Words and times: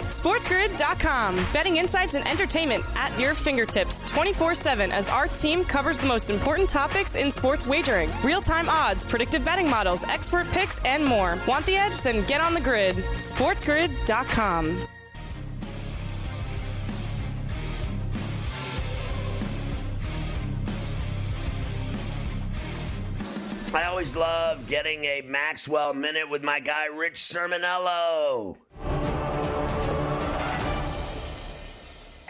SportsGrid.com. 0.00 1.36
Betting 1.52 1.76
insights 1.76 2.14
and 2.14 2.26
entertainment 2.26 2.82
at 2.96 3.16
your 3.18 3.32
fingertips 3.32 4.00
24 4.10 4.54
7 4.54 4.90
as 4.90 5.08
our 5.08 5.28
team 5.28 5.64
covers 5.64 5.98
the 5.98 6.06
most 6.06 6.30
important 6.30 6.68
topics 6.68 7.14
in 7.14 7.30
sports 7.30 7.66
wagering 7.66 8.10
real 8.24 8.40
time 8.40 8.68
odds, 8.68 9.04
predictive 9.04 9.44
betting 9.44 9.70
models, 9.70 10.02
expert 10.04 10.48
picks, 10.50 10.78
and 10.84 11.04
more. 11.04 11.38
Want 11.46 11.64
the 11.66 11.76
edge? 11.76 12.02
Then 12.02 12.26
get 12.26 12.40
on 12.40 12.54
the 12.54 12.60
grid. 12.60 12.96
SportsGrid.com. 12.96 14.88
I 23.72 23.84
always 23.84 24.14
love 24.14 24.66
getting 24.68 25.04
a 25.04 25.22
Maxwell 25.22 25.94
minute 25.94 26.30
with 26.30 26.42
my 26.44 26.60
guy 26.60 26.86
Rich 26.86 27.16
Cirminiello. 27.32 28.56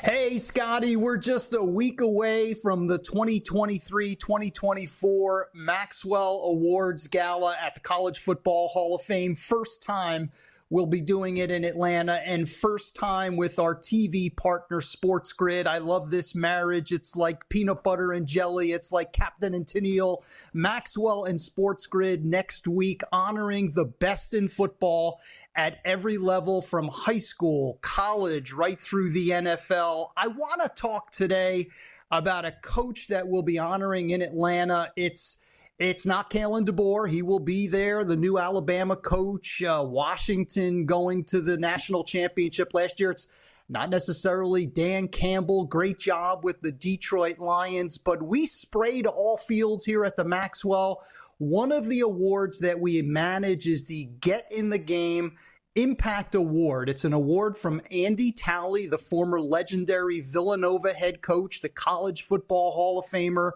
Hey, 0.04 0.38
Scotty, 0.38 0.96
we're 0.96 1.16
just 1.16 1.54
a 1.54 1.64
week 1.64 2.02
away 2.02 2.52
from 2.52 2.86
the 2.86 2.98
2023 2.98 4.14
2024 4.16 5.48
Maxwell 5.54 6.42
Awards 6.44 7.06
Gala 7.06 7.56
at 7.58 7.76
the 7.76 7.80
College 7.80 8.18
Football 8.18 8.68
Hall 8.68 8.94
of 8.94 9.00
Fame. 9.00 9.34
First 9.34 9.82
time 9.82 10.30
We'll 10.70 10.86
be 10.86 11.02
doing 11.02 11.36
it 11.36 11.50
in 11.50 11.62
Atlanta 11.62 12.14
and 12.24 12.50
first 12.50 12.96
time 12.96 13.36
with 13.36 13.58
our 13.58 13.76
TV 13.76 14.34
partner, 14.34 14.80
Sports 14.80 15.32
Grid. 15.34 15.66
I 15.66 15.78
love 15.78 16.10
this 16.10 16.34
marriage. 16.34 16.90
It's 16.90 17.14
like 17.14 17.48
peanut 17.50 17.84
butter 17.84 18.12
and 18.12 18.26
jelly. 18.26 18.72
It's 18.72 18.90
like 18.90 19.12
Captain 19.12 19.52
and 19.52 19.66
Tennille, 19.66 20.22
Maxwell 20.54 21.24
and 21.24 21.38
Sports 21.38 21.86
Grid 21.86 22.24
next 22.24 22.66
week, 22.66 23.02
honoring 23.12 23.72
the 23.72 23.84
best 23.84 24.32
in 24.32 24.48
football 24.48 25.20
at 25.54 25.80
every 25.84 26.16
level 26.16 26.62
from 26.62 26.88
high 26.88 27.18
school, 27.18 27.78
college, 27.82 28.52
right 28.52 28.80
through 28.80 29.10
the 29.10 29.30
NFL. 29.30 30.12
I 30.16 30.28
want 30.28 30.62
to 30.62 30.70
talk 30.70 31.10
today 31.10 31.68
about 32.10 32.46
a 32.46 32.52
coach 32.62 33.08
that 33.08 33.28
we'll 33.28 33.42
be 33.42 33.58
honoring 33.58 34.10
in 34.10 34.22
Atlanta. 34.22 34.90
It's 34.96 35.36
it's 35.78 36.06
not 36.06 36.30
Kalen 36.30 36.66
DeBoer. 36.66 37.08
He 37.08 37.22
will 37.22 37.40
be 37.40 37.66
there, 37.66 38.04
the 38.04 38.16
new 38.16 38.38
Alabama 38.38 38.96
coach. 38.96 39.62
Uh, 39.62 39.84
Washington 39.86 40.86
going 40.86 41.24
to 41.24 41.40
the 41.40 41.56
national 41.56 42.04
championship 42.04 42.74
last 42.74 43.00
year. 43.00 43.10
It's 43.10 43.26
not 43.68 43.90
necessarily 43.90 44.66
Dan 44.66 45.08
Campbell. 45.08 45.64
Great 45.64 45.98
job 45.98 46.44
with 46.44 46.60
the 46.60 46.70
Detroit 46.70 47.38
Lions, 47.38 47.98
but 47.98 48.22
we 48.22 48.46
sprayed 48.46 49.06
all 49.06 49.36
fields 49.36 49.84
here 49.84 50.04
at 50.04 50.16
the 50.16 50.24
Maxwell. 50.24 51.02
One 51.38 51.72
of 51.72 51.88
the 51.88 52.00
awards 52.00 52.60
that 52.60 52.78
we 52.78 53.02
manage 53.02 53.66
is 53.66 53.84
the 53.84 54.04
Get 54.20 54.52
in 54.52 54.68
the 54.68 54.78
Game 54.78 55.32
Impact 55.74 56.36
Award. 56.36 56.88
It's 56.88 57.04
an 57.04 57.14
award 57.14 57.58
from 57.58 57.80
Andy 57.90 58.30
Talley, 58.30 58.86
the 58.86 58.98
former 58.98 59.40
legendary 59.40 60.20
Villanova 60.20 60.92
head 60.92 61.20
coach, 61.20 61.62
the 61.62 61.68
College 61.68 62.22
Football 62.22 62.70
Hall 62.70 63.00
of 63.00 63.06
Famer 63.06 63.52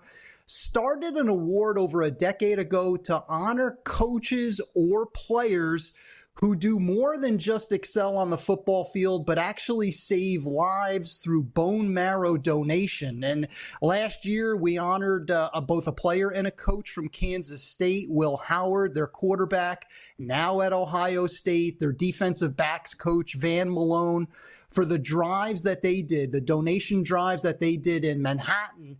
started 0.48 1.14
an 1.14 1.28
award 1.28 1.76
over 1.76 2.03
a 2.03 2.10
decade 2.10 2.59
ago 2.59 2.97
to 2.97 3.22
honor 3.28 3.78
coaches 3.84 4.60
or 4.75 5.04
players 5.04 5.92
who 6.41 6.56
do 6.56 6.78
more 6.78 7.19
than 7.19 7.36
just 7.36 7.72
excel 7.72 8.16
on 8.16 8.31
the 8.31 8.38
football 8.38 8.84
field, 8.84 9.26
but 9.26 9.38
actually 9.38 9.91
save 9.91 10.47
lives 10.47 11.19
through 11.19 11.42
bone 11.42 11.92
marrow 11.92 12.37
donation. 12.37 13.25
And 13.25 13.48
last 13.82 14.25
year 14.25 14.56
we 14.56 14.78
honored 14.78 15.31
uh, 15.31 15.50
both 15.66 15.87
a 15.87 15.92
player 15.92 16.31
and 16.31 16.47
a 16.47 16.53
coach 16.53 16.92
from 16.92 17.08
Kansas 17.08 17.62
State, 17.62 18.08
Will 18.08 18.38
Howard, 18.38 18.94
their 18.94 19.08
quarterback, 19.08 19.87
now 20.16 20.60
at 20.62 20.72
Ohio 20.72 21.26
State, 21.26 21.78
their 21.78 21.92
defensive 21.92 22.56
backs 22.56 22.94
coach, 22.94 23.34
Van 23.34 23.69
Malone, 23.69 24.28
for 24.70 24.87
the 24.87 24.98
drives 24.98 25.64
that 25.64 25.82
they 25.82 26.00
did, 26.00 26.32
the 26.32 26.41
donation 26.41 27.03
drives 27.03 27.42
that 27.42 27.60
they 27.60 27.76
did 27.76 28.04
in 28.04 28.22
Manhattan 28.22 28.97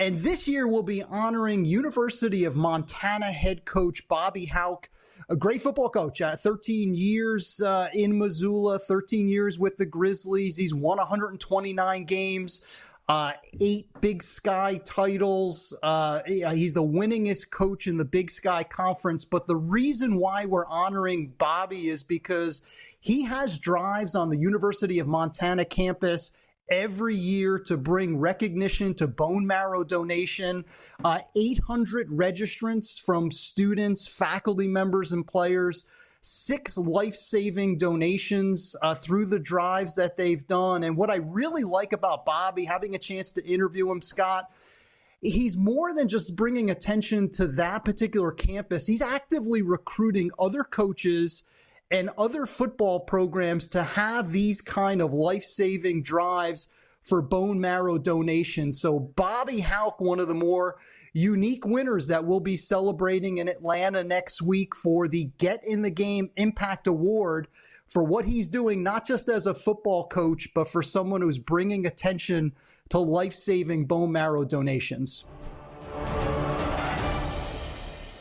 and 0.00 0.18
this 0.20 0.48
year 0.48 0.66
we'll 0.66 0.82
be 0.82 1.02
honoring 1.02 1.66
University 1.66 2.44
of 2.44 2.56
Montana 2.56 3.30
head 3.30 3.66
coach 3.66 4.08
Bobby 4.08 4.46
Hauck, 4.46 4.88
a 5.28 5.36
great 5.36 5.60
football 5.60 5.90
coach. 5.90 6.22
Uh, 6.22 6.36
13 6.36 6.94
years 6.94 7.60
uh, 7.60 7.90
in 7.92 8.18
Missoula, 8.18 8.78
13 8.78 9.28
years 9.28 9.58
with 9.58 9.76
the 9.76 9.84
Grizzlies. 9.84 10.56
He's 10.56 10.72
won 10.72 10.96
129 10.96 12.04
games. 12.06 12.62
Uh, 13.10 13.32
eight 13.60 13.88
Big 14.00 14.22
Sky 14.22 14.80
titles. 14.86 15.76
Uh, 15.82 16.20
he's 16.24 16.72
the 16.72 16.82
winningest 16.82 17.50
coach 17.50 17.86
in 17.86 17.98
the 17.98 18.04
Big 18.04 18.30
Sky 18.30 18.64
Conference. 18.64 19.26
But 19.26 19.46
the 19.46 19.56
reason 19.56 20.16
why 20.16 20.46
we're 20.46 20.66
honoring 20.66 21.34
Bobby 21.36 21.90
is 21.90 22.04
because 22.04 22.62
he 23.00 23.24
has 23.24 23.58
drives 23.58 24.14
on 24.14 24.30
the 24.30 24.38
University 24.38 24.98
of 24.98 25.06
Montana 25.06 25.66
campus 25.66 26.32
every 26.70 27.16
year 27.16 27.58
to 27.58 27.76
bring 27.76 28.18
recognition 28.18 28.94
to 28.94 29.06
bone 29.06 29.46
marrow 29.46 29.82
donation. 29.82 30.64
Uh, 31.04 31.20
800 31.34 32.08
registrants 32.08 33.00
from 33.00 33.30
students, 33.30 34.06
faculty 34.06 34.68
members, 34.68 35.12
and 35.12 35.26
players. 35.26 35.84
Six 36.22 36.76
life 36.76 37.14
saving 37.14 37.78
donations 37.78 38.76
uh, 38.82 38.94
through 38.94 39.26
the 39.26 39.38
drives 39.38 39.94
that 39.94 40.16
they've 40.16 40.46
done. 40.46 40.84
And 40.84 40.96
what 40.96 41.10
I 41.10 41.16
really 41.16 41.64
like 41.64 41.92
about 41.92 42.26
Bobby, 42.26 42.64
having 42.64 42.94
a 42.94 42.98
chance 42.98 43.32
to 43.32 43.44
interview 43.44 43.90
him, 43.90 44.02
Scott, 44.02 44.50
he's 45.22 45.56
more 45.56 45.94
than 45.94 46.08
just 46.08 46.36
bringing 46.36 46.70
attention 46.70 47.30
to 47.30 47.46
that 47.48 47.84
particular 47.84 48.32
campus. 48.32 48.86
He's 48.86 49.02
actively 49.02 49.62
recruiting 49.62 50.30
other 50.38 50.62
coaches 50.62 51.42
and 51.90 52.10
other 52.16 52.46
football 52.46 53.00
programs 53.00 53.68
to 53.68 53.82
have 53.82 54.30
these 54.30 54.60
kind 54.60 55.02
of 55.02 55.12
life 55.12 55.44
saving 55.44 56.02
drives 56.02 56.68
for 57.02 57.20
bone 57.22 57.60
marrow 57.60 57.98
donation. 57.98 58.72
So 58.72 58.98
Bobby 58.98 59.60
Hauck, 59.60 60.00
one 60.00 60.20
of 60.20 60.28
the 60.28 60.34
more 60.34 60.76
unique 61.12 61.66
winners 61.66 62.06
that 62.08 62.24
we'll 62.24 62.40
be 62.40 62.56
celebrating 62.56 63.38
in 63.38 63.48
Atlanta 63.48 64.04
next 64.04 64.40
week 64.40 64.76
for 64.76 65.08
the 65.08 65.30
Get 65.38 65.64
in 65.64 65.82
the 65.82 65.90
Game 65.90 66.30
Impact 66.36 66.86
Award 66.86 67.48
for 67.88 68.04
what 68.04 68.24
he's 68.24 68.48
doing, 68.48 68.84
not 68.84 69.04
just 69.04 69.28
as 69.28 69.46
a 69.46 69.54
football 69.54 70.06
coach, 70.06 70.48
but 70.54 70.68
for 70.68 70.82
someone 70.82 71.22
who's 71.22 71.38
bringing 71.38 71.86
attention 71.86 72.52
to 72.90 72.98
life 72.98 73.34
saving 73.34 73.86
bone 73.86 74.12
marrow 74.12 74.44
donations. 74.44 75.24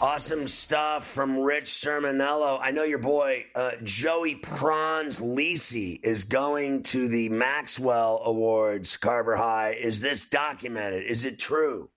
Awesome 0.02 0.48
stuff 0.48 1.06
from 1.12 1.40
Rich 1.40 1.66
Cirminiello. 1.66 2.58
I 2.62 2.72
know 2.72 2.84
your 2.84 3.00
boy 3.00 3.48
uh, 3.54 3.72
Joey 3.84 4.36
Prons 4.36 5.20
Lisi 5.20 6.00
is 6.02 6.24
going 6.24 6.84
to 6.84 7.10
the 7.10 7.28
Maxwell 7.28 8.22
Awards, 8.24 8.96
Carver 8.96 9.36
High. 9.36 9.72
Is 9.74 10.00
this 10.00 10.24
documented? 10.24 11.04
Is 11.04 11.26
it 11.26 11.38
true? 11.38 11.90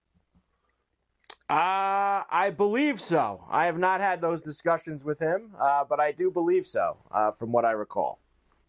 Uh, 1.49 2.27
I 2.29 2.53
believe 2.57 3.01
so. 3.01 3.45
I 3.49 3.67
have 3.67 3.79
not 3.79 4.01
had 4.01 4.21
those 4.21 4.43
discussions 4.43 5.05
with 5.05 5.21
him, 5.21 5.53
uh, 5.61 5.85
but 5.89 6.01
I 6.01 6.11
do 6.11 6.33
believe 6.33 6.67
so, 6.67 6.97
uh, 7.13 7.31
from 7.31 7.53
what 7.53 7.65
I 7.65 7.71
recall. 7.71 8.19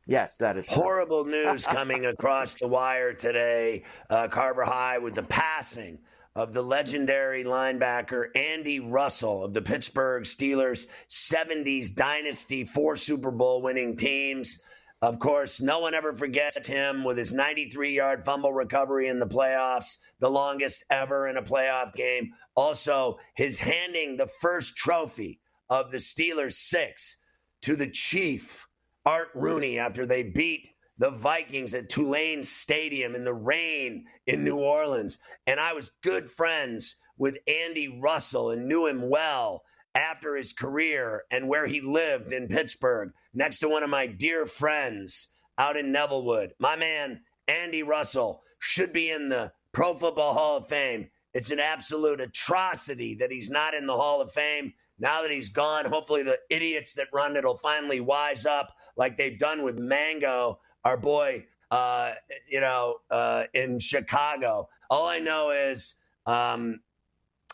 Yes, 0.06 0.38
that 0.38 0.58
is 0.58 0.68
true. 0.68 0.76
horrible 0.76 1.26
news 1.26 1.66
coming 1.66 2.06
across 2.06 2.60
the 2.60 2.68
wire 2.68 3.14
today. 3.14 3.84
Uh, 4.12 4.28
Carver 4.28 4.64
High 4.64 5.00
with 5.00 5.16
the 5.16 5.24
passing 5.24 5.98
of 6.36 6.52
the 6.52 6.62
legendary 6.62 7.44
linebacker 7.44 8.26
Andy 8.36 8.80
Russell 8.80 9.44
of 9.44 9.54
the 9.54 9.62
Pittsburgh 9.62 10.24
Steelers 10.24 10.88
70s 11.10 11.94
dynasty, 11.94 12.64
four 12.64 12.98
Super 12.98 13.32
Bowl 13.32 13.62
winning 13.62 13.96
teams. 13.96 14.60
Of 15.02 15.20
course, 15.20 15.62
no 15.62 15.80
one 15.80 15.94
ever 15.94 16.14
forgets 16.14 16.66
him 16.66 17.04
with 17.04 17.18
his 17.18 17.32
93 17.32 17.96
yard 17.96 18.26
fumble 18.26 18.54
recovery 18.54 19.10
in 19.10 19.20
the 19.20 19.28
playoffs, 19.28 19.98
the 20.20 20.30
longest 20.30 20.84
ever 20.90 21.28
in 21.28 21.38
a 21.38 21.44
playoff 21.44 21.94
game. 21.94 22.34
Also, 22.56 23.20
his 23.36 23.60
handing 23.60 24.18
the 24.18 24.30
first 24.42 24.76
trophy 24.76 25.40
of 25.70 25.92
the 25.92 25.98
Steelers 25.98 26.54
six 26.54 27.18
to 27.64 27.76
the 27.76 27.90
Chief, 27.90 28.68
Art 29.06 29.30
Rooney, 29.36 29.78
after 29.78 30.06
they 30.06 30.24
beat 30.24 30.70
the 30.98 31.10
Vikings 31.10 31.74
at 31.74 31.90
Tulane 31.90 32.44
Stadium 32.44 33.16
in 33.16 33.24
the 33.24 33.34
rain 33.34 34.06
in 34.28 34.44
New 34.44 34.58
Orleans. 34.58 35.20
And 35.48 35.60
I 35.60 35.74
was 35.74 35.92
good 36.02 36.30
friends 36.30 36.96
with 37.18 37.36
Andy 37.48 38.00
Russell 38.00 38.52
and 38.52 38.68
knew 38.68 38.88
him 38.88 39.10
well 39.10 39.64
after 39.96 40.36
his 40.36 40.54
career 40.54 41.24
and 41.32 41.48
where 41.48 41.68
he 41.68 41.82
lived 41.82 42.32
in 42.32 42.48
Pittsburgh, 42.48 43.12
next 43.34 43.60
to 43.60 43.70
one 43.70 43.84
of 43.84 43.90
my 43.90 44.08
dear 44.08 44.46
friends 44.46 45.30
out 45.58 45.78
in 45.78 45.94
Nevillewood. 45.94 46.52
My 46.60 46.76
man, 46.76 47.22
Andy 47.48 47.84
Russell, 47.84 48.42
should 48.60 48.94
be 48.94 49.10
in 49.10 49.30
the 49.30 49.52
Pro 49.72 49.94
Football 49.96 50.34
Hall 50.34 50.58
of 50.58 50.68
Fame. 50.68 51.10
It's 51.34 51.52
an 51.52 51.60
absolute 51.60 52.22
atrocity 52.22 53.16
that 53.16 53.32
he's 53.32 53.50
not 53.50 53.74
in 53.74 53.88
the 53.88 53.96
Hall 53.96 54.22
of 54.22 54.32
Fame. 54.32 54.74
Now 55.00 55.24
that 55.24 55.32
he's 55.32 55.50
gone, 55.50 55.86
hopefully 55.86 56.24
the 56.24 56.40
idiots 56.50 56.94
that 56.94 57.08
run 57.14 57.36
it 57.36 57.44
will 57.44 57.58
finally 57.58 58.00
wise 58.00 58.46
up 58.46 58.74
like 58.96 59.18
they've 59.18 59.38
done 59.38 59.64
with 59.64 59.78
Mongo 59.78 60.58
our 60.84 60.98
boy, 60.98 61.46
uh, 61.72 62.14
you 62.50 62.60
know, 62.60 62.98
uh, 63.10 63.46
in 63.54 63.80
Chicago. 63.80 64.70
All 64.90 65.08
I 65.08 65.20
know 65.20 65.52
is 65.52 65.96
um, 66.26 66.80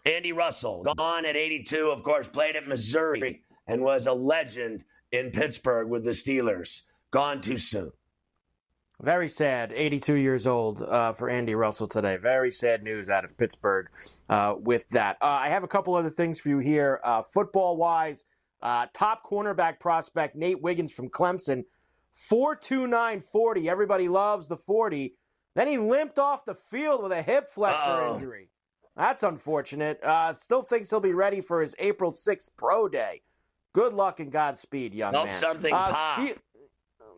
Andy 0.06 0.32
Russell, 0.32 0.84
gone 0.98 1.26
at 1.26 1.36
82, 1.36 1.90
of 1.90 2.04
course, 2.04 2.28
played 2.28 2.56
at 2.56 2.68
Missouri 2.68 3.42
and 3.68 3.82
was 3.82 4.08
a 4.08 4.14
legend 4.14 4.84
in 5.12 5.32
Pittsburgh 5.32 5.90
with 5.90 6.04
the 6.04 6.12
Steelers. 6.12 6.84
Gone 7.12 7.42
too 7.42 7.58
soon. 7.58 7.92
Very 9.02 9.30
sad. 9.30 9.72
82 9.72 10.16
years 10.16 10.46
old 10.46 10.82
uh, 10.82 11.14
for 11.14 11.30
Andy 11.30 11.56
Russell 11.56 11.88
today. 11.88 12.18
Very 12.18 12.52
sad 12.52 12.84
news 12.84 13.10
out 13.10 13.24
of 13.24 13.38
Pittsburgh 13.38 13.88
uh, 14.28 14.56
with 14.58 14.84
that. 14.90 15.18
Uh, 15.22 15.28
I 15.28 15.50
have 15.50 15.64
a 15.64 15.68
couple 15.68 15.96
other 15.96 16.10
things 16.10 16.38
for 16.38 16.50
you 16.50 16.60
here. 16.60 17.00
Uh, 17.04 17.22
football 17.34 17.78
wise, 17.78 18.26
uh, 18.62 18.88
top 18.94 19.24
cornerback 19.30 19.80
prospect 19.80 20.36
Nate 20.36 20.62
Wiggins 20.62 20.92
from 20.92 21.10
Clemson 21.10 21.64
42940. 22.14 23.70
Everybody 23.70 24.08
loves 24.08 24.48
the 24.48 24.58
40. 24.58 25.16
Then 25.56 25.68
he 25.68 25.78
limped 25.78 26.20
off 26.20 26.46
the 26.46 26.56
field 26.70 27.04
with 27.04 27.12
a 27.12 27.22
hip 27.22 27.52
flexor 27.54 27.78
Uh-oh. 27.80 28.16
injury. 28.16 28.50
That's 28.96 29.24
unfortunate. 29.24 30.04
Uh, 30.04 30.34
still 30.34 30.62
thinks 30.62 30.90
he'll 30.90 31.00
be 31.00 31.14
ready 31.14 31.42
for 31.42 31.62
his 31.62 31.74
April 31.80 32.12
6th 32.12 32.50
pro 32.58 32.88
day. 32.88 33.22
Good 33.74 33.94
luck 33.94 34.20
and 34.20 34.32
Godspeed, 34.32 34.94
young 34.94 35.14
Not 35.14 35.28
man. 35.28 35.36
something 35.36 35.74
uh, 35.74 35.92
pop. 35.92 36.28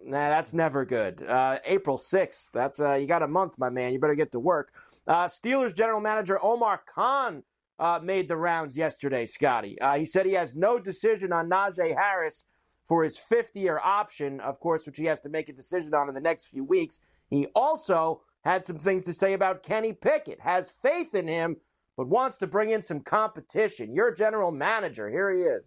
nah, 0.06 0.30
that's 0.30 0.54
never 0.54 0.86
good. 0.86 1.24
Uh, 1.24 1.58
April 1.66 1.98
6th. 1.98 2.50
That's 2.54 2.80
uh, 2.80 2.94
you 2.96 3.08
got 3.08 3.24
a 3.24 3.28
month, 3.28 3.58
my 3.58 3.70
man. 3.70 3.94
You 3.94 4.00
better 4.00 4.16
get 4.16 4.32
to 4.34 4.40
work. 4.40 4.72
Uh, 5.08 5.26
Steelers 5.28 5.76
general 5.76 6.02
manager 6.02 6.44
Omar 6.44 6.82
Khan 6.94 7.42
uh, 7.80 8.00
made 8.04 8.28
the 8.28 8.38
rounds 8.38 8.78
yesterday, 8.78 9.26
Scotty. 9.26 9.80
Uh, 9.82 9.98
he 9.98 10.06
said 10.06 10.26
he 10.26 10.34
has 10.34 10.56
no 10.56 10.78
decision 10.78 11.32
on 11.34 11.50
Najee 11.50 11.96
Harris 11.98 12.46
for 12.88 13.04
his 13.04 13.18
fifth 13.18 13.56
year 13.56 13.80
option, 13.84 14.40
of 14.42 14.60
course, 14.60 14.86
which 14.86 14.98
he 14.98 15.06
has 15.06 15.20
to 15.22 15.30
make 15.30 15.50
a 15.50 15.54
decision 15.54 15.94
on 15.94 16.10
in 16.10 16.16
the 16.16 16.22
next 16.22 16.46
few 16.46 16.64
weeks. 16.64 17.00
He 17.30 17.48
also 17.56 18.22
had 18.44 18.66
some 18.66 18.78
things 18.78 19.06
to 19.06 19.14
say 19.14 19.34
about 19.34 19.64
Kenny 19.64 19.94
Pickett, 19.94 20.40
has 20.42 20.72
faith 20.82 21.16
in 21.16 21.28
him, 21.28 21.58
but 21.96 22.08
wants 22.08 22.38
to 22.40 22.48
bring 22.48 22.72
in 22.72 22.82
some 22.82 23.00
competition. 23.00 23.94
Your 23.94 24.14
general 24.14 24.52
manager, 24.52 25.10
here 25.10 25.32
he 25.32 25.44
is. 25.44 25.64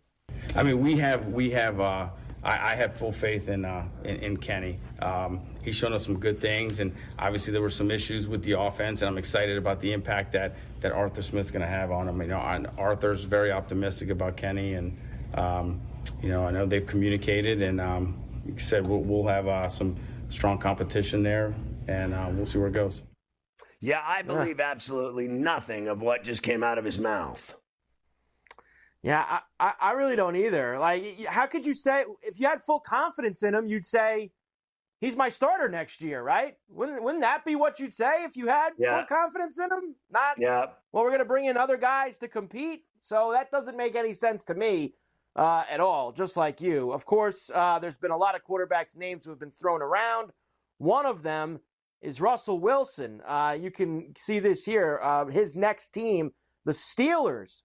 I 0.57 0.63
mean, 0.63 0.81
we 0.81 0.97
have 0.99 1.29
we 1.29 1.51
have 1.51 1.81
uh, 1.81 2.09
I, 2.45 2.75
have 2.75 2.97
full 2.97 3.13
faith 3.13 3.49
in 3.49 3.65
uh, 3.65 3.87
in, 4.05 4.17
in, 4.17 4.37
Kenny. 4.37 4.79
Um, 5.01 5.41
he's 5.63 5.77
shown 5.77 5.93
us 5.93 6.05
some 6.05 6.19
good 6.19 6.41
things, 6.41 6.81
and 6.81 6.95
obviously 7.19 7.53
there 7.53 7.63
were 7.63 7.71
some 7.71 7.91
issues 7.91 8.27
with 8.27 8.43
the 8.43 8.53
offense. 8.53 9.01
And 9.01 9.09
I'm 9.09 9.19
excited 9.19 9.57
about 9.57 9.81
the 9.81 9.93
impact 9.93 10.33
that 10.33 10.57
that 10.81 10.93
Arthur 10.93 11.23
Smith's 11.23 11.51
going 11.51 11.63
to 11.63 11.69
have 11.69 11.91
on 11.91 12.09
him. 12.09 12.21
You 12.21 12.29
know, 12.29 12.67
Arthur's 12.77 13.25
very 13.25 13.51
optimistic 13.51 14.11
about 14.11 14.37
Kenny, 14.37 14.75
and 14.75 14.97
um, 15.35 15.81
you 16.23 16.29
know, 16.29 16.47
I 16.47 16.51
know 16.51 16.67
they've 16.67 16.87
communicated, 16.87 17.63
and 17.63 17.81
um, 17.81 18.23
like 18.47 18.59
I 18.59 18.63
said, 18.63 18.87
we'll, 18.87 19.01
we'll 19.01 19.27
have 19.27 19.47
uh, 19.47 19.69
some 19.69 19.97
strong 20.31 20.59
competition 20.59 21.23
there, 21.23 21.55
and 21.89 22.15
uh, 22.15 22.29
we'll 22.33 22.47
see 22.47 22.59
where 22.59 22.69
it 22.69 22.75
goes. 22.75 23.03
Yeah, 23.81 24.03
I 24.05 24.23
believe 24.23 24.59
yeah. 24.59 24.71
absolutely 24.71 25.29
nothing 25.29 25.89
of 25.89 26.01
what 26.01 26.25
just 26.25 26.43
came 26.43 26.63
out 26.63 26.79
of 26.79 26.85
his 26.85 26.99
mouth. 26.99 27.55
Yeah, 29.03 29.23
I, 29.29 29.41
I, 29.61 29.73
I 29.81 29.91
really 29.93 30.17
don't 30.17 30.37
either. 30.37 30.79
Like, 30.79 31.27
how 31.27 31.47
could 31.47 31.67
you 31.67 31.75
say 31.75 32.05
if 32.23 32.41
you 32.41 32.47
had 32.47 32.63
full 32.63 32.81
confidence 32.81 33.43
in 33.43 33.55
him, 33.55 33.69
you'd 33.69 33.85
say 33.85 34.31
he's 35.03 35.15
my 35.15 35.29
starter 35.29 35.69
next 35.69 36.01
year, 36.01 36.23
right? 36.23 36.57
Wouldn't 36.71 37.03
wouldn't 37.03 37.23
that 37.23 37.45
be 37.45 37.57
what 37.57 37.79
you'd 37.79 37.93
say 37.93 38.25
if 38.25 38.37
you 38.37 38.49
had 38.49 38.71
yeah. 38.79 38.97
full 38.97 39.19
confidence 39.19 39.59
in 39.59 39.67
him? 39.67 39.95
Not. 40.11 40.39
Yeah. 40.39 40.67
Well, 40.93 41.05
we're 41.05 41.11
going 41.11 41.19
to 41.19 41.27
bring 41.27 41.45
in 41.45 41.59
other 41.59 41.77
guys 41.77 42.17
to 42.21 42.29
compete, 42.29 42.85
so 43.01 43.33
that 43.35 43.51
doesn't 43.51 43.77
make 43.77 43.95
any 43.95 44.15
sense 44.15 44.45
to 44.45 44.55
me 44.55 44.95
uh, 45.37 45.65
at 45.71 45.81
all, 45.81 46.13
just 46.13 46.37
like 46.37 46.61
you. 46.61 46.93
Of 46.93 47.05
course, 47.05 47.51
uh, 47.55 47.79
there's 47.79 47.97
been 47.97 48.11
a 48.11 48.17
lot 48.17 48.35
of 48.35 48.43
quarterbacks' 48.45 48.97
names 48.97 49.25
who 49.25 49.31
have 49.31 49.41
been 49.41 49.51
thrown 49.51 49.83
around. 49.83 50.31
One 50.79 51.07
of 51.07 51.23
them 51.23 51.61
is 52.03 52.21
Russell 52.21 52.61
Wilson. 52.61 53.21
Uh, 53.27 53.57
you 53.59 53.71
can 53.71 54.15
see 54.17 54.39
this 54.39 54.65
here. 54.65 55.01
Uh, 55.03 55.27
his 55.27 55.57
next 55.57 55.91
team, 55.91 56.31
the 56.65 56.73
Steelers, 56.73 57.63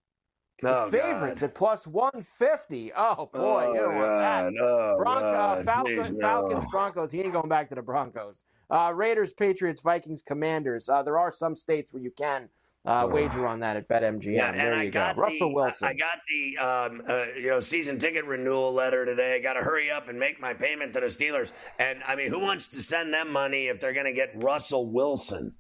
oh, 0.64 0.86
the 0.86 0.98
favorites 0.98 1.42
God. 1.42 1.48
at 1.48 1.56
plus 1.56 1.86
150. 1.86 2.92
Oh, 2.96 3.16
boy. 3.16 3.30
Oh, 3.34 3.74
you 3.74 3.80
don't 3.80 3.96
want 3.96 4.08
that. 4.08 4.54
Oh, 4.62 4.96
Bronco, 4.98 5.64
Falcons, 5.64 6.12
no. 6.12 6.20
Falcons, 6.20 6.72
Broncos. 6.72 7.12
He 7.12 7.22
ain't 7.22 7.34
going 7.34 7.50
back 7.50 7.70
to 7.70 7.76
the 7.76 7.82
Broncos. 7.82 8.46
Uh, 8.72 8.92
Raiders, 8.94 9.34
Patriots, 9.34 9.82
Vikings, 9.82 10.22
Commanders. 10.26 10.90
Uh, 10.90 11.04
there 11.04 11.18
are 11.18 11.32
some 11.32 11.56
states 11.56 11.92
where 11.92 12.02
you 12.02 12.12
can 12.12 12.50
uh, 12.86 13.08
wager 13.10 13.46
on 13.46 13.60
that 13.60 13.76
at 13.76 13.88
BetMGM. 13.88 14.36
Yeah, 14.36 14.52
there 14.52 14.74
and 14.74 14.84
you 14.84 14.92
go. 14.92 15.12
The, 15.14 15.22
Russell 15.22 15.54
Wilson. 15.54 15.88
I 15.88 15.94
got 15.94 16.20
the 16.30 16.58
um, 16.58 17.02
uh, 17.08 17.26
you 17.36 17.48
know 17.48 17.60
season 17.60 17.98
ticket 17.98 18.26
renewal 18.26 18.74
letter 18.74 19.06
today. 19.06 19.36
I 19.36 19.40
got 19.40 19.54
to 19.54 19.60
hurry 19.62 19.92
up 19.92 20.08
and 20.08 20.18
make 20.18 20.40
my 20.40 20.54
payment 20.54 20.94
to 20.94 21.02
the 21.02 21.08
Steelers. 21.08 21.52
And 21.78 22.00
I 22.08 22.16
mean, 22.16 22.30
who 22.30 22.40
wants 22.40 22.68
to 22.70 22.82
send 22.82 23.14
them 23.14 23.32
money 23.32 23.68
if 23.68 23.80
they're 23.80 23.94
going 23.94 24.06
to 24.06 24.14
get 24.14 24.32
Russell 24.36 24.92
Wilson? 24.92 25.54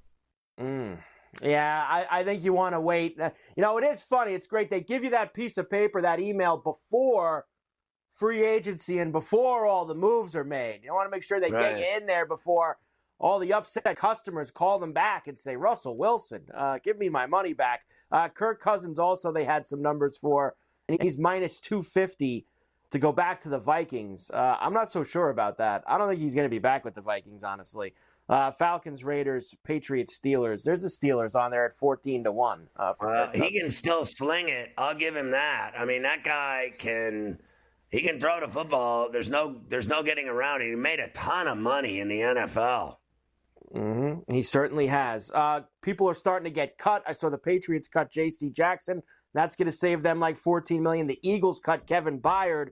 Mm. 0.60 0.98
Yeah, 1.42 1.86
I, 1.88 2.22
I 2.22 2.24
think 2.24 2.44
you 2.44 2.54
want 2.54 2.74
to 2.74 2.82
wait. 2.82 3.20
Uh, 3.20 3.30
you 3.56 3.62
know, 3.62 3.78
it 3.78 3.84
is 3.84 4.02
funny. 4.02 4.34
It's 4.34 4.48
great. 4.48 4.70
They 4.70 4.82
give 4.82 5.04
you 5.04 5.12
that 5.12 5.34
piece 5.34 5.58
of 5.58 5.70
paper, 5.70 6.02
that 6.02 6.20
email 6.20 6.58
before 6.58 7.46
free 8.18 8.46
agency 8.46 9.00
and 9.00 9.12
before 9.12 9.66
all 9.66 9.86
the 9.86 9.94
moves 9.96 10.36
are 10.36 10.44
made. 10.44 10.82
You 10.84 10.94
want 10.94 11.06
to 11.06 11.12
make 11.12 11.24
sure 11.24 11.40
they 11.40 11.52
right. 11.52 11.76
get 11.76 11.80
you 11.80 11.98
in 11.98 12.06
there 12.06 12.26
before 12.26 12.78
all 13.20 13.40
the 13.40 13.54
upset 13.54 13.98
customers 13.98 14.50
call 14.52 14.80
them 14.80 14.94
back 14.94 15.28
and 15.28 15.38
say, 15.38 15.56
Russell 15.56 15.98
Wilson, 15.98 16.42
uh, 16.56 16.80
give 16.84 16.98
me 16.98 17.10
my 17.10 17.26
money 17.26 17.54
back. 17.54 17.82
Uh, 18.12 18.30
Kirk 18.30 18.62
Cousins 18.62 18.98
also, 18.98 19.32
they 19.32 19.44
had 19.44 19.68
some 19.68 19.82
numbers 19.82 20.18
for, 20.18 20.56
and 20.88 21.02
he's 21.02 21.18
minus 21.18 21.60
250 21.60 22.46
to 22.92 23.00
go 23.00 23.12
back 23.12 23.42
to 23.42 23.50
the 23.50 23.60
Vikings. 23.60 24.32
Uh, 24.34 24.58
I'm 24.60 24.74
not 24.74 24.92
so 24.92 25.04
sure 25.04 25.30
about 25.30 25.58
that. 25.58 25.84
I 25.86 25.98
don't 25.98 26.10
think 26.10 26.22
he's 26.22 26.34
going 26.34 26.46
to 26.46 26.50
be 26.50 26.60
back 26.60 26.86
with 26.86 26.96
the 26.96 27.02
Vikings, 27.02 27.44
honestly. 27.44 27.94
Uh, 28.30 28.52
Falcons, 28.52 29.04
Raiders, 29.04 29.56
Patriots, 29.64 30.20
Steelers. 30.20 30.64
There's 30.64 30.82
the 30.82 30.90
Steelers 30.90 31.36
on 31.36 31.52
there 31.52 31.66
at 31.66 31.76
14 31.78 32.24
to 32.26 32.32
1. 32.32 32.68
Uh, 32.78 32.94
uh, 33.02 33.32
he 33.34 33.60
can 33.60 33.70
still 33.70 34.06
sling 34.06 34.50
it. 34.50 34.70
I'll 34.78 34.96
give 34.96 35.16
him 35.16 35.32
that. 35.32 35.74
I 35.78 35.86
mean, 35.86 36.04
that 36.04 36.24
guy 36.24 36.74
can 36.78 37.40
he 37.90 38.02
can 38.02 38.20
throw 38.20 38.40
the 38.40 38.48
football. 38.48 39.10
There's 39.12 39.30
no 39.30 39.60
there's 39.68 39.88
no 39.88 40.04
getting 40.04 40.28
around. 40.30 40.62
It. 40.62 40.70
He 40.70 40.76
made 40.76 41.00
a 41.00 41.10
ton 41.10 41.48
of 41.48 41.58
money 41.58 42.00
in 42.00 42.08
the 42.08 42.20
NFL. 42.20 42.98
Mm-hmm. 43.76 44.34
He 44.34 44.44
certainly 44.44 44.88
has. 44.88 45.32
Uh, 45.32 45.62
people 45.82 46.10
are 46.10 46.16
starting 46.16 46.46
to 46.46 46.56
get 46.56 46.78
cut. 46.78 47.04
I 47.08 47.14
saw 47.14 47.30
the 47.30 47.38
Patriots 47.38 47.88
cut 47.88 48.12
J.C. 48.12 48.50
Jackson. 48.50 49.02
That's 49.34 49.56
going 49.56 49.70
to 49.70 49.78
save 49.78 50.02
them 50.02 50.20
like 50.20 50.40
14 50.40 50.82
million. 50.82 51.08
The 51.08 51.20
Eagles 51.22 51.60
cut 51.64 51.86
Kevin 51.86 52.20
Byard. 52.20 52.70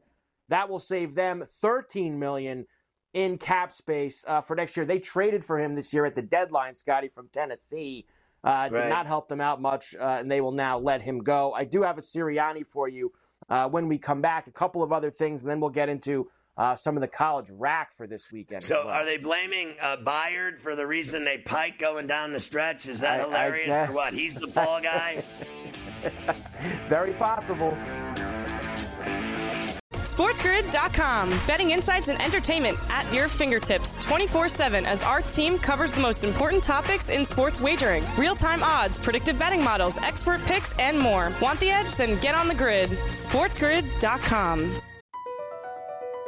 That 0.50 0.70
will 0.70 0.80
save 0.80 1.14
them 1.14 1.44
13 1.62 2.18
million 2.18 2.66
in 3.14 3.38
cap 3.38 3.74
space 3.74 4.24
uh, 4.28 4.42
for 4.42 4.56
next 4.56 4.76
year. 4.76 4.86
They 4.86 5.00
traded 5.00 5.46
for 5.46 5.60
him 5.60 5.76
this 5.76 5.94
year 5.94 6.06
at 6.06 6.16
the 6.16 6.22
deadline, 6.22 6.74
Scotty 6.74 7.10
from 7.10 7.30
Tennessee. 7.32 8.06
Uh, 8.44 8.70
did 8.70 8.90
not 8.90 9.08
help 9.08 9.28
them 9.28 9.42
out 9.42 9.62
much, 9.62 9.96
uh, 10.00 10.18
and 10.20 10.32
they 10.32 10.42
will 10.42 10.52
now 10.52 10.78
let 10.78 11.02
him 11.02 11.20
go. 11.20 11.54
I 11.54 11.66
do 11.66 11.82
have 11.82 11.98
a 11.98 12.02
Sirianni 12.02 12.66
for 12.66 12.88
you 12.88 13.12
uh, 13.50 13.68
when 13.68 13.88
we 13.88 13.98
come 13.98 14.22
back. 14.22 14.48
A 14.48 14.52
couple 14.52 14.84
of 14.84 14.94
other 14.94 15.12
things, 15.12 15.42
and 15.42 15.50
then 15.50 15.60
we'll 15.60 15.70
get 15.70 15.90
into 15.90 16.30
uh, 16.58 16.76
some 16.76 16.98
of 16.98 17.02
the 17.02 17.08
college 17.08 17.48
rack 17.52 17.96
for 17.96 18.08
this 18.08 18.24
weekend. 18.32 18.64
So, 18.64 18.86
well. 18.86 18.94
are 18.94 19.06
they 19.06 19.18
blaming 19.18 19.76
uh, 19.80 19.98
Byard 19.98 20.60
for 20.60 20.76
the 20.76 20.88
reason 20.88 21.24
they 21.24 21.38
pike 21.38 21.78
going 21.78 22.08
down 22.08 22.34
the 22.34 22.40
stretch? 22.40 22.88
Is 22.88 23.02
that 23.02 23.20
I, 23.20 23.24
hilarious 23.24 23.76
I 23.76 23.86
or 23.86 23.92
what? 23.92 24.14
He's 24.14 24.36
the 24.36 24.48
ball 24.48 24.82
guy. 24.82 25.24
Very 26.90 27.14
possible. 27.14 27.78
SportsGrid.com. 30.08 31.30
Betting 31.46 31.72
insights 31.72 32.08
and 32.08 32.20
entertainment 32.22 32.78
at 32.90 33.12
your 33.14 33.28
fingertips 33.28 33.96
24 34.06 34.48
7 34.50 34.86
as 34.86 35.04
our 35.04 35.22
team 35.22 35.60
covers 35.60 35.94
the 35.94 36.02
most 36.02 36.24
important 36.24 36.64
topics 36.64 37.10
in 37.10 37.26
sports 37.26 37.60
wagering 37.60 38.04
real 38.18 38.34
time 38.34 38.64
odds, 38.64 38.98
predictive 38.98 39.38
betting 39.38 39.64
models, 39.64 39.98
expert 40.00 40.42
picks, 40.46 40.74
and 40.80 40.98
more. 40.98 41.32
Want 41.42 41.60
the 41.60 41.70
edge? 41.70 41.96
Then 41.98 42.20
get 42.20 42.36
on 42.36 42.48
the 42.48 42.56
grid. 42.56 42.90
SportsGrid.com. 42.90 44.82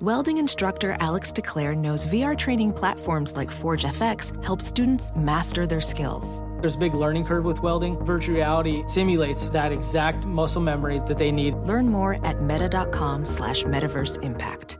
Welding 0.00 0.38
instructor 0.38 0.96
Alex 1.00 1.32
DeClaire 1.32 1.76
knows 1.76 2.06
VR 2.06 2.38
training 2.38 2.72
platforms 2.72 3.34
like 3.34 3.50
Forge 3.50 3.82
FX 3.82 4.30
help 4.44 4.62
students 4.62 5.12
master 5.16 5.66
their 5.66 5.80
skills. 5.80 6.40
There's 6.60 6.76
a 6.76 6.78
big 6.78 6.94
learning 6.94 7.24
curve 7.24 7.44
with 7.44 7.60
welding. 7.64 7.96
Virtual 8.04 8.36
reality 8.36 8.84
simulates 8.86 9.48
that 9.48 9.72
exact 9.72 10.24
muscle 10.24 10.62
memory 10.62 11.00
that 11.08 11.18
they 11.18 11.32
need. 11.32 11.56
Learn 11.66 11.88
more 11.88 12.24
at 12.24 12.40
meta.com 12.40 13.26
slash 13.26 13.64
metaverse 13.64 14.22
impact. 14.22 14.78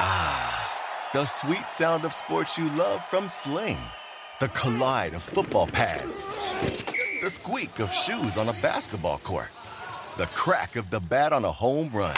Ah, 0.00 1.10
the 1.12 1.26
sweet 1.26 1.70
sound 1.70 2.06
of 2.06 2.14
sports 2.14 2.56
you 2.56 2.70
love 2.70 3.04
from 3.04 3.28
Sling. 3.28 3.76
The 4.40 4.48
collide 4.48 5.12
of 5.12 5.22
football 5.22 5.66
pads. 5.66 6.30
The 7.20 7.28
squeak 7.28 7.80
of 7.80 7.92
shoes 7.92 8.38
on 8.38 8.48
a 8.48 8.54
basketball 8.62 9.18
court. 9.18 9.52
The 10.16 10.26
crack 10.26 10.76
of 10.76 10.90
the 10.90 11.00
bat 11.00 11.32
on 11.32 11.44
a 11.44 11.50
home 11.50 11.90
run. 11.92 12.14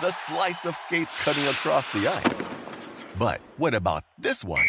The 0.00 0.10
slice 0.10 0.66
of 0.66 0.74
skates 0.74 1.12
cutting 1.22 1.44
across 1.44 1.86
the 1.90 2.08
ice. 2.08 2.48
But 3.16 3.40
what 3.58 3.74
about 3.74 4.02
this 4.18 4.44
one? 4.44 4.66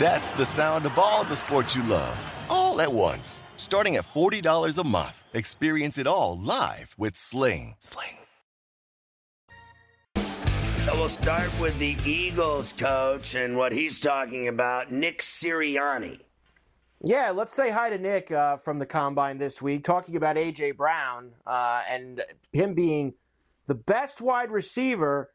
That's 0.00 0.32
the 0.32 0.44
sound 0.44 0.86
of 0.86 0.98
all 0.98 1.22
the 1.22 1.36
sports 1.36 1.76
you 1.76 1.84
love, 1.84 2.18
all 2.50 2.80
at 2.80 2.92
once. 2.92 3.44
Starting 3.58 3.94
at 3.94 4.04
$40 4.04 4.78
a 4.78 4.88
month. 4.88 5.22
Experience 5.34 5.98
it 5.98 6.08
all 6.08 6.36
live 6.36 6.96
with 6.98 7.16
Sling. 7.16 7.76
Sling. 7.78 8.16
We'll 10.92 11.08
start 11.08 11.50
with 11.60 11.78
the 11.78 11.96
Eagles 12.04 12.72
coach 12.72 13.36
and 13.36 13.56
what 13.56 13.70
he's 13.70 14.00
talking 14.00 14.48
about, 14.48 14.90
Nick 14.90 15.22
Sirianni. 15.22 16.18
Yeah, 17.02 17.30
let's 17.30 17.54
say 17.54 17.70
hi 17.70 17.90
to 17.90 17.98
Nick 17.98 18.32
uh, 18.32 18.56
from 18.56 18.80
the 18.80 18.86
combine 18.86 19.38
this 19.38 19.62
week, 19.62 19.84
talking 19.84 20.16
about 20.16 20.34
AJ 20.34 20.76
Brown 20.76 21.30
uh, 21.46 21.82
and 21.88 22.22
him 22.52 22.74
being 22.74 23.14
the 23.68 23.74
best 23.74 24.20
wide 24.20 24.50
receiver 24.50 25.30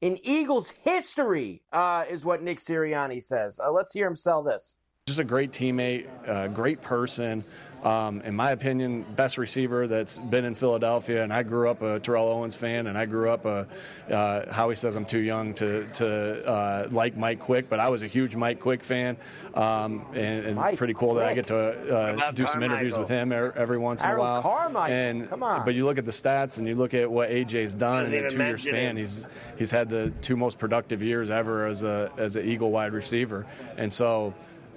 in 0.00 0.18
Eagles 0.22 0.72
history, 0.82 1.62
uh, 1.72 2.04
is 2.10 2.24
what 2.24 2.42
Nick 2.42 2.60
Sirianni 2.60 3.22
says. 3.22 3.60
Uh, 3.62 3.70
let's 3.70 3.92
hear 3.92 4.06
him 4.06 4.16
sell 4.16 4.42
this. 4.42 4.74
Just 5.06 5.20
a 5.20 5.24
great 5.24 5.52
teammate, 5.52 6.06
a 6.26 6.48
great 6.48 6.80
person. 6.80 7.44
Um, 7.82 8.22
in 8.22 8.34
my 8.34 8.52
opinion, 8.52 9.04
best 9.14 9.36
receiver 9.36 9.86
that's 9.86 10.18
been 10.18 10.46
in 10.46 10.54
Philadelphia. 10.54 11.22
And 11.22 11.30
I 11.30 11.42
grew 11.42 11.68
up 11.68 11.82
a 11.82 12.00
Terrell 12.00 12.26
Owens 12.26 12.56
fan, 12.56 12.86
and 12.86 12.96
I 12.96 13.04
grew 13.04 13.28
up 13.28 13.44
a 13.44 13.66
uh, 14.10 14.50
Howie 14.50 14.76
says 14.76 14.96
I'm 14.96 15.04
too 15.04 15.18
young 15.18 15.52
to 15.56 15.86
to 15.96 16.48
uh, 16.48 16.88
like 16.90 17.18
Mike 17.18 17.40
Quick, 17.40 17.68
but 17.68 17.80
I 17.80 17.90
was 17.90 18.02
a 18.02 18.06
huge 18.06 18.34
Mike 18.34 18.60
Quick 18.60 18.82
fan, 18.82 19.18
um, 19.52 20.06
and, 20.14 20.46
and 20.46 20.58
it's 20.58 20.78
pretty 20.78 20.94
cool 20.94 21.10
Quick. 21.10 21.22
that 21.22 21.28
I 21.28 21.34
get 21.34 21.46
to 21.48 21.94
uh, 21.94 22.30
do 22.30 22.46
some 22.46 22.62
interviews 22.62 22.96
with 22.96 23.10
him 23.10 23.30
every 23.30 23.76
once 23.76 24.02
in 24.02 24.08
a 24.08 24.18
while. 24.18 24.40
Carmichael. 24.40 24.96
And 24.96 25.28
come 25.28 25.42
on, 25.42 25.66
but 25.66 25.74
you 25.74 25.84
look 25.84 25.98
at 25.98 26.06
the 26.06 26.12
stats 26.12 26.56
and 26.56 26.66
you 26.66 26.76
look 26.76 26.94
at 26.94 27.10
what 27.10 27.28
AJ's 27.28 27.74
done 27.74 28.06
in 28.06 28.24
a 28.24 28.30
two-year 28.30 28.56
span. 28.56 28.96
He's 28.96 29.28
he's 29.58 29.70
had 29.70 29.90
the 29.90 30.14
two 30.22 30.38
most 30.38 30.58
productive 30.58 31.02
years 31.02 31.28
ever 31.28 31.66
as 31.66 31.82
a 31.82 32.10
as 32.16 32.36
an 32.36 32.48
Eagle 32.48 32.70
wide 32.70 32.94
receiver, 32.94 33.44
and 33.76 33.92
so 33.92 34.32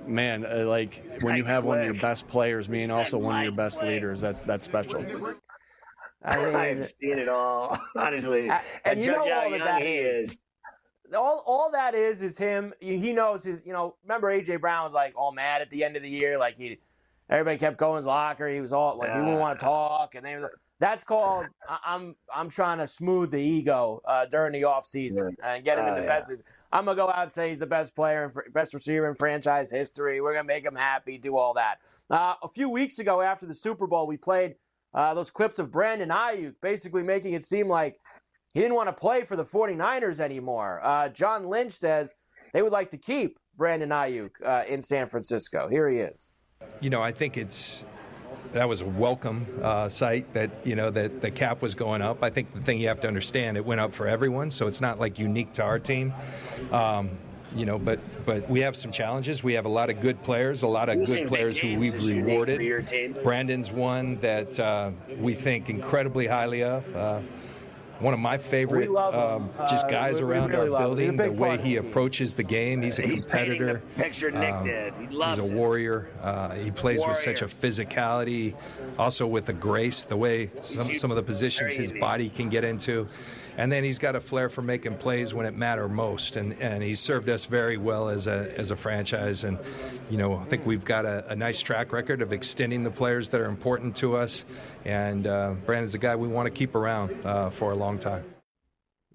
man, 0.07 0.45
uh, 0.45 0.65
like 0.65 1.03
when 1.21 1.35
you 1.35 1.43
have 1.43 1.63
one 1.63 1.79
of 1.79 1.85
your 1.85 1.93
best 1.95 2.27
players 2.27 2.67
being 2.67 2.91
also 2.91 3.17
one 3.17 3.37
of 3.37 3.43
your 3.43 3.51
best 3.51 3.81
leaders, 3.83 4.21
that's 4.21 4.41
that's 4.43 4.65
special. 4.65 5.05
I 6.23 6.37
mean, 6.45 6.55
I've 6.55 6.85
seen 6.85 7.19
it 7.19 7.29
all, 7.29 7.79
honestly. 7.95 8.49
Uh, 8.49 8.59
and, 8.85 9.03
you 9.03 9.11
know 9.11 9.19
all 9.19 9.49
that 9.51 9.81
he 9.81 9.95
is. 9.95 10.31
is. 10.31 10.37
All, 11.15 11.43
all 11.45 11.71
that 11.71 11.95
is 11.95 12.21
is 12.21 12.37
him. 12.37 12.73
He 12.79 13.13
knows 13.13 13.43
his. 13.43 13.59
You 13.65 13.73
know, 13.73 13.95
remember 14.03 14.27
AJ 14.27 14.59
Brown 14.61 14.85
was 14.85 14.93
like 14.93 15.13
all 15.15 15.31
mad 15.31 15.61
at 15.61 15.69
the 15.69 15.83
end 15.83 15.95
of 15.95 16.03
the 16.03 16.09
year, 16.09 16.37
like 16.37 16.57
he, 16.57 16.79
everybody 17.29 17.57
kept 17.57 17.77
going 17.77 17.93
to 17.93 17.97
his 17.97 18.05
locker. 18.05 18.49
He 18.49 18.59
was 18.59 18.73
all 18.73 18.97
like, 18.97 19.09
uh, 19.09 19.13
he 19.13 19.19
didn't 19.19 19.39
want 19.39 19.59
to 19.59 19.65
talk, 19.65 20.15
and 20.15 20.25
they 20.25 20.35
were. 20.35 20.51
That's 20.79 21.03
called 21.03 21.47
I'm 21.85 22.15
I'm 22.33 22.49
trying 22.49 22.77
to 22.77 22.87
smooth 22.87 23.31
the 23.31 23.37
ego 23.37 24.01
uh, 24.05 24.25
during 24.25 24.53
the 24.53 24.65
off 24.65 24.85
season 24.85 25.35
yeah. 25.39 25.55
and 25.55 25.65
get 25.65 25.79
him 25.79 25.85
uh, 25.85 25.89
in 25.89 25.95
the 25.95 26.01
yeah. 26.01 26.19
best. 26.19 26.31
I'm 26.71 26.85
gonna 26.85 26.95
go 26.95 27.09
out 27.09 27.23
and 27.23 27.31
say 27.31 27.49
he's 27.49 27.59
the 27.59 27.65
best 27.65 27.95
player 27.95 28.25
and 28.25 28.53
best 28.53 28.73
receiver 28.73 29.07
in 29.07 29.15
franchise 29.15 29.71
history. 29.71 30.21
We're 30.21 30.33
gonna 30.33 30.43
make 30.43 30.63
him 30.63 30.75
happy, 30.75 31.17
do 31.17 31.35
all 31.35 31.55
that. 31.55 31.79
Uh, 32.09 32.35
a 32.43 32.47
few 32.47 32.69
weeks 32.69 32.99
ago, 32.99 33.21
after 33.21 33.45
the 33.45 33.55
Super 33.55 33.87
Bowl, 33.87 34.05
we 34.05 34.17
played 34.17 34.55
uh, 34.93 35.13
those 35.13 35.31
clips 35.31 35.59
of 35.59 35.71
Brandon 35.71 36.09
Aiyuk, 36.09 36.53
basically 36.61 37.03
making 37.03 37.33
it 37.33 37.43
seem 37.43 37.67
like 37.67 37.99
he 38.53 38.61
didn't 38.61 38.75
want 38.75 38.87
to 38.87 38.93
play 38.93 39.23
for 39.23 39.35
the 39.35 39.45
49ers 39.45 40.19
anymore. 40.19 40.81
Uh, 40.83 41.09
John 41.09 41.47
Lynch 41.47 41.73
says 41.73 42.13
they 42.53 42.61
would 42.61 42.71
like 42.71 42.91
to 42.91 42.97
keep 42.97 43.39
Brandon 43.57 43.89
Aiyuk 43.89 44.31
uh, 44.45 44.63
in 44.67 44.81
San 44.81 45.09
Francisco. 45.09 45.67
Here 45.67 45.89
he 45.89 45.97
is. 45.97 46.29
You 46.81 46.89
know, 46.89 47.01
I 47.01 47.11
think 47.11 47.37
it's 47.37 47.85
that 48.53 48.67
was 48.67 48.81
a 48.81 48.85
welcome 48.85 49.45
uh, 49.61 49.89
sight 49.89 50.33
that 50.33 50.49
you 50.65 50.75
know 50.75 50.89
that 50.91 51.21
the 51.21 51.31
cap 51.31 51.61
was 51.61 51.75
going 51.75 52.01
up. 52.01 52.23
I 52.23 52.29
think 52.29 52.53
the 52.53 52.61
thing 52.61 52.79
you 52.79 52.87
have 52.87 53.01
to 53.01 53.07
understand, 53.07 53.57
it 53.57 53.65
went 53.65 53.81
up 53.81 53.93
for 53.93 54.07
everyone, 54.07 54.51
so 54.51 54.67
it's 54.67 54.81
not 54.81 54.99
like 54.99 55.19
unique 55.19 55.53
to 55.53 55.63
our 55.63 55.79
team. 55.79 56.13
Um, 56.71 57.11
you 57.55 57.65
know, 57.65 57.79
but 57.79 57.99
but 58.25 58.49
we 58.49 58.59
have 58.61 58.75
some 58.75 58.91
challenges. 58.91 59.43
We 59.43 59.53
have 59.53 59.65
a 59.65 59.69
lot 59.69 59.89
of 59.89 60.01
good 60.01 60.21
players, 60.23 60.61
a 60.63 60.67
lot 60.67 60.89
of 60.89 61.05
good 61.05 61.27
players 61.27 61.57
who 61.57 61.79
we've 61.79 61.93
rewarded. 62.03 62.59
Brandon's 63.23 63.71
one 63.71 64.19
that 64.19 64.59
uh, 64.59 64.91
we 65.17 65.33
think 65.33 65.69
incredibly 65.69 66.27
highly 66.27 66.63
of. 66.63 66.95
Uh, 66.95 67.21
one 67.99 68.13
of 68.13 68.19
my 68.19 68.37
favorite 68.37 68.89
um, 68.95 69.49
just 69.69 69.85
uh, 69.85 69.89
guys 69.89 70.19
uh, 70.19 70.25
around 70.25 70.49
really 70.49 70.69
our 70.69 70.79
building. 70.79 71.17
The 71.17 71.31
way 71.31 71.57
he 71.57 71.77
approaches 71.77 72.33
the 72.33 72.43
game, 72.43 72.81
he's 72.81 72.99
a 72.99 73.03
he's 73.03 73.23
competitor. 73.23 73.81
picture 73.95 74.31
Nick 74.31 74.53
um, 74.53 74.63
did. 74.63 74.93
He 74.95 75.07
loves 75.07 75.39
He's 75.39 75.49
a 75.49 75.55
warrior. 75.55 76.09
Uh, 76.21 76.55
he 76.55 76.71
plays 76.71 76.99
warrior. 76.99 77.13
with 77.13 77.23
such 77.23 77.41
a 77.41 77.47
physicality, 77.47 78.55
also 78.97 79.27
with 79.27 79.49
a 79.49 79.53
grace. 79.53 80.05
The 80.05 80.17
way 80.17 80.51
some 80.61 80.93
some 80.95 81.11
of 81.11 81.17
the 81.17 81.23
positions 81.23 81.73
his 81.73 81.91
body 81.93 82.29
can 82.29 82.49
get 82.49 82.63
into 82.63 83.07
and 83.57 83.71
then 83.71 83.83
he's 83.83 83.97
got 83.97 84.15
a 84.15 84.21
flair 84.21 84.49
for 84.49 84.61
making 84.61 84.97
plays 84.97 85.33
when 85.33 85.45
it 85.45 85.55
matter 85.55 85.89
most, 85.89 86.35
and 86.37 86.53
and 86.61 86.81
he's 86.81 86.99
served 86.99 87.27
us 87.27 87.45
very 87.45 87.77
well 87.77 88.07
as 88.07 88.27
a 88.27 88.53
as 88.57 88.71
a 88.71 88.75
franchise, 88.75 89.43
and 89.43 89.57
you 90.09 90.17
know 90.17 90.37
I 90.37 90.45
think 90.45 90.65
we've 90.65 90.85
got 90.85 91.05
a, 91.05 91.25
a 91.29 91.35
nice 91.35 91.59
track 91.59 91.91
record 91.91 92.21
of 92.21 92.31
extending 92.31 92.83
the 92.83 92.91
players 92.91 93.29
that 93.29 93.41
are 93.41 93.49
important 93.49 93.95
to 93.97 94.15
us, 94.15 94.43
and 94.85 95.25
uh, 95.27 95.55
Brandon's 95.65 95.95
a 95.95 95.97
guy 95.97 96.15
we 96.15 96.27
want 96.27 96.45
to 96.45 96.51
keep 96.51 96.75
around 96.75 97.25
uh, 97.25 97.49
for 97.49 97.71
a 97.71 97.75
long 97.75 97.97
time. 97.97 98.23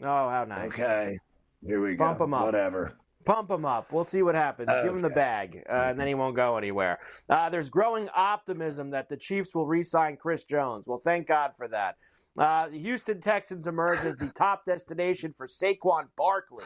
Oh, 0.03 0.29
how 0.29 0.45
nice! 0.49 0.67
Okay, 0.69 1.19
here 1.65 1.81
we 1.81 1.95
Bump 1.95 2.19
go. 2.19 2.25
him 2.25 2.35
up. 2.35 2.45
Whatever. 2.45 2.95
Pump 3.25 3.53
him 3.53 3.65
up. 3.65 3.93
We'll 3.93 4.03
see 4.03 4.23
what 4.23 4.35
happens. 4.35 4.69
Okay. 4.69 4.83
Give 4.83 4.97
him 4.97 5.01
the 5.01 5.09
bag, 5.09 5.63
uh, 5.71 5.91
and 5.91 6.01
then 6.01 6.09
he 6.09 6.15
won't 6.15 6.35
go 6.35 6.57
anywhere. 6.57 6.99
Uh, 7.31 7.49
there's 7.51 7.71
growing 7.71 8.09
optimism 8.17 8.91
that 8.91 9.09
the 9.09 9.17
Chiefs 9.17 9.55
will 9.55 9.65
re-sign 9.65 10.17
Chris 10.17 10.43
Jones. 10.43 10.89
Well, 10.89 10.99
thank 10.99 11.29
God 11.29 11.53
for 11.57 11.69
that. 11.69 11.99
Uh, 12.39 12.69
the 12.69 12.79
Houston 12.79 13.21
Texans 13.21 13.67
emerge 13.67 13.99
as 14.01 14.17
the 14.17 14.29
top 14.29 14.65
destination 14.65 15.35
for 15.37 15.47
Saquon 15.47 16.05
Barkley. 16.17 16.65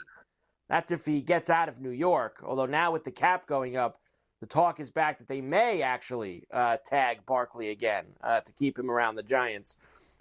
That's 0.69 0.91
if 0.91 1.05
he 1.05 1.21
gets 1.21 1.51
out 1.51 1.69
of 1.69 1.81
New 1.81 1.91
York. 1.91 2.43
Although 2.45 2.67
now 2.67 2.93
with 2.93 3.05
the 3.05 3.11
cap 3.11 3.47
going 3.47 3.77
up, 3.77 4.01
the 4.41 4.47
talk 4.47 4.81
is 4.81 4.91
back 4.91 5.19
that 5.19 5.29
they 5.29 5.41
may 5.41 5.83
actually 5.83 6.45
uh, 6.53 6.77
tag 6.87 7.25
Barkley 7.27 7.71
again 7.71 8.07
uh, 8.23 8.41
to 8.41 8.53
keep 8.53 8.79
him 8.79 8.91
around 8.91 9.17
the 9.17 9.23
Giants 9.23 9.77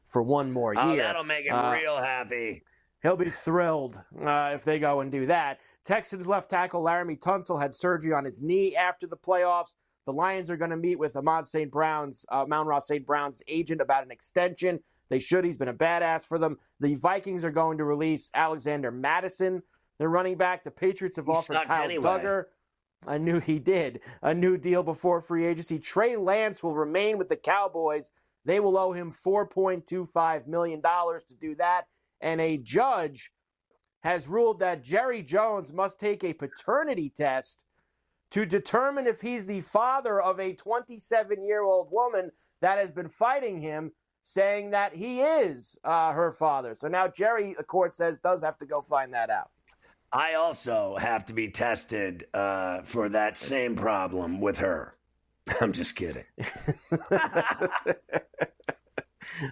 for 0.06 0.22
one 0.22 0.52
more 0.52 0.74
oh, 0.78 0.94
year. 0.94 1.02
Oh, 1.02 1.06
that'll 1.06 1.24
make 1.24 1.46
him 1.46 1.56
uh, 1.56 1.74
real 1.74 1.98
happy. 1.98 2.64
He'll 3.02 3.18
be 3.18 3.30
thrilled 3.30 4.00
uh, 4.26 4.52
if 4.54 4.64
they 4.64 4.80
go 4.80 5.02
and 5.02 5.12
do 5.12 5.26
that. 5.28 5.60
Texans 5.86 6.26
left 6.26 6.50
tackle 6.50 6.84
Laremy 6.84 7.20
Tunsil 7.20 7.62
had 7.62 7.76
surgery 7.76 8.14
on 8.14 8.24
his 8.26 8.42
knee 8.42 8.76
after 8.76 9.06
the 9.06 9.18
playoffs. 9.18 9.76
The 10.06 10.14
Lions 10.14 10.50
are 10.50 10.58
going 10.58 10.72
to 10.72 10.78
meet 10.78 10.98
with 10.98 11.16
Ahmad 11.16 11.48
St. 11.48 11.72
Brown's, 11.72 12.26
uh, 12.32 12.44
Amon-Ra 12.44 12.80
St. 12.80 13.06
Brown's 13.06 13.42
agent 13.48 13.82
about 13.82 14.04
an 14.04 14.12
extension. 14.12 14.80
They 15.10 15.20
should. 15.20 15.46
He's 15.46 15.58
been 15.58 15.68
a 15.68 15.74
badass 15.74 16.26
for 16.26 16.40
them. 16.40 16.58
The 16.80 16.96
Vikings 16.96 17.44
are 17.44 17.52
going 17.52 17.78
to 17.78 17.84
release 17.84 18.30
Alexander 18.34 18.92
Mattison, 18.92 19.62
their 20.00 20.10
running 20.10 20.38
back. 20.38 20.64
The 20.64 20.72
Patriots 20.72 21.18
have 21.18 21.26
he 21.26 21.32
offered 21.32 21.58
Kyle 21.68 21.84
anyway. 21.84 22.04
Dugger. 22.04 22.46
I 23.08 23.18
knew 23.18 23.40
he 23.40 23.60
did. 23.60 24.02
A 24.24 24.34
new 24.34 24.58
deal 24.58 24.82
before 24.84 25.22
free 25.22 25.46
agency. 25.46 25.80
Trey 25.80 26.18
Lance 26.18 26.64
will 26.64 26.74
remain 26.74 27.18
with 27.18 27.30
the 27.30 27.36
Cowboys 27.36 28.12
They 28.46 28.60
will 28.60 28.78
owe 28.78 28.94
him 28.94 29.14
$4.25 29.26 30.48
million 30.48 30.82
to 30.82 31.36
do 31.40 31.56
that. 31.56 31.84
And 32.22 32.42
a 32.42 32.58
judge 32.58 33.32
has 34.02 34.28
ruled 34.28 34.60
that 34.60 34.84
Jerry 34.84 35.22
Jones 35.22 35.74
must 35.74 36.00
take 36.00 36.24
a 36.24 36.34
paternity 36.34 37.12
test 37.16 37.64
to 38.32 38.46
determine 38.46 39.08
if 39.08 39.22
he's 39.22 39.46
the 39.46 39.62
father 39.62 40.22
of 40.22 40.40
a 40.40 40.54
27 40.54 41.44
year 41.46 41.64
old 41.64 41.90
woman 41.92 42.32
that 42.62 42.78
has 42.78 42.92
been 42.92 43.10
fighting 43.10 43.62
him, 43.62 43.92
saying 44.26 44.72
that 44.72 44.94
he 44.94 45.22
is 45.22 45.78
uh, 45.84 46.12
her 46.12 46.34
father. 46.34 46.76
So 46.76 46.88
now 46.90 47.08
Jerry, 47.08 47.56
the 47.58 47.64
court 47.64 47.96
says, 47.96 48.18
does 48.18 48.42
have 48.42 48.58
to 48.58 48.66
go 48.66 48.82
find 48.82 49.14
that 49.14 49.30
out. 49.30 49.52
I 50.12 50.34
also 50.34 50.98
have 51.00 51.26
to 51.26 51.34
be 51.34 51.50
tested 51.50 52.28
uh, 52.34 52.82
for 52.82 53.08
that 53.10 53.38
same 53.38 53.76
problem 53.76 54.42
with 54.42 54.58
her. 54.58 54.96
I'm 55.62 55.72
just 55.72 55.96
kidding. 55.96 56.24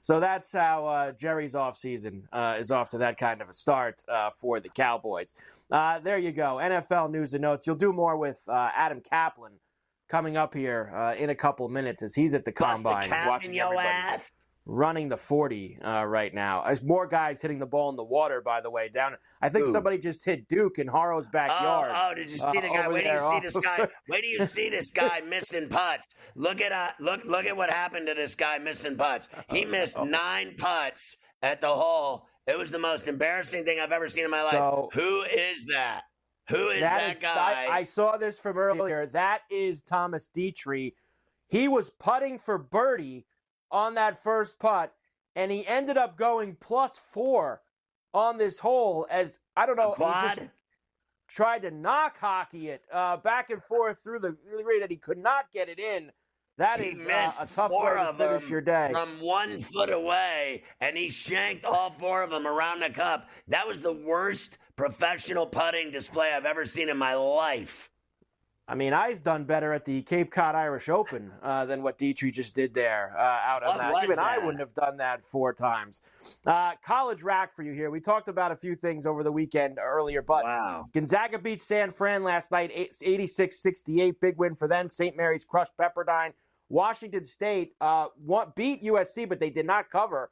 so 0.01 0.19
that's 0.19 0.51
how 0.51 0.87
uh, 0.87 1.11
Jerry's 1.11 1.53
off 1.53 1.77
season 1.77 2.27
uh, 2.33 2.55
is 2.59 2.71
off 2.71 2.89
to 2.89 2.97
that 2.99 3.17
kind 3.17 3.41
of 3.41 3.49
a 3.49 3.53
start 3.53 4.03
uh, 4.11 4.31
for 4.39 4.59
the 4.59 4.69
Cowboys. 4.69 5.35
Uh, 5.69 5.99
there 5.99 6.17
you 6.17 6.31
go. 6.31 6.59
NFL 6.61 7.11
news 7.11 7.35
and 7.35 7.43
notes. 7.43 7.67
You'll 7.67 7.75
do 7.75 7.93
more 7.93 8.17
with 8.17 8.41
uh, 8.47 8.69
Adam 8.75 9.01
Kaplan 9.01 9.53
coming 10.09 10.35
up 10.35 10.55
here 10.55 10.91
uh, 10.95 11.13
in 11.15 11.29
a 11.29 11.35
couple 11.35 11.67
minutes 11.69 12.01
as 12.01 12.15
he's 12.15 12.33
at 12.33 12.43
the 12.45 12.51
combine 12.51 13.11
watching 13.27 13.59
everybody. 13.59 13.87
Ass 13.87 14.31
running 14.65 15.09
the 15.09 15.17
40 15.17 15.79
uh, 15.83 16.05
right 16.05 16.33
now. 16.33 16.63
As 16.63 16.81
more 16.81 17.05
guys 17.05 17.41
hitting 17.41 17.59
the 17.59 17.65
ball 17.65 17.89
in 17.89 17.95
the 17.95 18.03
water, 18.03 18.41
by 18.41 18.61
the 18.61 18.69
way, 18.69 18.89
down. 18.89 19.15
I 19.41 19.49
think 19.49 19.67
Ooh. 19.67 19.73
somebody 19.73 19.97
just 19.97 20.23
hit 20.23 20.47
Duke 20.47 20.79
in 20.79 20.87
Harrow's 20.87 21.27
backyard. 21.27 21.91
Oh, 21.93 22.09
oh 22.11 22.15
did 22.15 22.31
you 22.31 22.37
see 22.37 22.47
uh, 22.47 22.53
the 22.53 22.61
guy? 22.61 22.87
Wait 22.87 23.03
do 23.03 23.11
you 23.11 23.19
see 23.19 23.39
this 23.41 23.57
guy? 23.57 23.87
Wait 24.09 24.21
do 24.21 24.27
you 24.27 24.45
see 24.45 24.69
this 24.69 24.91
guy 24.91 25.21
missing 25.27 25.67
putts? 25.67 26.07
Look 26.35 26.61
at 26.61 26.71
uh, 26.71 26.91
look 26.99 27.21
look 27.25 27.45
at 27.45 27.55
what 27.55 27.69
happened 27.69 28.07
to 28.07 28.13
this 28.13 28.35
guy 28.35 28.57
missing 28.57 28.95
putts. 28.95 29.27
He 29.49 29.65
missed 29.65 29.99
nine 29.99 30.55
putts 30.57 31.17
at 31.41 31.59
the 31.59 31.67
hole. 31.67 32.27
It 32.47 32.57
was 32.57 32.71
the 32.71 32.79
most 32.79 33.07
embarrassing 33.07 33.65
thing 33.65 33.79
I've 33.79 33.91
ever 33.91 34.07
seen 34.07 34.25
in 34.25 34.31
my 34.31 34.43
life. 34.43 34.53
So- 34.53 34.89
Who 34.93 35.23
is 35.23 35.65
that? 35.67 36.03
Who 36.49 36.69
is 36.69 36.81
that, 36.81 37.11
is- 37.11 37.19
guy? 37.19 37.67
I, 37.69 37.77
I 37.79 37.83
saw 37.83 38.17
this 38.17 38.37
from 38.37 38.57
earlier. 38.57 39.05
That 39.07 39.41
is 39.49 39.81
Thomas 39.81 40.27
Dietrich. 40.27 40.95
He 41.47 41.67
was 41.67 41.89
putting 41.99 42.39
for 42.39 42.57
birdie 42.57 43.25
on 43.73 43.95
that 43.95 44.23
first 44.23 44.57
putt, 44.59 44.93
and 45.35 45.51
he 45.51 45.67
ended 45.67 45.97
up 45.97 46.17
going 46.17 46.55
plus 46.61 47.01
four 47.11 47.61
on 48.13 48.37
this 48.37 48.59
hole 48.59 49.07
as 49.09 49.39
I 49.57 49.65
don't 49.65 49.75
know. 49.75 49.91
Quad? 49.91 50.29
He 50.29 50.45
just 50.45 50.51
tried 51.27 51.63
to 51.63 51.71
knock 51.71 52.17
hockey 52.19 52.69
it 52.69 52.83
uh, 52.93 53.17
back 53.17 53.49
and 53.49 53.61
forth 53.63 53.99
through 53.99 54.19
the 54.19 54.37
really 54.49 54.79
that 54.79 54.91
he 54.91 54.97
could 54.97 55.17
not 55.17 55.51
get 55.51 55.67
it 55.67 55.79
in. 55.79 56.11
That 56.59 56.79
He 56.79 56.89
is 56.89 57.09
uh, 57.09 57.31
a 57.39 57.47
tough 57.47 57.71
four 57.71 57.85
way 57.85 57.93
to 57.93 57.99
of 58.01 58.17
finish 58.17 58.43
them 58.43 58.51
your 58.51 58.61
day. 58.61 58.89
from 58.91 59.09
one 59.21 59.59
foot 59.73 59.91
away, 59.91 60.63
and 60.79 60.95
he 60.95 61.09
shanked 61.09 61.65
all 61.65 61.95
four 61.99 62.21
of 62.21 62.29
them 62.29 62.45
around 62.45 62.81
the 62.81 62.91
cup. 62.91 63.27
That 63.47 63.67
was 63.67 63.81
the 63.81 63.91
worst 63.91 64.59
professional 64.75 65.47
putting 65.47 65.89
display 65.89 66.31
I've 66.31 66.45
ever 66.45 66.67
seen 66.67 66.89
in 66.89 66.97
my 66.97 67.15
life. 67.15 67.89
I 68.65 68.75
mean, 68.75 68.93
I've 68.93 69.23
done 69.23 69.43
better 69.43 69.73
at 69.73 69.83
the 69.83 70.03
Cape 70.03 70.31
Cod 70.31 70.55
Irish 70.55 70.87
Open 70.87 71.31
uh, 71.41 71.65
than 71.65 71.83
what 71.83 71.97
Dietrich 71.97 72.33
just 72.33 72.55
did 72.55 72.73
there 72.73 73.13
uh, 73.17 73.21
out 73.21 73.61
on 73.61 73.77
that. 73.77 74.03
Even 74.05 74.19
I 74.19 74.37
wouldn't 74.37 74.59
have 74.59 74.73
done 74.73 74.95
that 74.97 75.25
four 75.25 75.51
times. 75.53 76.01
Uh, 76.47 76.71
college 76.85 77.23
rack 77.23 77.53
for 77.53 77.63
you 77.63 77.73
here. 77.73 77.91
We 77.91 77.99
talked 77.99 78.29
about 78.29 78.53
a 78.53 78.55
few 78.55 78.75
things 78.75 79.05
over 79.05 79.21
the 79.21 79.31
weekend 79.31 79.79
earlier, 79.83 80.21
but 80.21 80.45
Wow. 80.45 80.87
Gonzaga 80.93 81.39
beat 81.39 81.61
San 81.61 81.91
Fran 81.91 82.23
last 82.23 82.51
night, 82.51 82.71
86 83.01 83.59
68. 83.59 84.21
Big 84.21 84.37
win 84.37 84.55
for 84.55 84.69
them. 84.69 84.89
St. 84.89 85.17
Mary's 85.17 85.43
crushed 85.43 85.73
Pepperdine. 85.77 86.31
Washington 86.69 87.25
State 87.25 87.73
uh, 87.81 88.07
beat 88.55 88.81
USC, 88.81 89.27
but 89.27 89.41
they 89.41 89.49
did 89.49 89.65
not 89.65 89.89
cover 89.91 90.31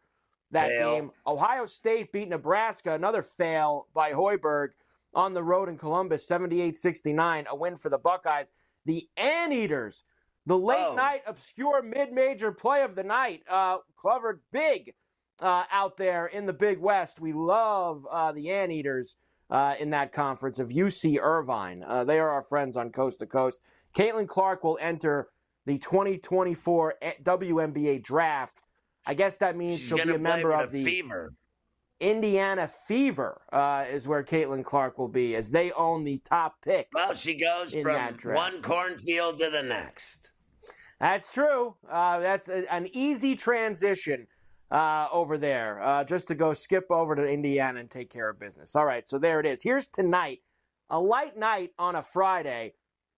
that 0.52 0.70
Fail. 0.70 0.96
game. 0.96 1.12
Ohio 1.28 1.66
State 1.66 2.12
beat 2.14 2.30
Nebraska, 2.30 2.94
another 2.94 3.22
fail 3.24 3.88
by 3.94 4.12
Hoiberg 4.14 4.70
on 5.14 5.34
the 5.34 5.44
road 5.44 5.70
in 5.70 5.78
Columbus, 5.78 6.28
78 6.28 6.78
69, 6.78 7.46
a 7.50 7.56
win 7.56 7.78
for 7.78 7.90
the 7.90 7.98
Buckeyes. 7.98 8.48
The 8.86 9.08
Anteaters, 9.18 10.04
the 10.46 10.58
late 10.58 10.86
Oh. 10.90 10.96
night 10.96 11.22
obscure 11.28 11.82
mid 11.84 12.12
major 12.12 12.52
play 12.52 12.84
of 12.84 12.96
the 12.96 13.04
night, 13.04 13.44
uh, 13.50 13.78
covered 14.02 14.42
big 14.52 14.94
uh, 15.40 15.64
out 15.72 15.98
there 15.98 16.28
in 16.28 16.46
the 16.46 16.54
Big 16.54 16.80
West. 16.80 17.20
We 17.20 17.34
love 17.34 18.06
uh, 18.10 18.32
the 18.32 18.50
Anteaters 18.52 19.16
uh, 19.50 19.76
in 19.80 19.90
that 19.92 20.14
conference 20.14 20.60
of 20.60 20.70
UC 20.70 21.20
Irvine. 21.22 21.84
Uh, 21.84 22.04
they 22.04 22.20
are 22.20 22.30
our 22.30 22.44
friends 22.44 22.78
on 22.78 22.92
Coast 22.92 23.20
to 23.20 23.26
Coast. 23.28 23.60
Caitlin 23.96 24.28
Clark 24.28 24.64
will 24.64 24.80
enter 24.82 25.30
the 25.66 25.78
2024 25.78 26.96
WNBA 27.24 28.02
draft. 28.04 28.58
I 29.06 29.14
guess 29.14 29.38
that 29.38 29.58
means 29.58 29.80
She's 29.80 29.90
she'll 29.90 29.98
be 30.06 30.14
a 30.14 30.18
member 30.20 30.52
of 30.54 30.72
the 30.72 30.84
the 30.84 30.86
Fever. 30.86 31.34
Indiana 32.02 32.70
Fever 32.88 33.42
uh, 33.54 33.86
is 33.90 34.08
where 34.08 34.24
Caitlin 34.24 34.66
Clark 34.66 34.98
will 34.98 35.08
be, 35.08 35.36
as 35.36 35.52
they 35.52 35.72
own 35.74 36.04
the 36.04 36.18
top 36.18 36.56
pick. 36.64 36.88
Well, 36.94 37.14
she 37.14 37.36
goes 37.36 37.74
from 37.74 38.18
one 38.24 38.62
cornfield 38.62 39.38
to 39.38 39.52
the 39.52 39.62
next. 39.62 40.32
That's 41.00 41.32
true. 41.32 41.76
Uh, 41.90 42.20
that's 42.20 42.50
a, 42.50 42.72
an 42.74 42.90
easy 42.92 43.36
transition 43.36 44.26
uh, 44.72 45.08
over 45.12 45.38
there, 45.38 45.82
uh, 45.82 46.04
just 46.04 46.28
to 46.30 46.36
go 46.36 46.54
skip 46.54 46.90
over 46.90 47.16
to 47.16 47.24
Indiana 47.24 47.80
and 47.80 47.90
take 47.90 48.10
care 48.10 48.30
of 48.30 48.40
business. 48.40 48.76
All 48.76 48.86
right, 48.86 49.08
so 49.08 49.20
there 49.20 49.40
it 49.40 49.46
is. 49.46 49.62
Here's 49.62 49.88
tonight, 49.88 50.40
a 50.90 51.00
light 51.00 51.38
night 51.38 51.70
on 51.78 51.96
a 51.96 52.04
Friday. 52.04 52.74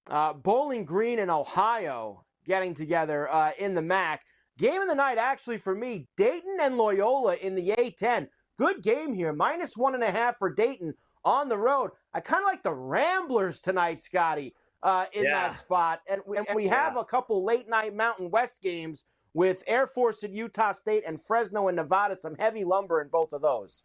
Uh, 0.10 0.34
Bowling 0.34 0.84
Green 0.84 1.20
and 1.20 1.32
Ohio 1.32 2.26
getting 2.46 2.76
together 2.76 3.32
uh, 3.32 3.52
in 3.58 3.76
the 3.76 3.82
MAC. 3.82 4.22
Game 4.58 4.82
of 4.82 4.90
the 4.90 4.96
night, 4.96 5.18
actually, 5.18 5.58
for 5.58 5.74
me, 5.74 6.08
Dayton 6.18 6.58
and 6.62 6.78
Loyola 6.78 7.36
in 7.36 7.56
the 7.56 7.74
A10. 7.78 8.28
Good 8.58 8.82
game 8.84 9.14
here, 9.14 9.34
minus 9.34 9.76
one 9.76 9.96
and 9.96 10.04
a 10.04 10.12
half 10.12 10.38
for 10.38 10.50
Dayton 10.50 10.94
on 11.26 11.50
the 11.50 11.58
road. 11.58 11.92
I 12.14 12.20
kind 12.20 12.44
of 12.44 12.48
like 12.48 12.64
the 12.64 12.74
Ramblers 12.74 13.60
tonight, 13.60 14.00
Scotty, 14.00 14.54
uh, 14.84 15.06
in 15.14 15.24
Yeah. 15.24 15.50
that 15.50 15.60
spot. 15.60 16.02
And 16.08 16.22
we, 16.26 16.38
and 16.38 16.48
we 16.54 16.68
have 16.68 16.98
a 16.98 17.04
couple 17.04 17.44
late 17.44 17.68
night 17.68 17.96
Mountain 17.96 18.30
West 18.30 18.62
games 18.62 19.06
with 19.34 19.64
Air 19.66 19.88
Force 19.88 20.22
and 20.24 20.36
Utah 20.36 20.74
State 20.74 21.04
and 21.08 21.20
Fresno 21.22 21.68
and 21.68 21.76
Nevada. 21.78 22.16
Some 22.16 22.36
heavy 22.36 22.64
lumber 22.64 23.02
in 23.02 23.08
both 23.08 23.34
of 23.34 23.42
those. 23.42 23.84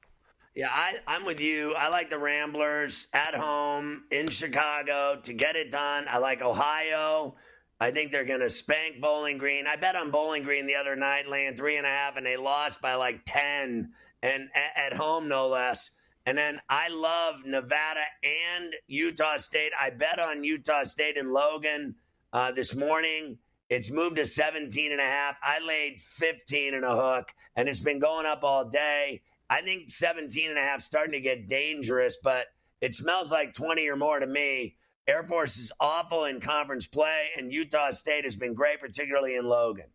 Yeah, 0.54 0.68
I, 0.70 0.96
I'm 1.06 1.24
with 1.24 1.40
you. 1.40 1.72
I 1.74 1.88
like 1.88 2.10
the 2.10 2.18
Ramblers 2.18 3.06
at 3.12 3.34
home 3.34 4.04
in 4.10 4.28
Chicago 4.28 5.20
to 5.22 5.32
get 5.32 5.56
it 5.56 5.70
done. 5.70 6.06
I 6.10 6.18
like 6.18 6.42
Ohio. 6.42 7.36
I 7.80 7.92
think 7.92 8.10
they're 8.10 8.24
going 8.24 8.40
to 8.40 8.50
spank 8.50 9.00
Bowling 9.00 9.38
Green. 9.38 9.68
I 9.68 9.76
bet 9.76 9.94
on 9.94 10.10
Bowling 10.10 10.42
Green 10.42 10.66
the 10.66 10.74
other 10.74 10.96
night, 10.96 11.28
laying 11.28 11.54
three 11.54 11.76
and 11.76 11.86
a 11.86 11.90
half, 11.90 12.16
and 12.16 12.26
they 12.26 12.36
lost 12.36 12.80
by 12.82 12.94
like 12.94 13.20
10, 13.24 13.92
and 14.22 14.48
at, 14.76 14.92
home, 14.92 15.28
no 15.28 15.48
less. 15.48 15.90
And 16.26 16.36
then 16.36 16.60
I 16.68 16.88
love 16.88 17.36
Nevada 17.46 18.02
and 18.22 18.74
Utah 18.86 19.38
State. 19.38 19.72
I 19.80 19.90
bet 19.90 20.18
on 20.18 20.44
Utah 20.44 20.84
State 20.84 21.16
and 21.16 21.30
Logan 21.30 21.94
uh, 22.32 22.52
this 22.52 22.74
morning. 22.74 23.38
It's 23.70 23.90
moved 23.90 24.16
to 24.16 24.26
17 24.26 24.92
and 24.92 25.00
a 25.00 25.04
half. 25.04 25.36
I 25.42 25.60
laid 25.60 26.00
15 26.00 26.74
and 26.74 26.84
a 26.84 26.96
hook, 26.96 27.32
and 27.56 27.68
it's 27.68 27.80
been 27.80 27.98
going 27.98 28.26
up 28.26 28.42
all 28.42 28.68
day. 28.68 29.22
I 29.50 29.62
think 29.62 29.90
17 29.90 30.50
and 30.50 30.58
a 30.58 30.62
half 30.62 30.82
starting 30.82 31.12
to 31.12 31.20
get 31.20 31.48
dangerous, 31.48 32.16
but 32.22 32.46
it 32.80 32.94
smells 32.94 33.30
like 33.30 33.54
20 33.54 33.88
or 33.88 33.96
more 33.96 34.18
to 34.18 34.26
me. 34.26 34.76
Air 35.06 35.22
Force 35.22 35.56
is 35.56 35.72
awful 35.80 36.26
in 36.26 36.40
conference 36.40 36.86
play, 36.86 37.28
and 37.36 37.52
Utah 37.52 37.92
State 37.92 38.24
has 38.24 38.36
been 38.36 38.52
great, 38.52 38.80
particularly 38.80 39.36
in 39.36 39.46
Logan. 39.46 39.86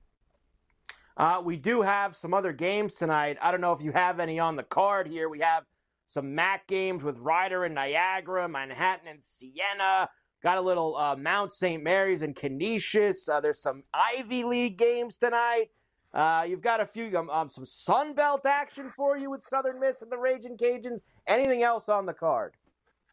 Uh, 1.15 1.41
we 1.43 1.57
do 1.57 1.81
have 1.81 2.15
some 2.15 2.33
other 2.33 2.51
games 2.53 2.95
tonight. 2.95 3.37
I 3.41 3.51
don't 3.51 3.61
know 3.61 3.73
if 3.73 3.81
you 3.81 3.91
have 3.91 4.19
any 4.19 4.39
on 4.39 4.55
the 4.55 4.63
card 4.63 5.07
here. 5.07 5.29
We 5.29 5.39
have 5.39 5.63
some 6.07 6.35
MAC 6.35 6.67
games 6.67 7.03
with 7.03 7.17
Rider 7.19 7.65
and 7.65 7.75
Niagara, 7.75 8.47
Manhattan 8.49 9.07
and 9.07 9.23
Siena. 9.23 10.09
Got 10.41 10.57
a 10.57 10.61
little 10.61 10.97
uh, 10.97 11.15
Mount 11.15 11.53
St. 11.53 11.81
Mary's 11.83 12.21
and 12.21 12.35
Canisius. 12.35 13.29
Uh, 13.29 13.39
there's 13.41 13.61
some 13.61 13.83
Ivy 13.93 14.43
League 14.43 14.77
games 14.77 15.17
tonight. 15.17 15.67
Uh, 16.13 16.43
you've 16.47 16.61
got 16.61 16.81
a 16.81 16.85
few 16.85 17.15
um, 17.17 17.29
um, 17.29 17.49
some 17.49 17.65
Sun 17.65 18.13
Belt 18.13 18.45
action 18.45 18.91
for 18.95 19.17
you 19.17 19.31
with 19.31 19.43
Southern 19.43 19.79
Miss 19.79 20.01
and 20.01 20.11
the 20.11 20.17
Raging 20.17 20.57
Cajuns. 20.57 20.99
Anything 21.27 21.63
else 21.63 21.89
on 21.89 22.05
the 22.05 22.13
card? 22.13 22.53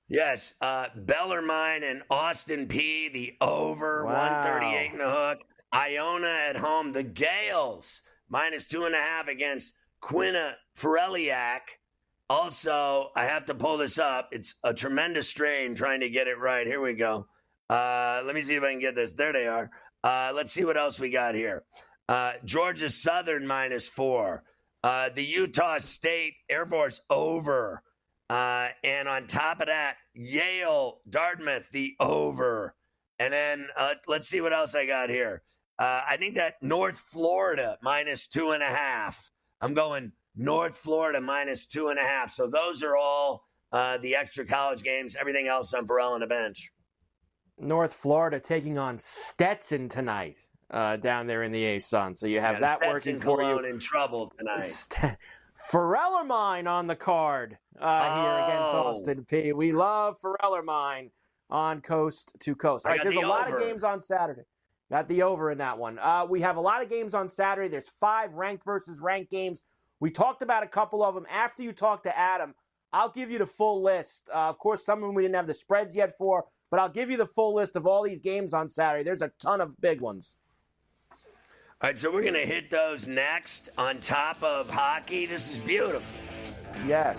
Yes, 0.08 0.52
uh, 0.60 0.88
Bellarmine 0.96 1.84
and 1.84 2.02
Austin 2.10 2.66
Peay, 2.66 3.12
the 3.12 3.34
over 3.40 4.04
Wow. 4.04 4.12
138 4.42 4.92
and 4.92 5.00
a 5.02 5.10
hook. 5.10 5.38
Iona 5.72 6.28
at 6.28 6.56
home. 6.56 6.92
The 6.92 7.02
Gales 7.02 8.00
minus 8.28 8.66
two 8.66 8.84
and 8.84 8.94
a 8.94 8.98
half 8.98 9.28
against 9.28 9.72
Quinna 10.02 10.54
Fereliac. 10.78 11.60
Also, 12.28 13.10
I 13.16 13.24
have 13.24 13.46
to 13.46 13.54
pull 13.54 13.76
this 13.76 13.98
up. 13.98 14.28
It's 14.32 14.54
a 14.62 14.72
tremendous 14.72 15.28
strain 15.28 15.74
trying 15.74 16.00
to 16.00 16.10
get 16.10 16.28
it 16.28 16.38
right. 16.38 16.66
Here 16.66 16.80
we 16.80 16.94
go. 16.94 17.26
Uh, 17.68 18.22
let 18.24 18.34
me 18.34 18.42
see 18.42 18.54
if 18.54 18.62
I 18.62 18.70
can 18.70 18.80
get 18.80 18.94
this. 18.94 19.12
There 19.12 19.32
they 19.32 19.48
are. 19.48 19.70
Uh, 20.02 20.32
let's 20.34 20.52
see 20.52 20.64
what 20.64 20.76
else 20.76 20.98
we 20.98 21.10
got 21.10 21.34
here. 21.34 21.64
Uh, 22.08 22.34
Georgia 22.44 22.88
Southern 22.88 23.46
minus 23.46 23.86
four. 23.86 24.44
Uh, 24.82 25.10
the 25.14 25.24
Utah 25.24 25.78
State 25.78 26.34
Air 26.48 26.66
Force 26.66 27.00
over. 27.10 27.82
Uh, 28.28 28.68
and 28.84 29.08
on 29.08 29.26
top 29.26 29.60
of 29.60 29.66
that, 29.66 29.96
Yale, 30.14 31.00
Dartmouth, 31.08 31.68
the 31.72 31.96
over. 31.98 32.74
And 33.18 33.32
then 33.32 33.66
uh, 33.76 33.94
let's 34.06 34.28
see 34.28 34.40
what 34.40 34.52
else 34.52 34.74
I 34.74 34.86
got 34.86 35.10
here. 35.10 35.42
Uh, 35.80 36.02
I 36.06 36.16
think 36.18 36.34
that 36.34 36.54
North 36.62 36.98
Florida 36.98 37.78
minus 37.82 38.28
two 38.28 38.50
and 38.50 38.62
a 38.62 38.66
half. 38.66 39.30
I'm 39.62 39.72
going 39.72 40.12
North 40.36 40.76
Florida 40.76 41.20
minus 41.22 41.64
two 41.66 41.88
and 41.88 41.98
a 41.98 42.02
half. 42.02 42.30
So 42.30 42.46
those 42.48 42.82
are 42.82 42.96
all 42.98 43.46
uh, 43.72 43.96
the 43.98 44.14
extra 44.14 44.44
college 44.44 44.82
games. 44.82 45.16
Everything 45.18 45.48
else 45.48 45.72
on 45.72 45.86
Ferrall 45.86 46.12
on 46.12 46.20
the 46.20 46.26
bench. 46.26 46.70
North 47.58 47.94
Florida 47.94 48.38
taking 48.38 48.76
on 48.76 48.98
Stetson 48.98 49.88
tonight 49.88 50.36
uh, 50.70 50.96
down 50.96 51.26
there 51.26 51.44
in 51.44 51.52
the 51.52 51.64
A 51.64 51.78
Sun. 51.80 52.14
So 52.14 52.26
you 52.26 52.40
have 52.40 52.56
Yeah, 52.56 52.60
that 52.60 52.78
Stetson 52.80 53.14
working 53.14 53.20
for 53.22 53.42
you. 53.42 53.58
in 53.70 53.78
trouble 53.78 54.30
tonight. 54.38 54.86
Ferellermine 55.70 56.66
on 56.68 56.86
the 56.86 56.96
card 56.96 57.56
uh, 57.80 58.22
here 58.22 58.44
against 58.44 58.74
Oh. 58.74 58.82
Austin 58.88 59.24
Peay. 59.30 59.54
We 59.54 59.72
love 59.72 60.16
Ferellermine 60.22 61.10
on 61.50 61.80
coast 61.80 62.32
to 62.40 62.54
coast. 62.54 62.84
All 62.86 62.92
right, 62.92 63.00
there's 63.02 63.16
a 63.16 63.20
lot 63.20 63.48
over. 63.48 63.58
of 63.58 63.62
games 63.62 63.82
on 63.84 64.00
Saturday. 64.00 64.42
Got 64.90 65.06
the 65.06 65.22
over 65.22 65.52
in 65.52 65.58
that 65.58 65.78
one. 65.78 65.98
Uh, 65.98 66.26
we 66.28 66.40
have 66.40 66.56
a 66.56 66.60
lot 66.60 66.82
of 66.82 66.90
games 66.90 67.14
on 67.14 67.28
Saturday. 67.28 67.68
There's 67.68 67.90
five 68.00 68.34
ranked 68.34 68.64
versus 68.64 68.98
ranked 69.00 69.30
games. 69.30 69.62
We 70.00 70.10
talked 70.10 70.42
about 70.42 70.64
a 70.64 70.66
couple 70.66 71.04
of 71.04 71.14
them. 71.14 71.26
After 71.30 71.62
you 71.62 71.72
talk 71.72 72.02
to 72.04 72.18
Adam, 72.18 72.54
I'll 72.92 73.12
give 73.12 73.30
you 73.30 73.38
the 73.38 73.46
full 73.46 73.82
list. 73.82 74.28
Uh, 74.34 74.48
of 74.48 74.58
course, 74.58 74.84
some 74.84 74.98
of 74.98 75.08
them 75.08 75.14
we 75.14 75.22
didn't 75.22 75.36
have 75.36 75.46
the 75.46 75.54
spreads 75.54 75.94
yet 75.94 76.18
for, 76.18 76.44
but 76.72 76.80
I'll 76.80 76.88
give 76.88 77.08
you 77.08 77.16
the 77.16 77.26
full 77.26 77.54
list 77.54 77.76
of 77.76 77.86
all 77.86 78.02
these 78.02 78.20
games 78.20 78.52
on 78.52 78.68
Saturday. 78.68 79.04
There's 79.04 79.22
a 79.22 79.30
ton 79.40 79.60
of 79.60 79.80
big 79.80 80.00
ones. 80.00 80.34
All 81.82 81.88
right, 81.88 81.98
so 81.98 82.10
we're 82.10 82.22
going 82.22 82.34
to 82.34 82.46
hit 82.46 82.68
those 82.68 83.06
next 83.06 83.70
on 83.78 84.00
top 84.00 84.42
of 84.42 84.68
hockey. 84.68 85.24
This 85.26 85.50
is 85.50 85.58
beautiful. 85.58 86.18
Yes. 86.86 87.18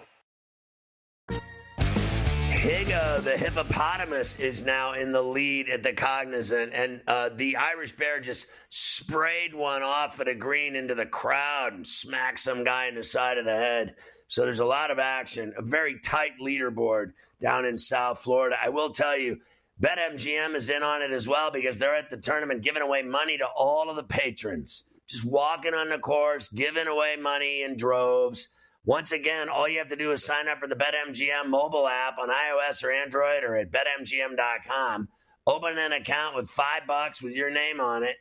Higa, 2.61 3.23
the 3.23 3.35
hippopotamus, 3.35 4.37
is 4.37 4.61
now 4.61 4.93
in 4.93 5.11
the 5.11 5.21
lead 5.23 5.67
at 5.67 5.81
the 5.81 5.93
Cognizant, 5.93 6.71
and 6.75 7.01
uh, 7.07 7.29
the 7.35 7.55
Irish 7.55 7.93
Bear 7.93 8.19
just 8.19 8.45
sprayed 8.69 9.55
one 9.55 9.81
off 9.81 10.19
at 10.19 10.27
a 10.27 10.35
green 10.35 10.75
into 10.75 10.93
the 10.93 11.07
crowd 11.07 11.73
and 11.73 11.87
smacked 11.87 12.39
some 12.39 12.63
guy 12.63 12.85
in 12.85 12.93
the 12.93 13.03
side 13.03 13.39
of 13.39 13.45
the 13.45 13.55
head. 13.55 13.95
So 14.27 14.43
there's 14.43 14.59
a 14.59 14.65
lot 14.65 14.91
of 14.91 14.99
action, 14.99 15.55
a 15.57 15.63
very 15.63 15.99
tight 16.01 16.33
leaderboard 16.39 17.13
down 17.39 17.65
in 17.65 17.79
South 17.79 18.19
Florida. 18.19 18.55
I 18.63 18.69
will 18.69 18.91
tell 18.91 19.17
you, 19.17 19.39
BetMGM 19.81 20.53
is 20.53 20.69
in 20.69 20.83
on 20.83 21.01
it 21.01 21.09
as 21.09 21.27
well 21.27 21.49
because 21.49 21.79
they're 21.79 21.95
at 21.95 22.11
the 22.11 22.17
tournament 22.17 22.61
giving 22.61 22.83
away 22.83 23.01
money 23.01 23.39
to 23.39 23.47
all 23.47 23.89
of 23.89 23.95
the 23.95 24.03
patrons. 24.03 24.83
Just 25.07 25.25
walking 25.25 25.73
on 25.73 25.89
the 25.89 25.97
course, 25.97 26.47
giving 26.49 26.85
away 26.85 27.15
money 27.19 27.63
in 27.63 27.75
droves. 27.75 28.49
Once 28.83 29.11
again, 29.11 29.47
all 29.47 29.67
you 29.67 29.77
have 29.77 29.89
to 29.89 29.95
do 29.95 30.11
is 30.11 30.25
sign 30.25 30.47
up 30.47 30.59
for 30.59 30.67
the 30.67 30.75
BetMGM 30.75 31.47
mobile 31.47 31.87
app 31.87 32.17
on 32.17 32.29
iOS 32.29 32.83
or 32.83 32.91
Android 32.91 33.43
or 33.43 33.55
at 33.55 33.71
betmgm.com. 33.71 35.07
Open 35.45 35.77
an 35.77 35.91
account 35.91 36.35
with 36.35 36.49
five 36.49 36.87
bucks 36.87 37.21
with 37.21 37.33
your 37.33 37.51
name 37.51 37.79
on 37.79 38.03
it. 38.03 38.15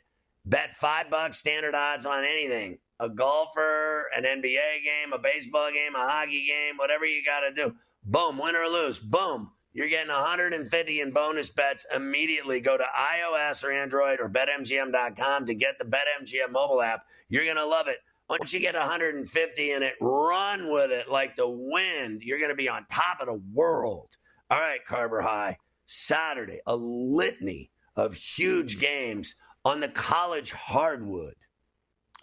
Bet 0.44 0.74
five 0.76 1.08
bucks 1.10 1.38
standard 1.38 1.74
odds 1.74 2.04
on 2.04 2.24
anything. 2.24 2.78
A 2.98 3.08
golfer, 3.08 4.10
an 4.14 4.24
NBA 4.24 4.84
game, 4.84 5.12
a 5.14 5.18
baseball 5.18 5.70
game, 5.72 5.94
a 5.94 5.98
hockey 5.98 6.46
game, 6.46 6.76
whatever 6.76 7.06
you 7.06 7.22
got 7.24 7.40
to 7.40 7.52
do. 7.52 7.74
Boom, 8.04 8.38
win 8.38 8.54
or 8.54 8.66
lose. 8.66 8.98
Boom. 8.98 9.52
You're 9.72 9.88
getting 9.88 10.08
150 10.12 11.00
in 11.00 11.12
bonus 11.12 11.50
bets 11.50 11.86
immediately. 11.94 12.60
Go 12.60 12.76
to 12.76 12.84
iOS 12.84 13.64
or 13.64 13.70
Android 13.70 14.20
or 14.20 14.28
betmgm.com 14.28 15.46
to 15.46 15.54
get 15.54 15.78
the 15.78 15.84
BetMGM 15.84 16.50
mobile 16.50 16.82
app. 16.82 17.04
You're 17.28 17.44
going 17.44 17.56
to 17.56 17.66
love 17.66 17.86
it. 17.88 17.98
Once 18.30 18.52
you 18.52 18.60
get 18.60 18.76
150 18.76 19.72
in 19.72 19.82
it, 19.82 19.94
run 20.00 20.70
with 20.72 20.92
it 20.92 21.10
like 21.10 21.34
the 21.34 21.48
wind. 21.48 22.22
You're 22.22 22.38
going 22.38 22.52
to 22.52 22.56
be 22.56 22.68
on 22.68 22.86
top 22.88 23.20
of 23.20 23.26
the 23.26 23.42
world. 23.52 24.08
All 24.48 24.60
right, 24.60 24.78
Carver 24.86 25.20
High. 25.20 25.56
Saturday, 25.86 26.60
a 26.68 26.76
litany 26.76 27.72
of 27.96 28.14
huge 28.14 28.78
games 28.78 29.34
on 29.64 29.80
the 29.80 29.88
college 29.88 30.52
hardwood. 30.52 31.34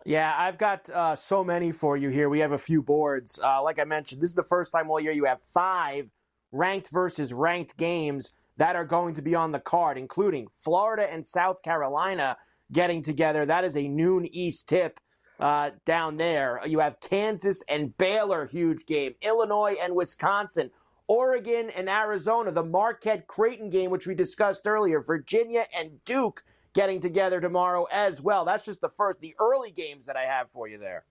Yeah, 0.05 0.33
I've 0.37 0.57
got 0.57 0.89
uh, 0.89 1.17
so 1.17 1.43
many 1.43 1.73
for 1.73 1.97
you 1.97 2.07
here. 2.07 2.29
We 2.29 2.39
have 2.39 2.53
a 2.53 2.57
few 2.57 2.81
boards. 2.81 3.37
Uh, 3.43 3.61
like 3.61 3.77
I 3.77 3.83
mentioned, 3.83 4.21
this 4.21 4.29
is 4.29 4.35
the 4.35 4.43
first 4.43 4.71
time 4.71 4.89
all 4.89 5.01
year 5.01 5.11
you 5.11 5.25
have 5.25 5.39
five 5.53 6.09
ranked 6.53 6.89
versus 6.89 7.33
ranked 7.33 7.75
games 7.75 8.31
that 8.55 8.77
are 8.77 8.85
going 8.85 9.15
to 9.15 9.21
be 9.21 9.35
on 9.35 9.51
the 9.51 9.59
card, 9.59 9.97
including 9.97 10.47
Florida 10.63 11.05
and 11.11 11.27
South 11.27 11.61
Carolina 11.63 12.37
getting 12.71 13.03
together. 13.03 13.45
That 13.45 13.65
is 13.65 13.75
a 13.75 13.89
noon 13.89 14.25
East 14.25 14.67
tip 14.67 15.01
uh, 15.39 15.71
down 15.85 16.17
there. 16.17 16.61
You 16.65 16.79
have 16.79 16.99
Kansas 16.99 17.61
and 17.67 17.97
Baylor, 17.97 18.45
huge 18.45 18.85
game. 18.85 19.13
Illinois 19.21 19.75
and 19.81 19.95
Wisconsin. 19.95 20.71
Oregon 21.07 21.69
and 21.69 21.87
Arizona, 21.87 22.51
the 22.51 22.63
Marquette 22.63 23.27
Creighton 23.27 23.69
game, 23.69 23.91
which 23.91 24.05
we 24.05 24.13
discussed 24.13 24.67
earlier. 24.67 24.99
Virginia 24.99 25.65
and 25.77 26.03
Duke 26.03 26.43
getting 26.73 26.99
together 26.99 27.39
tomorrow 27.39 27.85
as 27.91 28.21
well. 28.21 28.43
That's 28.43 28.65
just 28.65 28.81
the 28.81 28.89
first, 28.89 29.19
the 29.21 29.33
early 29.39 29.71
games 29.71 30.05
that 30.07 30.17
I 30.17 30.23
have 30.23 30.51
for 30.51 30.67
you 30.67 30.77
there. 30.77 31.05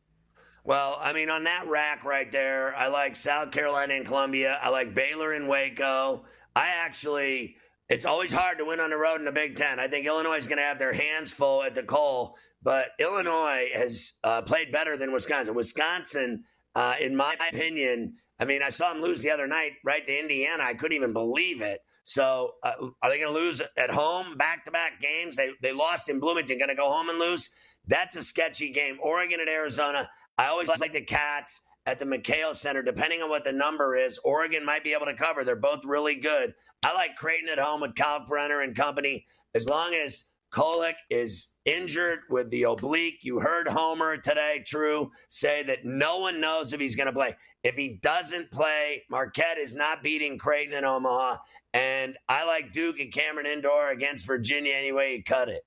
Well, 0.64 0.98
I 1.00 1.12
mean, 1.12 1.30
on 1.30 1.44
that 1.44 1.68
rack 1.68 2.04
right 2.04 2.30
there, 2.30 2.74
I 2.76 2.88
like 2.88 3.16
South 3.16 3.52
Carolina 3.52 3.94
and 3.94 4.04
Columbia. 4.04 4.58
I 4.60 4.68
like 4.68 4.94
Baylor 4.94 5.32
and 5.32 5.48
Waco. 5.48 6.24
I 6.54 6.68
actually, 6.68 7.56
it's 7.88 8.04
always 8.04 8.32
hard 8.32 8.58
to 8.58 8.64
win 8.64 8.80
on 8.80 8.90
the 8.90 8.96
road 8.96 9.20
in 9.20 9.24
the 9.24 9.32
Big 9.32 9.56
Ten. 9.56 9.78
I 9.78 9.86
think 9.88 10.06
Illinois 10.06 10.36
is 10.36 10.46
going 10.46 10.58
to 10.58 10.64
have 10.64 10.78
their 10.78 10.92
hands 10.92 11.30
full 11.32 11.62
at 11.62 11.74
the 11.74 11.84
Cole, 11.84 12.36
but 12.66 12.88
Illinois 12.98 13.70
has 13.72 14.14
uh, 14.24 14.42
played 14.42 14.72
better 14.72 14.96
than 14.96 15.12
Wisconsin. 15.12 15.54
Wisconsin, 15.54 16.42
uh, 16.74 16.96
in 17.00 17.14
my 17.14 17.36
opinion, 17.48 18.14
I 18.40 18.44
mean, 18.44 18.60
I 18.60 18.70
saw 18.70 18.92
them 18.92 19.00
lose 19.00 19.22
the 19.22 19.30
other 19.30 19.46
night 19.46 19.74
right 19.84 20.04
to 20.04 20.18
Indiana. 20.18 20.64
I 20.64 20.74
couldn't 20.74 20.96
even 20.96 21.12
believe 21.12 21.60
it. 21.60 21.78
So, 22.02 22.54
uh, 22.64 22.72
are 23.00 23.08
they 23.08 23.20
going 23.20 23.32
to 23.32 23.38
lose 23.38 23.62
at 23.76 23.90
home 23.90 24.36
back 24.36 24.64
to 24.64 24.72
back 24.72 25.00
games? 25.00 25.36
They, 25.36 25.50
they 25.62 25.70
lost 25.70 26.08
in 26.08 26.18
Bloomington. 26.18 26.58
Going 26.58 26.68
to 26.68 26.74
go 26.74 26.90
home 26.90 27.08
and 27.08 27.20
lose? 27.20 27.50
That's 27.86 28.16
a 28.16 28.24
sketchy 28.24 28.72
game. 28.72 28.98
Oregon 29.00 29.38
at 29.40 29.48
Arizona. 29.48 30.10
I 30.36 30.46
always 30.46 30.68
like 30.80 30.92
the 30.92 31.02
Cats 31.02 31.60
at 31.86 32.00
the 32.00 32.04
McKale 32.04 32.56
Center, 32.56 32.82
depending 32.82 33.22
on 33.22 33.30
what 33.30 33.44
the 33.44 33.52
number 33.52 33.96
is. 33.96 34.18
Oregon 34.24 34.64
might 34.64 34.82
be 34.82 34.92
able 34.92 35.06
to 35.06 35.14
cover. 35.14 35.44
They're 35.44 35.54
both 35.54 35.84
really 35.84 36.16
good. 36.16 36.52
I 36.82 36.94
like 36.94 37.14
Creighton 37.14 37.48
at 37.48 37.60
home 37.60 37.82
with 37.82 37.94
Kalkbrenner 37.94 38.64
and 38.64 38.74
company. 38.74 39.24
As 39.54 39.68
long 39.68 39.94
as 39.94 40.24
Kolek 40.56 40.94
is 41.10 41.48
injured 41.66 42.20
with 42.30 42.48
the 42.50 42.62
oblique, 42.62 43.18
you 43.20 43.38
heard 43.38 43.68
Homer 43.68 44.16
today, 44.16 44.64
True, 44.66 45.10
say 45.28 45.62
that 45.64 45.84
no 45.84 46.18
one 46.18 46.40
knows 46.40 46.72
if 46.72 46.80
he's 46.80 46.96
going 46.96 47.08
to 47.08 47.12
play. 47.12 47.36
If 47.62 47.74
he 47.74 47.98
doesn't 48.02 48.50
play, 48.50 49.02
Marquette 49.10 49.58
is 49.58 49.74
not 49.74 50.02
beating 50.02 50.38
Creighton 50.38 50.72
in 50.72 50.82
Omaha. 50.82 51.36
And 51.74 52.16
I 52.30 52.44
like 52.44 52.72
Duke 52.72 53.00
and 53.00 53.12
Cameron 53.12 53.44
Indoor 53.44 53.90
against 53.90 54.24
Virginia 54.24 54.72
anyway 54.72 55.16
you 55.16 55.24
cut 55.24 55.50
it. 55.50 55.62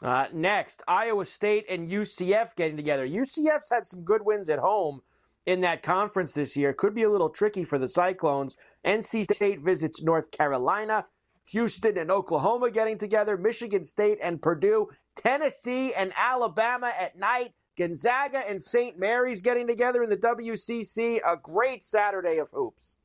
Uh, 0.00 0.26
next, 0.32 0.84
Iowa 0.86 1.24
State 1.24 1.64
and 1.68 1.88
UCF 1.88 2.54
getting 2.54 2.76
together. 2.76 3.08
UCF's 3.08 3.70
had 3.72 3.86
some 3.86 4.02
good 4.04 4.24
wins 4.24 4.50
at 4.50 4.60
home 4.60 5.00
in 5.46 5.62
that 5.62 5.82
conference 5.82 6.30
this 6.30 6.54
year. 6.54 6.72
Could 6.74 6.94
be 6.94 7.02
a 7.02 7.10
little 7.10 7.30
tricky 7.30 7.64
for 7.64 7.78
the 7.78 7.88
Cyclones. 7.88 8.56
NC 8.86 9.32
State 9.34 9.62
visits 9.62 10.00
North 10.00 10.30
Carolina. 10.30 11.06
Houston 11.46 11.98
and 11.98 12.10
Oklahoma 12.10 12.70
getting 12.70 12.98
together. 12.98 13.36
Michigan 13.36 13.84
State 13.84 14.18
and 14.22 14.40
Purdue. 14.40 14.88
Tennessee 15.16 15.92
and 15.94 16.12
Alabama 16.16 16.90
at 16.98 17.18
night. 17.18 17.52
Gonzaga 17.76 18.38
and 18.38 18.62
St. 18.62 18.98
Mary's 18.98 19.42
getting 19.42 19.66
together 19.66 20.02
in 20.02 20.10
the 20.10 20.16
WCC. 20.16 21.20
A 21.26 21.36
great 21.36 21.84
Saturday 21.84 22.38
of 22.38 22.50
hoops. 22.50 22.96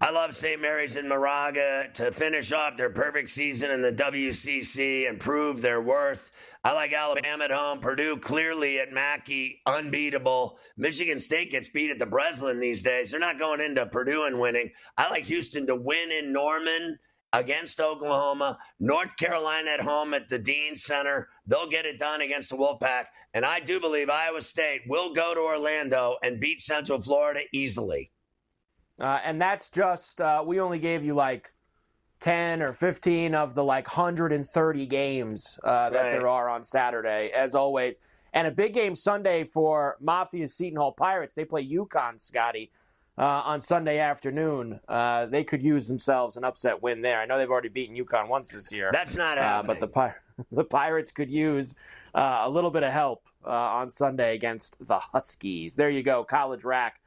I 0.00 0.10
love 0.10 0.36
St. 0.36 0.60
Mary's 0.60 0.94
and 0.94 1.08
Moraga 1.08 1.88
to 1.94 2.12
finish 2.12 2.52
off 2.52 2.76
their 2.76 2.90
perfect 2.90 3.30
season 3.30 3.72
in 3.72 3.82
the 3.82 3.92
WCC 3.92 5.08
and 5.08 5.18
prove 5.18 5.60
their 5.60 5.80
worth. 5.80 6.30
I 6.62 6.72
like 6.72 6.92
Alabama 6.92 7.44
at 7.44 7.50
home. 7.50 7.80
Purdue 7.80 8.16
clearly 8.16 8.78
at 8.78 8.92
Mackey, 8.92 9.60
unbeatable. 9.66 10.58
Michigan 10.76 11.18
State 11.18 11.50
gets 11.50 11.68
beat 11.68 11.90
at 11.90 11.98
the 11.98 12.06
Breslin 12.06 12.60
these 12.60 12.82
days. 12.82 13.10
They're 13.10 13.18
not 13.18 13.40
going 13.40 13.60
into 13.60 13.86
Purdue 13.86 14.22
and 14.22 14.38
winning. 14.38 14.70
I 14.96 15.10
like 15.10 15.24
Houston 15.24 15.66
to 15.66 15.74
win 15.74 16.12
in 16.12 16.32
Norman 16.32 16.98
against 17.32 17.80
Oklahoma. 17.80 18.58
North 18.80 19.16
Carolina 19.16 19.70
at 19.70 19.80
home 19.80 20.14
at 20.14 20.28
the 20.28 20.38
Dean 20.38 20.76
Center. 20.76 21.28
They'll 21.46 21.68
get 21.68 21.86
it 21.86 21.98
done 21.98 22.20
against 22.20 22.50
the 22.50 22.56
Wolfpack. 22.56 23.04
And 23.34 23.44
I 23.44 23.60
do 23.60 23.80
believe 23.80 24.08
Iowa 24.08 24.42
State 24.42 24.82
will 24.88 25.12
go 25.12 25.34
to 25.34 25.40
Orlando 25.40 26.16
and 26.22 26.40
beat 26.40 26.60
Central 26.60 27.00
Florida 27.00 27.40
easily. 27.52 28.10
Uh, 29.00 29.18
and 29.24 29.40
that's 29.40 29.68
just, 29.70 30.20
uh, 30.20 30.42
we 30.44 30.60
only 30.60 30.78
gave 30.78 31.04
you 31.04 31.14
like 31.14 31.52
10 32.20 32.62
or 32.62 32.72
15 32.72 33.34
of 33.34 33.54
the 33.54 33.62
like 33.62 33.86
130 33.86 34.86
games 34.86 35.58
uh, 35.62 35.90
that 35.90 35.96
right. 35.96 36.10
there 36.12 36.28
are 36.28 36.48
on 36.48 36.64
Saturday, 36.64 37.30
as 37.36 37.54
always. 37.54 38.00
And 38.32 38.46
a 38.46 38.50
big 38.50 38.74
game 38.74 38.94
Sunday 38.94 39.44
for 39.44 39.96
Mafia 40.00 40.48
Seton 40.48 40.78
Hall 40.78 40.92
Pirates. 40.92 41.34
They 41.34 41.44
play 41.44 41.66
UConn, 41.66 42.20
Scotty, 42.20 42.70
uh, 43.18 43.42
on 43.44 43.60
Sunday 43.60 43.98
afternoon. 43.98 44.78
Uh, 44.88 45.26
they 45.26 45.44
could 45.44 45.62
use 45.62 45.88
themselves 45.88 46.36
an 46.36 46.44
upset 46.44 46.80
win 46.82 47.02
there. 47.02 47.20
I 47.20 47.26
know 47.26 47.38
they've 47.38 47.50
already 47.50 47.68
beaten 47.68 47.96
UConn 47.96 48.28
once 48.28 48.48
this 48.48 48.70
year. 48.70 48.90
That's 48.92 49.16
not 49.16 49.38
happening. 49.38 49.70
Uh, 49.70 49.74
but 49.74 49.80
the, 49.80 49.88
Pir- 49.88 50.22
the 50.52 50.64
Pirates 50.64 51.10
could 51.10 51.30
use 51.30 51.74
uh, 52.14 52.42
a 52.44 52.50
little 52.50 52.70
bit 52.70 52.82
of 52.82 52.92
help 52.92 53.24
uh, 53.44 53.50
on 53.50 53.90
Sunday 53.90 54.34
against 54.34 54.76
the 54.86 54.98
Huskies. 54.98 55.74
There 55.74 55.90
you 55.90 56.02
go, 56.02 56.24
college 56.24 56.64
rack 56.64 57.00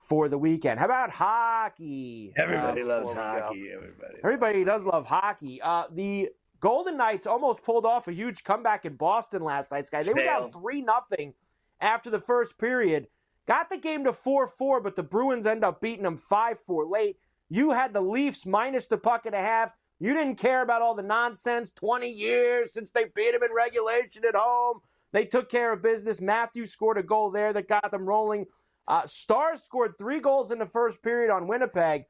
for 0.00 0.28
the 0.28 0.38
weekend. 0.38 0.78
How 0.80 0.86
about 0.86 1.10
hockey? 1.10 2.32
Everybody 2.36 2.82
loves 2.82 3.12
hockey. 3.12 3.70
Everybody. 3.74 4.14
Everybody 4.24 4.64
does 4.64 4.84
love 4.84 5.06
hockey. 5.06 5.60
Uh, 5.62 5.84
the 5.92 6.28
Golden 6.60 6.96
Knights 6.96 7.26
almost 7.26 7.62
pulled 7.62 7.86
off 7.86 8.08
a 8.08 8.12
huge 8.12 8.44
comeback 8.44 8.84
in 8.84 8.94
Boston 8.94 9.42
last 9.42 9.70
night, 9.70 9.86
Sky. 9.86 10.02
They 10.02 10.12
were 10.12 10.22
down 10.22 10.50
three 10.52 10.80
nothing 10.80 11.34
after 11.80 12.10
the 12.10 12.20
first 12.20 12.58
period. 12.58 13.06
Got 13.48 13.70
the 13.70 13.76
game 13.76 14.04
to 14.04 14.12
four 14.12 14.46
four, 14.46 14.80
but 14.80 14.96
the 14.96 15.02
Bruins 15.02 15.46
end 15.46 15.64
up 15.64 15.80
beating 15.80 16.04
them 16.04 16.18
five 16.28 16.58
four 16.66 16.86
late. 16.86 17.16
You 17.48 17.70
had 17.70 17.92
the 17.92 18.00
Leafs 18.00 18.46
minus 18.46 18.86
the 18.86 18.96
puck 18.96 19.26
and 19.26 19.34
a 19.34 19.40
half. 19.40 19.70
You 19.98 20.14
didn't 20.14 20.36
care 20.36 20.62
about 20.62 20.82
all 20.82 20.94
the 20.94 21.02
nonsense. 21.02 21.72
Twenty 21.72 22.10
years 22.10 22.72
since 22.72 22.90
they 22.90 23.04
beat 23.14 23.32
them 23.32 23.42
in 23.42 23.54
regulation 23.54 24.24
at 24.26 24.34
home. 24.34 24.80
They 25.12 25.24
took 25.24 25.50
care 25.50 25.72
of 25.72 25.82
business. 25.82 26.20
Matthews 26.20 26.72
scored 26.72 26.98
a 26.98 27.02
goal 27.02 27.30
there 27.30 27.52
that 27.52 27.68
got 27.68 27.90
them 27.90 28.06
rolling. 28.06 28.46
Uh, 28.88 29.06
Stars 29.06 29.62
scored 29.62 29.98
three 29.98 30.20
goals 30.20 30.50
in 30.50 30.58
the 30.58 30.66
first 30.66 31.02
period 31.02 31.30
on 31.30 31.46
Winnipeg. 31.46 32.04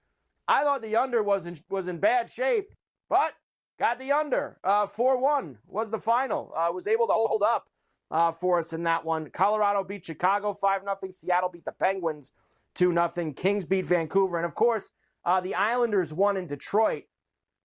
I 0.48 0.62
thought 0.64 0.82
the 0.82 0.96
under 0.96 1.22
was 1.22 1.46
in, 1.46 1.58
was 1.68 1.88
in 1.88 1.98
bad 1.98 2.30
shape, 2.30 2.70
but 3.08 3.32
got 3.78 3.98
the 3.98 4.12
under. 4.12 4.58
Uh, 4.64 4.86
4 4.86 5.18
1 5.18 5.58
was 5.66 5.90
the 5.90 5.98
final. 5.98 6.52
Uh, 6.56 6.70
was 6.72 6.86
able 6.86 7.06
to 7.06 7.12
hold 7.12 7.42
up 7.42 7.66
uh, 8.12 8.30
for 8.30 8.60
us 8.60 8.72
in 8.72 8.84
that 8.84 9.04
one. 9.04 9.30
Colorado 9.30 9.82
beat 9.82 10.04
Chicago 10.04 10.52
5 10.52 10.82
0. 10.82 10.98
Seattle 11.12 11.48
beat 11.48 11.64
the 11.64 11.72
Penguins 11.72 12.32
2 12.76 12.92
0. 12.92 13.32
Kings 13.34 13.64
beat 13.64 13.86
Vancouver. 13.86 14.36
And 14.36 14.46
of 14.46 14.54
course, 14.54 14.90
uh, 15.24 15.40
the 15.40 15.54
Islanders 15.54 16.12
won 16.12 16.36
in 16.36 16.46
Detroit. 16.46 17.04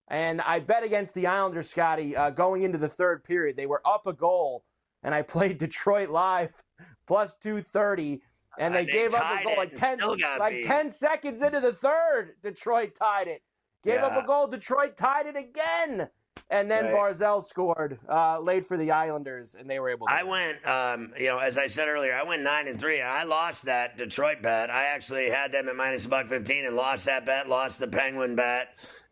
And 0.08 0.40
I 0.40 0.58
bet 0.60 0.82
against 0.82 1.12
the 1.14 1.26
Islanders, 1.26 1.68
Scotty, 1.68 2.16
uh, 2.16 2.30
going 2.30 2.62
into 2.62 2.78
the 2.78 2.88
third 2.88 3.22
period. 3.22 3.56
They 3.56 3.66
were 3.66 3.82
up 3.86 4.06
a 4.06 4.12
goal, 4.14 4.64
and 5.02 5.14
I 5.14 5.22
played 5.34 5.58
Detroit 5.58 6.08
live 6.08 6.50
plus 7.06 7.36
230 7.42 8.22
and 8.58 8.74
they, 8.74 8.84
they 8.84 8.92
gave 8.92 9.14
up 9.14 9.40
a 9.40 9.44
goal 9.44 9.56
like 9.56 9.78
ten 9.78 9.98
like 10.38 10.64
ten 10.64 10.90
seconds 10.90 11.42
into 11.42 11.60
the 11.60 11.72
third. 11.72 12.34
Detroit 12.42 12.96
tied 12.98 13.28
it. 13.28 13.42
Gave 13.84 13.96
yeah. 13.96 14.06
up 14.06 14.22
a 14.22 14.26
goal. 14.26 14.48
Detroit 14.48 14.96
tied 14.96 15.26
it 15.26 15.36
again. 15.36 16.08
And 16.50 16.70
then 16.70 16.86
right. 16.86 16.94
Barzal 16.94 17.46
scored 17.46 17.98
uh, 18.08 18.40
late 18.40 18.66
for 18.66 18.78
the 18.78 18.90
Islanders, 18.90 19.54
and 19.58 19.68
they 19.68 19.78
were 19.78 19.90
able. 19.90 20.06
to 20.06 20.12
I 20.12 20.22
went, 20.22 20.66
um, 20.66 21.12
you 21.18 21.26
know, 21.26 21.36
as 21.36 21.58
I 21.58 21.66
said 21.66 21.88
earlier, 21.88 22.14
I 22.14 22.22
went 22.22 22.42
nine 22.42 22.68
and 22.68 22.80
three. 22.80 23.02
I 23.02 23.24
lost 23.24 23.66
that 23.66 23.98
Detroit 23.98 24.40
bet. 24.40 24.70
I 24.70 24.86
actually 24.86 25.28
had 25.28 25.52
them 25.52 25.68
at 25.68 25.76
minus 25.76 26.06
a 26.06 26.08
buck 26.08 26.26
fifteen 26.28 26.64
and 26.64 26.74
lost 26.74 27.04
that 27.04 27.26
bet. 27.26 27.50
Lost 27.50 27.80
the 27.80 27.88
Penguin 27.88 28.34
bet, 28.34 28.68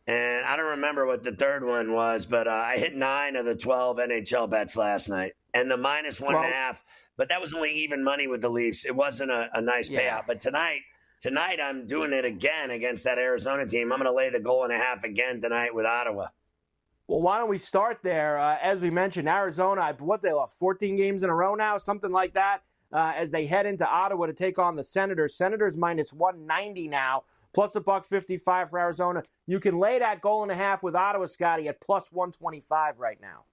and 0.07 0.47
I 0.47 0.57
don't 0.57 0.71
remember 0.71 1.05
what 1.05 1.25
the 1.25 1.33
third 1.33 1.63
one 1.63 1.93
was, 1.93 2.25
but 2.25 2.49
uh, 2.49 2.53
I 2.53 2.79
hit 2.79 2.97
nine 2.97 3.37
of 3.37 3.45
the 3.45 3.55
twelve 3.55 3.99
NHL 3.99 4.49
bets 4.49 4.75
last 4.75 5.11
night, 5.11 5.35
and 5.53 5.71
the 5.71 5.77
minus 5.77 6.19
one 6.19 6.33
well, 6.33 6.43
and 6.43 6.51
a 6.51 6.57
half 6.57 6.83
but 7.17 7.31
that 7.31 7.41
was 7.41 7.55
only 7.55 7.85
even 7.85 8.05
money 8.05 8.29
with 8.29 8.41
the 8.41 8.49
Leafs. 8.49 8.85
It 8.85 8.95
wasn't 8.95 9.31
a, 9.31 9.49
a 9.55 9.61
nice 9.61 9.89
yeah. 9.89 10.19
payout. 10.19 10.27
But 10.27 10.41
tonight, 10.41 10.81
tonight 11.21 11.59
I'm 11.63 11.87
doing 11.87 12.13
it 12.13 12.25
again 12.25 12.71
against 12.71 13.05
that 13.05 13.19
Arizona 13.19 13.67
team. 13.67 13.93
I'm 13.93 13.99
going 13.99 14.11
to 14.11 14.17
lay 14.17 14.31
the 14.31 14.41
goal 14.41 14.65
and 14.65 14.73
a 14.73 14.79
half 14.79 15.05
again 15.05 15.41
tonight 15.41 15.75
with 15.75 15.87
Ottawa. 15.87 16.27
Well, 17.09 17.21
why 17.21 17.39
don't 17.39 17.49
we 17.49 17.59
start 17.59 17.99
there? 18.03 18.39
Uh, 18.39 18.57
as 18.61 18.81
we 18.81 18.91
mentioned, 18.91 19.29
Arizona, 19.29 19.95
what 19.99 20.23
they 20.23 20.33
lost 20.33 20.59
14 20.59 20.97
games 20.97 21.23
in 21.23 21.31
a 21.31 21.35
row 21.35 21.55
now, 21.55 21.79
something 21.79 22.11
like 22.11 22.35
that, 22.35 22.63
uh, 22.93 23.13
as 23.17 23.31
they 23.31 23.47
head 23.47 23.67
into 23.67 23.87
Ottawa 23.87 24.27
to 24.27 24.33
take 24.33 24.59
on 24.59 24.75
the 24.75 24.83
Senators. 24.83 25.37
Senators 25.37 25.77
minus 25.77 26.13
190 26.13 26.89
now, 26.89 27.23
plus 27.55 27.77
a 27.77 27.81
buck 27.81 28.09
55 28.09 28.71
for 28.71 28.79
Arizona. 28.81 29.23
You 29.47 29.61
can 29.61 29.79
lay 29.79 30.01
that 30.01 30.21
goal 30.21 30.43
and 30.43 30.51
a 30.51 30.57
half 30.57 30.83
with 30.83 30.97
Ottawa, 30.97 31.27
Scotty, 31.27 31.69
at 31.69 31.81
plus 31.81 32.07
125 32.11 32.99
right 32.99 33.21
now. 33.21 33.45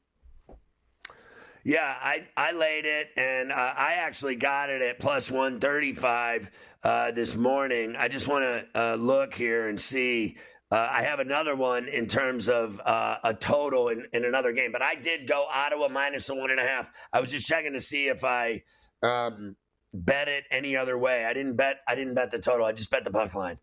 Yeah, 1.66 1.86
I, 1.86 2.28
I 2.36 2.52
laid 2.52 2.86
it, 2.86 3.08
and 3.16 3.50
uh, 3.50 3.56
I 3.56 3.94
actually 4.00 4.36
got 4.36 4.70
it 4.70 4.82
at 4.82 5.00
plus 5.00 5.32
135 5.32 6.50
uh, 6.84 7.12
this 7.12 7.36
morning. 7.36 7.96
I 7.96 8.10
just 8.10 8.28
want 8.28 8.44
to 8.44 8.66
uh, 8.78 8.96
look 8.96 9.34
here 9.34 9.70
and 9.70 9.80
see. 9.80 10.38
Uh, 10.74 10.90
I 10.92 11.04
have 11.04 11.20
another 11.20 11.56
one 11.56 11.88
in 11.88 12.08
terms 12.08 12.50
of 12.50 12.82
uh, 12.84 13.18
a 13.24 13.36
total 13.36 13.90
in, 13.90 14.08
in, 14.12 14.26
another 14.26 14.54
game, 14.54 14.72
but 14.72 14.82
I 14.82 14.96
did 14.96 15.28
go 15.28 15.46
Ottawa 15.48 15.88
minus 15.88 16.28
a 16.30 16.34
one 16.34 16.50
and 16.50 16.60
a 16.60 16.64
half. 16.64 16.90
I 17.14 17.20
was 17.20 17.30
just 17.30 17.46
checking 17.46 17.74
to 17.74 17.80
see 17.80 18.08
if 18.08 18.24
I 18.24 18.64
um, 19.04 19.56
bet 19.94 20.30
it 20.30 20.46
any 20.50 20.76
other 20.76 20.98
way. 20.98 21.26
I 21.26 21.34
didn't 21.34 21.58
bet. 21.58 21.82
I 21.88 21.94
didn't 21.94 22.16
bet 22.16 22.32
the 22.32 22.40
total. 22.40 22.66
I 22.66 22.72
just 22.72 22.90
bet 22.90 23.04
the 23.04 23.12
puck 23.12 23.36
line. 23.36 23.60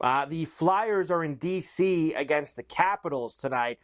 Uh, 0.00 0.24
the 0.24 0.46
Flyers 0.46 1.12
are 1.12 1.22
in 1.22 1.36
D.C. 1.36 2.14
against 2.14 2.56
the 2.56 2.64
Capitals 2.64 3.36
tonight. 3.36 3.78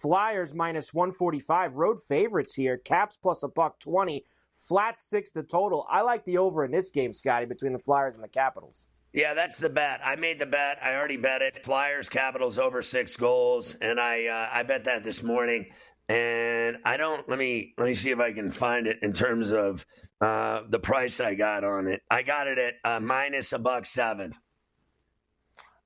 Flyers 0.00 0.54
minus 0.54 0.94
145. 0.94 1.74
Road 1.74 1.98
favorites 2.06 2.54
here. 2.54 2.76
Caps 2.76 3.18
plus 3.20 3.42
a 3.42 3.48
buck 3.48 3.80
20. 3.80 4.24
Flat 4.68 5.00
six 5.00 5.32
to 5.32 5.42
total. 5.42 5.88
I 5.90 6.02
like 6.02 6.24
the 6.24 6.38
over 6.38 6.64
in 6.64 6.70
this 6.70 6.90
game, 6.90 7.12
Scotty, 7.12 7.46
between 7.46 7.72
the 7.72 7.80
Flyers 7.80 8.14
and 8.14 8.22
the 8.22 8.28
Capitals. 8.28 8.86
Yeah, 9.12 9.34
that's 9.34 9.58
the 9.58 9.70
bet. 9.70 10.00
I 10.04 10.16
made 10.16 10.38
the 10.38 10.46
bet. 10.46 10.78
I 10.82 10.94
already 10.94 11.16
bet 11.16 11.42
it. 11.42 11.64
Flyers 11.64 12.08
Capitals 12.08 12.58
over 12.58 12.80
six 12.82 13.16
goals, 13.16 13.76
and 13.80 13.98
I 13.98 14.26
uh, 14.26 14.48
I 14.52 14.62
bet 14.62 14.84
that 14.84 15.02
this 15.02 15.22
morning. 15.22 15.66
And 16.08 16.78
I 16.84 16.96
don't. 16.96 17.28
Let 17.28 17.38
me 17.38 17.74
let 17.76 17.88
me 17.88 17.94
see 17.94 18.10
if 18.10 18.20
I 18.20 18.32
can 18.32 18.50
find 18.50 18.86
it 18.86 18.98
in 19.02 19.12
terms 19.12 19.50
of 19.52 19.84
uh, 20.20 20.62
the 20.68 20.78
price 20.78 21.20
I 21.20 21.34
got 21.34 21.64
on 21.64 21.88
it. 21.88 22.02
I 22.10 22.22
got 22.22 22.46
it 22.46 22.58
at 22.58 22.74
uh, 22.84 23.00
minus 23.00 23.52
a 23.52 23.58
buck 23.58 23.86
seven 23.86 24.34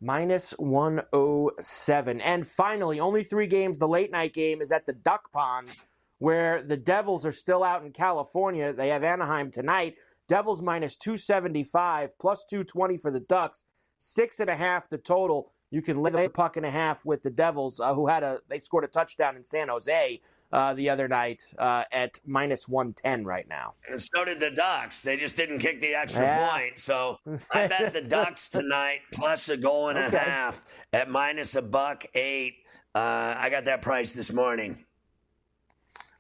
minus 0.05 0.51
107. 0.59 2.21
And 2.21 2.47
finally, 2.47 3.01
only 3.01 3.25
three 3.25 3.47
games. 3.47 3.79
The 3.79 3.89
late 3.89 4.13
night 4.13 4.35
game 4.35 4.61
is 4.61 4.71
at 4.71 4.87
the 4.87 4.93
Duck 4.93 5.33
Pond, 5.33 5.69
where 6.19 6.63
the 6.63 6.77
Devils 6.77 7.25
are 7.25 7.33
still 7.33 7.65
out 7.65 7.85
in 7.85 7.93
California. 7.93 8.73
They 8.73 8.89
have 8.89 9.03
Anaheim 9.03 9.51
tonight. 9.51 9.95
Devils 10.29 10.63
minus 10.63 10.97
275, 10.97 12.19
plus 12.19 12.45
220 12.49 12.97
for 12.99 13.11
the 13.11 13.21
Ducks. 13.21 13.63
Six 13.99 14.41
and 14.41 14.51
a 14.51 14.57
half 14.57 14.89
the 14.91 14.99
total. 14.99 15.53
You 15.71 15.83
can 15.83 16.03
lay 16.03 16.27
a 16.27 16.31
puck 16.31 16.57
and 16.57 16.67
a 16.67 16.71
half 16.71 17.05
with 17.05 17.23
the 17.23 17.31
Devils, 17.31 17.81
uh, 17.81 17.95
who 17.95 18.07
had 18.07 18.23
a 18.23 18.39
they 18.49 18.59
scored 18.59 18.85
a 18.85 18.89
touchdown 18.89 19.37
in 19.37 19.45
San 19.45 19.69
Jose 19.69 20.21
uh, 20.53 20.73
the 20.75 20.89
other 20.89 21.09
night 21.09 21.43
uh, 21.59 21.83
at 21.91 22.21
minus 22.25 22.69
110 22.69 23.25
right 23.25 23.49
now. 23.49 23.75
And 23.91 24.01
so 24.01 24.25
did 24.25 24.39
the 24.39 24.51
Ducks. 24.51 25.03
They 25.03 25.17
just 25.17 25.37
didn't 25.37 25.59
kick 25.59 25.81
the 25.81 25.95
extra 25.95 26.23
yeah. 26.23 26.51
point. 26.51 26.79
So 26.79 27.19
I 27.51 27.67
bet 27.69 27.93
the 27.93 28.03
Ducks 28.03 28.49
tonight 28.49 29.01
plus 29.13 29.49
a 29.49 29.57
goal 29.57 29.89
and 29.89 29.99
okay. 29.99 30.17
a 30.17 30.21
half 30.21 30.63
at 30.93 31.11
minus 31.11 31.57
a 31.57 31.63
buck 31.63 32.07
eight. 32.15 32.55
Uh, 32.95 33.35
I 33.37 33.51
got 33.51 33.65
that 33.65 33.83
price 33.83 34.13
this 34.13 34.33
morning. 34.33 34.85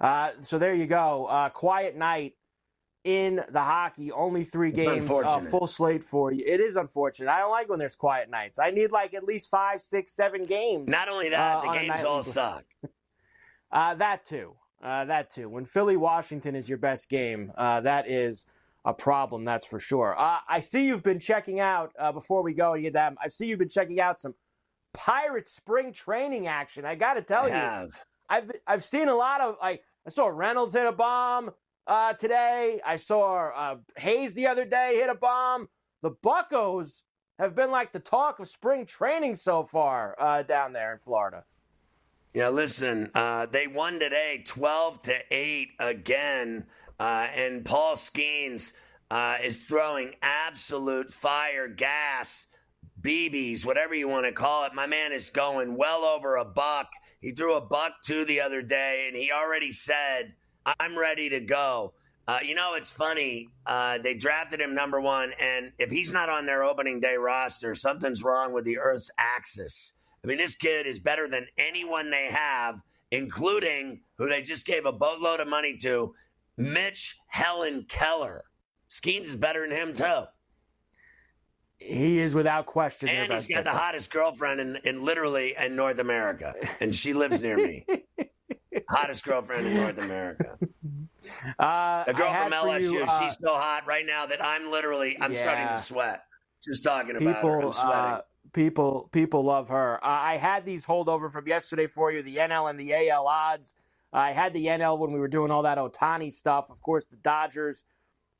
Uh, 0.00 0.30
so 0.40 0.58
there 0.58 0.74
you 0.74 0.86
go. 0.86 1.26
Uh, 1.26 1.48
quiet 1.50 1.96
night 1.96 2.34
in 3.04 3.40
the 3.52 3.60
hockey. 3.60 4.10
Only 4.10 4.44
three 4.44 4.72
games, 4.72 5.08
uh, 5.08 5.40
full 5.50 5.66
slate 5.66 6.04
for 6.04 6.32
you. 6.32 6.44
It 6.46 6.60
is 6.60 6.76
unfortunate. 6.76 7.30
I 7.30 7.38
don't 7.38 7.50
like 7.50 7.68
when 7.68 7.78
there's 7.78 7.96
quiet 7.96 8.30
nights. 8.30 8.58
I 8.58 8.70
need 8.70 8.90
like 8.90 9.14
at 9.14 9.24
least 9.24 9.50
five, 9.50 9.82
six, 9.82 10.12
seven 10.12 10.44
games. 10.44 10.88
Not 10.88 11.08
only 11.08 11.28
that, 11.28 11.38
uh, 11.38 11.60
the 11.72 11.78
games 11.78 12.02
all 12.04 12.22
suck. 12.22 12.64
Uh, 13.72 13.92
that 13.92 14.24
too. 14.24 14.54
Uh, 14.84 15.04
that 15.04 15.32
too. 15.32 15.48
When 15.48 15.64
Philly 15.64 15.96
Washington 15.96 16.54
is 16.54 16.68
your 16.68 16.78
best 16.78 17.08
game, 17.08 17.50
uh, 17.58 17.80
that 17.80 18.08
is 18.08 18.46
a 18.84 18.94
problem. 18.94 19.44
That's 19.44 19.66
for 19.66 19.80
sure. 19.80 20.14
I 20.16 20.60
see 20.60 20.84
you've 20.84 21.02
been 21.02 21.18
checking 21.18 21.58
out 21.58 21.92
before 22.12 22.44
we 22.44 22.54
go 22.54 22.74
and 22.74 22.84
get 22.84 22.92
that. 22.92 23.14
I 23.20 23.26
see 23.26 23.46
you've 23.46 23.58
been 23.58 23.68
checking 23.68 23.98
out 23.98 24.20
some 24.20 24.34
Pirate 24.94 25.48
spring 25.48 25.92
training 25.92 26.46
action. 26.46 26.84
I 26.84 26.94
got 26.94 27.14
to 27.14 27.22
tell 27.22 27.52
I 27.52 27.82
you. 27.82 27.90
I've 28.30 28.50
I've 28.66 28.84
seen 28.84 29.08
a 29.08 29.16
lot 29.16 29.40
of 29.40 29.56
like 29.60 29.82
I 30.06 30.10
saw 30.10 30.28
Reynolds 30.28 30.74
hit 30.74 30.86
a 30.86 30.92
bomb 30.92 31.50
uh, 31.87 32.14
today. 32.14 32.81
I 32.85 32.97
saw 32.97 33.51
uh, 33.51 33.77
Hayes 33.97 34.35
the 34.35 34.47
other 34.49 34.64
day 34.64 34.97
hit 34.97 35.11
a 35.11 35.14
bomb. 35.14 35.68
The 36.03 36.11
Buckos 36.11 37.03
have 37.38 37.55
been 37.55 37.70
like 37.70 37.92
the 37.92 38.01
talk 38.01 38.40
of 38.40 38.49
spring 38.49 38.87
training 38.87 39.37
so 39.37 39.64
far 39.64 40.14
uh, 40.18 40.42
down 40.42 40.73
there 40.73 40.92
in 40.92 40.99
Florida. 41.01 41.44
Yeah, 42.33 42.49
listen, 42.49 43.11
uh, 43.14 43.47
they 43.47 43.68
won 43.68 44.01
today, 44.01 44.42
twelve 44.44 45.03
to 45.03 45.14
eight 45.31 45.68
again, 45.79 46.66
uh, 46.99 47.29
and 47.33 47.64
Paul 47.64 47.94
Skenes 47.94 48.73
uh, 49.11 49.37
is 49.42 49.62
throwing 49.62 50.14
absolute 50.20 51.12
fire 51.12 51.68
gas 51.68 52.47
BBs, 53.01 53.64
whatever 53.64 53.94
you 53.94 54.09
want 54.09 54.27
to 54.27 54.33
call 54.33 54.64
it. 54.64 54.75
My 54.75 54.87
man 54.87 55.12
is 55.12 55.31
going 55.31 55.77
well 55.77 56.05
over 56.05 56.37
a 56.37 56.44
buck. 56.44 56.88
He 57.20 57.33
threw 57.33 57.55
a 57.55 57.61
buck 57.61 57.92
two 58.05 58.25
the 58.25 58.40
other 58.40 58.62
day, 58.62 59.07
and 59.07 59.16
he 59.16 59.31
already 59.31 59.73
said, 59.73 60.35
I'm 60.66 60.96
ready 60.96 61.29
to 61.31 61.40
go. 61.40 61.94
Uh, 62.27 62.38
you 62.42 62.55
know, 62.55 62.74
it's 62.74 62.90
funny. 62.90 63.48
Uh, 63.66 63.98
they 63.98 64.14
drafted 64.14 64.61
him 64.61 64.74
number 64.74 65.00
one, 65.00 65.33
and 65.38 65.72
if 65.79 65.90
he's 65.90 66.12
not 66.12 66.31
on 66.31 66.46
their 66.46 66.64
opening 66.64 67.00
day 67.00 67.16
roster, 67.16 67.74
something's 67.74 68.22
wrong 68.22 68.53
with 68.53 68.64
the 68.64 68.79
Earth's 68.79 69.11
axis. 69.18 69.92
I 70.22 70.27
mean, 70.27 70.38
this 70.38 70.57
kid 70.57 70.87
is 70.87 70.98
better 70.98 71.29
than 71.29 71.46
anyone 71.59 72.11
they 72.11 72.29
have, 72.31 72.81
including 73.11 74.00
who 74.16 74.29
they 74.29 74.40
just 74.40 74.64
gave 74.64 74.87
a 74.87 74.92
boatload 74.92 75.40
of 75.40 75.48
money 75.48 75.77
to, 75.83 76.14
Mitch 76.57 77.18
Helen 77.27 77.85
Keller. 77.88 78.44
Skenes 78.90 79.24
is 79.24 79.37
better 79.37 79.68
than 79.68 79.77
him, 79.77 79.94
too. 79.94 80.22
He 81.77 82.20
is 82.20 82.33
without 82.33 82.64
question. 82.64 83.11
And 83.11 83.31
he's 83.31 83.46
got 83.46 83.64
the 83.64 83.70
hottest 83.70 84.11
girlfriend 84.11 84.61
in, 84.61 84.77
in 84.85 85.05
literally 85.05 85.55
in 85.59 85.77
North 85.77 85.98
America, 85.98 86.55
and 86.81 86.96
she 86.96 87.12
lives 87.12 87.40
near 87.40 87.59
me. 87.59 87.85
hottest 88.88 89.25
girlfriend 89.25 89.66
in 89.66 89.75
North 89.75 89.99
America. 89.99 90.59
Uh, 91.59 92.05
the 92.05 92.12
girl 92.12 92.31
from 92.31 92.53
LSU, 92.53 92.92
you, 92.92 93.03
uh, 93.03 93.23
she's 93.23 93.38
so 93.38 93.55
hot 93.55 93.83
right 93.87 94.05
now 94.05 94.27
that 94.27 94.44
I'm 94.44 94.70
literally 94.70 95.16
I'm 95.23 95.33
yeah. 95.33 95.40
starting 95.40 95.68
to 95.68 95.83
sweat 95.83 96.25
just 96.64 96.83
talking 96.83 97.14
people, 97.14 97.29
about 97.29 97.42
her. 97.42 97.62
I'm 97.62 97.73
sweating. 97.73 97.92
Uh, 97.92 98.20
people, 98.53 99.09
people 99.12 99.44
love 99.44 99.68
her. 99.68 100.05
Uh, 100.05 100.09
I 100.09 100.37
had 100.37 100.64
these 100.64 100.85
holdover 100.85 101.31
from 101.31 101.47
yesterday 101.47 101.87
for 101.87 102.12
you, 102.12 102.23
the 102.23 102.37
NL 102.37 102.70
and 102.70 102.79
the 102.79 102.92
AL 102.92 103.27
odds. 103.27 103.75
I 104.12 104.33
had 104.33 104.53
the 104.53 104.66
NL 104.66 104.99
when 104.99 105.12
we 105.12 105.18
were 105.18 105.29
doing 105.29 105.51
all 105.51 105.62
that 105.62 105.79
Ohtani 105.79 106.33
stuff. 106.33 106.66
Of 106.70 106.81
course, 106.81 107.07
the 107.07 107.16
Dodgers 107.16 107.85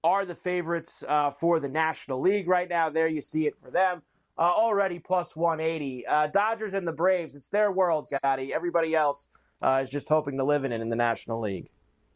are 0.05 0.25
the 0.25 0.35
favorites 0.35 1.03
uh, 1.09 1.31
for 1.33 1.59
the 1.59 1.69
National 1.69 2.21
League 2.21 2.49
right 2.49 2.69
now. 2.69 2.91
There 2.91 3.09
you 3.09 3.21
see 3.21 3.47
it 3.47 3.55
for 3.63 3.71
them. 3.71 4.03
Uh, 4.37 4.43
already 4.43 4.99
plus 4.99 5.35
180. 5.35 6.07
Uh, 6.07 6.27
Dodgers 6.29 6.75
and 6.75 6.87
the 6.87 6.93
Braves, 6.93 7.35
it's 7.35 7.49
their 7.49 7.73
world, 7.73 8.09
Scotty. 8.09 8.53
Everybody 8.53 8.95
else 8.95 9.29
uh, 9.63 9.81
is 9.83 9.91
just 9.91 10.09
hoping 10.09 10.37
to 10.39 10.45
live 10.45 10.65
in 10.65 10.73
it 10.73 10.81
in 10.81 10.89
the 10.89 10.97
National 10.97 11.41
League. 11.41 11.69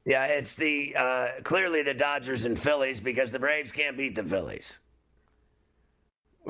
Yeah, 0.05 0.25
it's 0.27 0.55
the 0.55 0.95
uh, 0.97 1.29
clearly 1.43 1.83
the 1.83 1.95
Dodgers 1.95 2.45
and 2.45 2.59
Phillies 2.59 3.01
because 3.01 3.31
the 3.33 3.39
Braves 3.39 3.73
can't 3.73 3.97
beat 3.97 4.15
the 4.15 4.25
Phillies. 4.25 4.79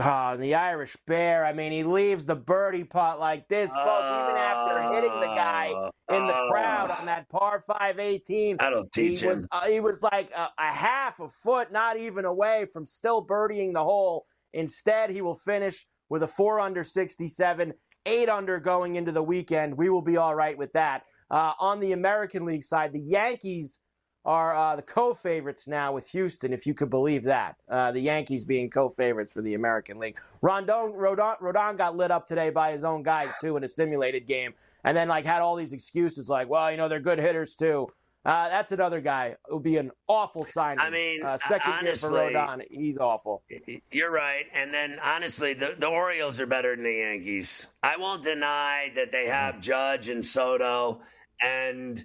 Oh, 0.01 0.37
the 0.37 0.55
Irish 0.55 0.96
Bear. 1.09 1.44
I 1.44 1.53
mean, 1.53 1.72
he 1.72 1.83
leaves 1.83 2.24
the 2.24 2.37
birdie 2.37 2.85
putt 2.85 3.18
like 3.18 3.48
this, 3.48 3.68
folks, 3.72 4.07
even 4.07 4.37
after 4.37 4.94
hitting 4.94 5.11
the 5.11 5.27
guy 5.27 5.66
in 6.11 6.27
the 6.27 6.37
Oh. 6.37 6.48
crowd 6.53 6.90
on 6.92 7.07
that 7.07 7.29
par 7.29 7.64
5 7.66 7.98
18. 7.98 8.59
That'll 8.59 8.87
teach 8.87 9.20
he 9.20 9.27
him. 9.27 9.37
Was, 9.37 9.46
uh, 9.51 9.66
he 9.66 9.81
was 9.81 10.01
like 10.01 10.31
a, 10.31 10.51
a 10.57 10.70
half 10.72 11.18
a 11.18 11.29
foot, 11.42 11.72
not 11.72 11.96
even 11.96 12.27
away 12.27 12.66
from 12.72 12.87
still 12.87 13.27
birdieing 13.27 13.72
the 13.72 13.83
hole. 13.83 14.27
Instead, 14.53 15.11
he 15.11 15.20
will 15.20 15.35
finish 15.44 15.85
with 16.09 16.22
a 16.22 16.29
4 16.29 16.61
under 16.61 16.85
67, 16.85 17.74
8 18.09 18.29
under 18.29 18.59
going 18.59 18.97
into 18.97 19.12
the 19.12 19.23
weekend. 19.23 19.77
We 19.77 19.90
will 19.90 20.03
be 20.03 20.16
all 20.16 20.35
right 20.35 20.57
with 20.57 20.73
that. 20.73 21.03
Uh, 21.31 21.53
on 21.61 21.79
the 21.79 21.92
American 21.92 22.47
League 22.47 22.64
side, 22.64 22.92
the 22.92 23.01
Yankees 23.01 23.81
are 24.25 24.57
uh, 24.57 24.77
the 24.77 24.83
co-favorites 24.83 25.66
now 25.66 25.92
with 25.92 26.09
Houston, 26.09 26.53
if 26.53 26.66
you 26.66 26.75
could 26.75 26.90
believe 26.90 27.25
that. 27.25 27.57
Uh, 27.71 27.92
the 27.92 28.01
Yankees 28.01 28.44
being 28.44 28.71
co-favorites 28.71 29.33
for 29.33 29.42
the 29.42 29.55
American 29.55 29.99
League. 29.99 30.18
Rondon, 30.42 30.92
Rodon, 30.92 31.38
Rodon 31.40 31.77
got 31.77 31.97
lit 31.97 32.11
up 32.11 32.27
today 32.27 32.51
by 32.51 32.73
his 32.73 32.83
own 32.83 33.03
guys 33.03 33.29
too 33.40 33.57
in 33.57 33.64
a 33.64 33.68
simulated 33.68 34.27
game, 34.27 34.55
and 34.85 34.97
then 34.97 35.09
like 35.09 35.25
had 35.25 35.42
all 35.42 35.57
these 35.57 35.73
excuses 35.75 36.29
like, 36.29 36.49
well, 36.49 36.71
you 36.71 36.77
know, 36.79 36.88
they're 36.88 37.01
good 37.01 37.18
hitters 37.18 37.55
too. 37.57 37.88
Uh, 38.24 38.48
that's 38.48 38.72
another 38.72 39.00
guy. 39.00 39.28
It 39.28 39.38
would 39.48 39.62
be 39.62 39.76
an 39.76 39.90
awful 40.07 40.44
signing. 40.44 40.81
I 40.81 40.90
mean, 40.90 41.22
uh, 41.24 41.38
second 41.38 41.72
honestly, 41.72 42.11
year 42.11 42.31
for 42.31 42.38
Rodon, 42.38 42.62
he's 42.70 42.98
awful. 42.98 43.42
You're 43.90 44.11
right. 44.11 44.44
And 44.52 44.72
then 44.74 44.98
honestly, 45.02 45.54
the, 45.54 45.74
the 45.78 45.87
Orioles 45.87 46.38
are 46.40 46.46
better 46.46 46.74
than 46.74 46.85
the 46.85 46.92
Yankees. 46.92 47.66
I 47.83 47.96
won't 47.96 48.24
deny 48.24 48.92
that 48.96 49.12
they 49.12 49.26
have 49.26 49.61
Judge 49.61 50.09
and 50.09 50.24
Soto 50.24 51.00
and 51.40 52.04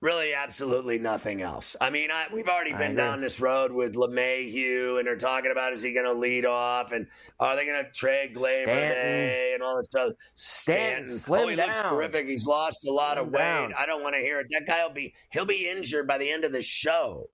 really 0.00 0.34
absolutely 0.34 0.98
nothing 0.98 1.42
else. 1.42 1.74
I 1.80 1.90
mean, 1.90 2.10
I, 2.10 2.26
we've 2.32 2.48
already 2.48 2.72
been 2.72 2.94
down 2.94 3.20
this 3.20 3.40
road 3.40 3.72
with 3.72 3.94
LeMahieu, 3.94 4.98
and 4.98 5.06
they're 5.06 5.16
talking 5.16 5.50
about 5.50 5.72
is 5.72 5.82
he 5.82 5.92
going 5.92 6.06
to 6.06 6.12
lead 6.12 6.44
off, 6.44 6.92
and 6.92 7.06
are 7.40 7.56
they 7.56 7.64
going 7.64 7.82
to 7.82 7.90
trade 7.92 8.36
Stanton. 8.36 9.54
And 9.54 9.62
all 9.62 9.76
this 9.76 9.86
stuff. 9.86 10.12
Stanton, 10.34 11.18
slim 11.18 11.40
oh, 11.40 11.48
he 11.48 11.56
looks 11.56 11.80
terrific. 11.80 12.26
He's 12.26 12.46
lost 12.46 12.86
a 12.86 12.92
lot 12.92 13.18
of 13.18 13.28
weight. 13.28 13.38
down. 13.38 13.74
I 13.76 13.86
don't 13.86 14.02
want 14.02 14.14
to 14.14 14.20
hear 14.20 14.40
it. 14.40 14.48
That 14.50 14.66
guy 14.66 14.84
will 14.84 14.94
be 14.94 15.14
he'll 15.30 15.46
be 15.46 15.68
injured 15.68 16.06
by 16.06 16.18
the 16.18 16.30
end 16.30 16.44
of 16.44 16.52
the 16.52 16.62
show. 16.62 17.30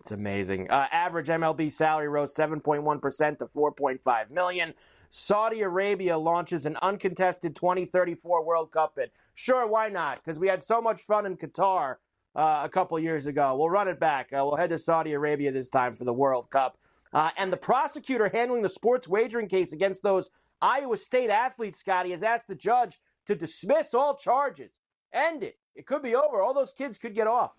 It's 0.00 0.12
amazing. 0.12 0.70
Uh, 0.70 0.86
average 0.90 1.28
MLB 1.28 1.70
salary 1.70 2.08
rose 2.08 2.34
7.1% 2.34 3.38
to 3.38 3.46
4.5 3.46 4.30
million. 4.30 4.72
Saudi 5.10 5.62
Arabia 5.62 6.16
launches 6.16 6.66
an 6.66 6.76
uncontested 6.82 7.56
2034 7.56 8.44
World 8.44 8.70
Cup 8.70 8.94
bid. 8.94 9.10
Sure, 9.34 9.66
why 9.66 9.88
not? 9.88 10.22
Because 10.22 10.38
we 10.38 10.46
had 10.46 10.62
so 10.62 10.80
much 10.80 11.02
fun 11.02 11.26
in 11.26 11.36
Qatar 11.36 11.96
uh, 12.36 12.62
a 12.64 12.68
couple 12.68 12.98
years 12.98 13.26
ago. 13.26 13.56
We'll 13.56 13.70
run 13.70 13.88
it 13.88 13.98
back. 13.98 14.32
Uh, 14.32 14.44
we'll 14.44 14.56
head 14.56 14.70
to 14.70 14.78
Saudi 14.78 15.12
Arabia 15.12 15.50
this 15.50 15.68
time 15.68 15.96
for 15.96 16.04
the 16.04 16.12
World 16.12 16.48
Cup. 16.50 16.78
Uh, 17.12 17.30
and 17.36 17.52
the 17.52 17.56
prosecutor 17.56 18.28
handling 18.28 18.62
the 18.62 18.68
sports 18.68 19.08
wagering 19.08 19.48
case 19.48 19.72
against 19.72 20.00
those 20.04 20.30
Iowa 20.62 20.96
State 20.96 21.30
athletes, 21.30 21.80
Scotty, 21.80 22.12
has 22.12 22.22
asked 22.22 22.46
the 22.46 22.54
judge 22.54 23.00
to 23.26 23.34
dismiss 23.34 23.94
all 23.94 24.16
charges. 24.16 24.70
End 25.12 25.42
it. 25.42 25.58
It 25.74 25.86
could 25.86 26.02
be 26.02 26.14
over. 26.14 26.40
All 26.40 26.54
those 26.54 26.72
kids 26.72 26.98
could 26.98 27.16
get 27.16 27.26
off. 27.26 27.52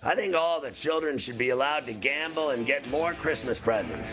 I 0.00 0.14
think 0.14 0.36
all 0.36 0.60
the 0.60 0.70
children 0.70 1.18
should 1.18 1.38
be 1.38 1.50
allowed 1.50 1.86
to 1.86 1.92
gamble 1.92 2.50
and 2.50 2.64
get 2.66 2.88
more 2.88 3.14
Christmas 3.14 3.58
presents. 3.58 4.12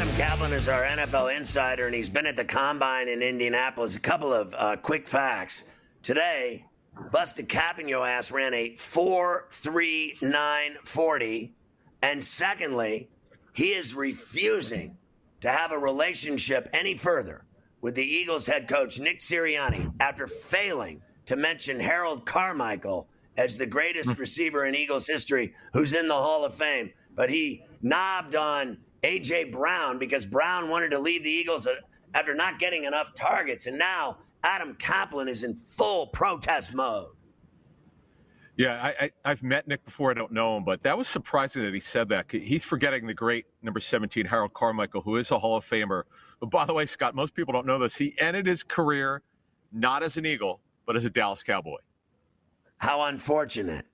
Adam 0.00 0.16
Kaplan 0.16 0.52
is 0.54 0.66
our 0.66 0.82
NFL 0.82 1.36
insider, 1.36 1.84
and 1.84 1.94
he's 1.94 2.08
been 2.08 2.24
at 2.24 2.34
the 2.34 2.46
combine 2.46 3.06
in 3.06 3.20
Indianapolis. 3.20 3.96
A 3.96 4.00
couple 4.00 4.32
of 4.32 4.54
uh, 4.56 4.76
quick 4.76 5.06
facts. 5.06 5.64
Today, 6.02 6.64
Busted 7.12 7.50
Cap 7.50 7.78
in 7.78 7.86
your 7.86 8.08
ass 8.08 8.30
ran 8.30 8.54
a 8.54 8.70
4.3940. 8.76 11.50
And 12.00 12.24
secondly, 12.24 13.10
he 13.52 13.74
is 13.74 13.92
refusing 13.92 14.96
to 15.42 15.50
have 15.50 15.70
a 15.70 15.78
relationship 15.78 16.70
any 16.72 16.96
further 16.96 17.44
with 17.82 17.94
the 17.94 18.02
Eagles 18.02 18.46
head 18.46 18.68
coach, 18.68 18.98
Nick 18.98 19.20
Sirianni, 19.20 19.92
after 20.00 20.26
failing 20.26 21.02
to 21.26 21.36
mention 21.36 21.78
Harold 21.78 22.24
Carmichael 22.24 23.06
as 23.36 23.58
the 23.58 23.66
greatest 23.66 24.16
receiver 24.16 24.64
in 24.64 24.74
Eagles 24.74 25.06
history 25.06 25.52
who's 25.74 25.92
in 25.92 26.08
the 26.08 26.14
Hall 26.14 26.46
of 26.46 26.54
Fame. 26.54 26.90
But 27.14 27.28
he 27.28 27.64
knobbed 27.82 28.34
on 28.34 28.78
A.J. 29.02 29.44
Brown 29.44 29.98
because 29.98 30.26
Brown 30.26 30.68
wanted 30.68 30.90
to 30.90 30.98
leave 30.98 31.24
the 31.24 31.30
Eagles 31.30 31.66
after 32.14 32.34
not 32.34 32.58
getting 32.58 32.84
enough 32.84 33.14
targets. 33.14 33.66
And 33.66 33.78
now 33.78 34.18
Adam 34.42 34.74
Kaplan 34.78 35.28
is 35.28 35.44
in 35.44 35.54
full 35.54 36.08
protest 36.08 36.74
mode. 36.74 37.08
Yeah, 38.56 38.92
I, 39.00 39.10
I, 39.24 39.28
have 39.30 39.42
met 39.42 39.66
Nick 39.68 39.82
before. 39.86 40.10
I 40.10 40.14
don't 40.14 40.32
know 40.32 40.58
him, 40.58 40.64
but 40.64 40.82
that 40.82 40.98
was 40.98 41.08
surprising 41.08 41.62
that 41.62 41.72
he 41.72 41.80
said 41.80 42.10
that. 42.10 42.30
He's 42.30 42.62
forgetting 42.62 43.06
the 43.06 43.14
great 43.14 43.46
number 43.62 43.80
17, 43.80 44.26
Harold 44.26 44.52
Carmichael, 44.52 45.00
who 45.00 45.16
is 45.16 45.30
a 45.30 45.38
Hall 45.38 45.56
of 45.56 45.64
Famer. 45.64 46.02
But 46.40 46.50
by 46.50 46.66
the 46.66 46.74
way, 46.74 46.84
Scott, 46.84 47.14
most 47.14 47.34
people 47.34 47.52
don't 47.54 47.64
know 47.64 47.78
this. 47.78 47.96
He 47.96 48.14
ended 48.18 48.46
his 48.46 48.62
career 48.62 49.22
not 49.72 50.02
as 50.02 50.18
an 50.18 50.26
Eagle, 50.26 50.60
but 50.84 50.94
as 50.94 51.06
a 51.06 51.10
Dallas 51.10 51.42
Cowboy. 51.42 51.78
How 52.76 53.02
unfortunate. 53.02 53.86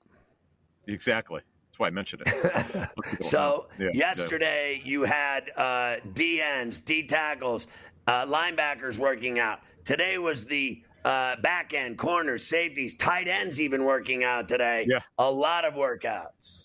Exactly. 0.89 1.43
That's 1.77 1.81
why 1.81 1.89
I 1.89 1.91
mentioned 1.91 2.23
it. 2.25 2.89
so 3.21 3.67
yeah, 3.79 3.91
yesterday 3.93 4.81
yeah. 4.83 4.91
you 4.91 5.03
had 5.03 5.51
uh, 5.59 5.97
D 6.15 6.41
ends, 6.41 6.81
D 6.81 7.07
tackles, 7.07 7.67
uh, 8.07 8.25
linebackers 8.25 8.97
working 8.97 9.39
out. 9.39 9.61
Today 9.85 10.17
was 10.17 10.47
the 10.47 10.83
uh, 11.05 11.37
back 11.43 11.75
end, 11.75 11.99
corners, 11.99 12.47
safeties, 12.47 12.95
tight 12.95 13.29
ends 13.29 13.61
even 13.61 13.85
working 13.85 14.25
out 14.25 14.49
today. 14.49 14.87
Yeah. 14.89 15.01
A 15.19 15.31
lot 15.31 15.67
of 15.67 15.75
workouts. 15.75 16.65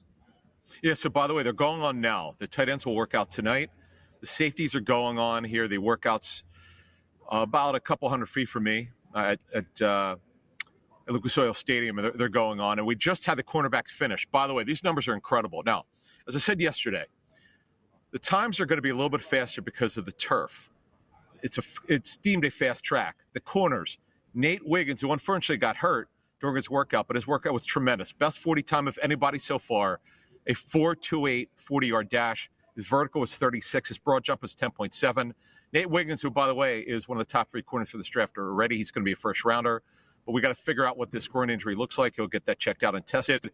Yeah, 0.82 0.94
so 0.94 1.10
by 1.10 1.28
the 1.28 1.34
way, 1.34 1.44
they're 1.44 1.52
going 1.52 1.82
on 1.82 2.00
now. 2.00 2.36
The 2.40 2.48
tight 2.48 2.70
ends 2.70 2.86
will 2.86 2.96
work 2.96 3.14
out 3.14 3.32
tonight. 3.32 3.70
The 4.22 4.28
safeties 4.28 4.76
are 4.76 4.80
going 4.80 5.20
on 5.20 5.44
here. 5.44 5.68
The 5.68 5.78
workouts 5.78 6.44
uh, 7.30 7.40
about 7.40 7.76
a 7.76 7.82
couple 7.82 8.08
hundred 8.08 8.30
feet 8.30 8.48
from 8.48 8.64
me 8.64 8.90
at, 9.14 9.40
at, 9.54 9.82
uh, 9.82 10.16
at 10.16 10.20
Lucas 11.12 11.38
Oil 11.38 11.54
Stadium. 11.54 11.96
They're, 11.98 12.12
they're 12.12 12.30
going 12.30 12.60
on. 12.60 12.80
And 12.80 12.88
we 12.88 12.96
just 12.96 13.26
had 13.26 13.38
the 13.38 13.44
cornerbacks 13.44 13.90
finish. 13.90 14.28
By 14.32 14.48
the 14.48 14.54
way, 14.54 14.64
these 14.64 14.84
numbers 14.84 15.08
are 15.08 15.14
incredible. 15.14 15.64
Now, 15.66 15.86
as 16.28 16.36
I 16.36 16.40
said 16.40 16.60
yesterday, 16.60 17.06
the 18.12 18.20
times 18.20 18.60
are 18.60 18.66
going 18.66 18.78
to 18.78 18.82
be 18.82 18.90
a 18.90 18.96
little 18.96 19.10
bit 19.10 19.24
faster 19.24 19.62
because 19.62 19.98
of 19.98 20.06
the 20.06 20.12
turf. 20.12 20.70
It's 21.44 21.58
a 21.58 21.64
it's 21.88 22.18
deemed 22.18 22.46
a 22.46 22.52
fast 22.52 22.84
track. 22.84 23.18
The 23.34 23.40
corners, 23.40 23.98
Nate 24.34 24.66
Wiggins, 24.68 25.02
who 25.02 25.12
unfortunately 25.12 25.58
got 25.58 25.76
hurt 25.76 26.10
during 26.40 26.56
his 26.56 26.70
workout, 26.70 27.08
but 27.08 27.16
his 27.16 27.26
workout 27.26 27.54
was 27.54 27.66
tremendous. 27.66 28.12
Best 28.12 28.40
40 28.40 28.64
time 28.64 28.88
of 28.88 29.00
anybody 29.02 29.40
so 29.40 29.58
far. 29.58 30.00
A 30.48 30.54
4.28 30.54 31.48
40 31.56 31.88
yard 31.88 32.10
dash. 32.10 32.50
His 32.76 32.88
vertical 32.88 33.22
was 33.22 33.36
36. 33.36 33.90
His 33.90 33.98
broad 33.98 34.24
jump 34.24 34.42
was 34.42 34.56
10.7. 34.56 35.34
Nate 35.74 35.90
Wiggins, 35.90 36.22
who, 36.22 36.30
by 36.30 36.48
the 36.48 36.56
way, 36.56 36.80
is 36.80 37.08
one 37.08 37.20
of 37.20 37.26
the 37.26 37.32
top 37.32 37.50
three 37.52 37.62
corners 37.62 37.90
for 37.90 37.98
this 37.98 38.08
draft 38.08 38.38
already, 38.38 38.78
he's 38.78 38.92
going 38.92 39.04
to 39.04 39.06
be 39.06 39.14
a 39.14 39.16
first 39.16 39.46
rounder. 39.46 39.84
But 40.26 40.34
we 40.34 40.42
got 40.42 40.50
to 40.50 40.56
figure 40.56 40.86
out 40.86 40.98
what 40.98 41.12
this 41.12 41.28
groin 41.28 41.50
injury 41.50 41.76
looks 41.76 41.98
like. 41.98 42.14
He'll 42.16 42.28
get 42.28 42.46
that 42.46 42.60
checked 42.60 42.84
out 42.84 42.96
and 42.96 43.06
tested. 43.06 43.52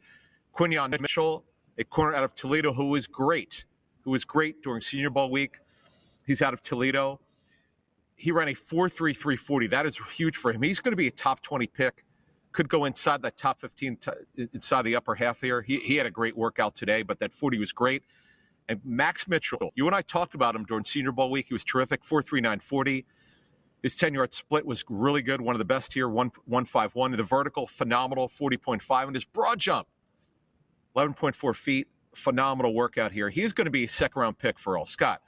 Quinyon 0.57 0.99
Mitchell, 0.99 1.43
a 1.77 1.83
corner 1.83 2.15
out 2.15 2.23
of 2.23 2.33
Toledo, 2.35 2.73
who 2.73 2.89
was 2.89 3.07
great, 3.07 3.65
who 4.01 4.11
was 4.11 4.25
great 4.25 4.61
during 4.63 4.81
Senior 4.81 5.09
Bowl 5.09 5.29
week. 5.29 5.57
He's 6.25 6.41
out 6.41 6.53
of 6.53 6.61
Toledo 6.61 7.19
he 8.17 8.31
ran 8.31 8.49
a 8.49 8.53
4.3340. 8.53 9.69
That 9.69 9.85
is 9.85 9.97
huge 10.15 10.35
for 10.37 10.51
him. 10.51 10.61
He's 10.61 10.79
going 10.79 10.91
to 10.91 10.97
be 10.97 11.07
a 11.07 11.11
top 11.11 11.41
20 11.41 11.67
pick. 11.67 12.03
Could 12.51 12.67
go 12.67 12.85
inside 12.85 13.21
that 13.21 13.37
top 13.37 13.61
15, 13.61 13.97
t- 13.97 14.47
inside 14.53 14.81
the 14.81 14.95
upper 14.95 15.13
half 15.13 15.39
here. 15.39 15.61
He, 15.61 15.77
he 15.77 15.95
had 15.95 16.07
a 16.07 16.11
great 16.11 16.35
workout 16.35 16.75
today, 16.75 17.03
but 17.03 17.19
that 17.19 17.31
40 17.31 17.59
was 17.59 17.71
great. 17.71 18.03
And 18.67 18.81
Max 18.83 19.27
Mitchell, 19.27 19.71
you 19.75 19.85
and 19.85 19.95
I 19.95 20.01
talked 20.01 20.33
about 20.33 20.55
him 20.55 20.65
during 20.65 20.83
Senior 20.83 21.11
Bowl 21.11 21.29
week. 21.29 21.45
He 21.47 21.53
was 21.53 21.63
terrific, 21.63 22.03
4.3940. 22.03 23.05
His 23.83 23.95
10 23.95 24.13
yard 24.13 24.33
split 24.33 24.65
was 24.65 24.83
really 24.89 25.21
good, 25.21 25.39
one 25.39 25.55
of 25.55 25.59
the 25.59 25.65
best 25.65 25.93
here, 25.93 26.09
151. 26.09 27.11
The 27.11 27.23
vertical, 27.23 27.67
phenomenal, 27.67 28.29
40.5. 28.39 29.03
And 29.05 29.15
his 29.15 29.25
broad 29.25 29.59
jump, 29.59 29.87
11.4 30.95 31.55
feet, 31.55 31.87
phenomenal 32.15 32.73
workout 32.73 33.11
here. 33.11 33.29
He's 33.29 33.53
going 33.53 33.65
to 33.65 33.71
be 33.71 33.83
a 33.83 33.87
second 33.87 34.19
round 34.19 34.39
pick 34.39 34.59
for 34.59 34.77
all. 34.77 34.85
Scott, 34.85 35.21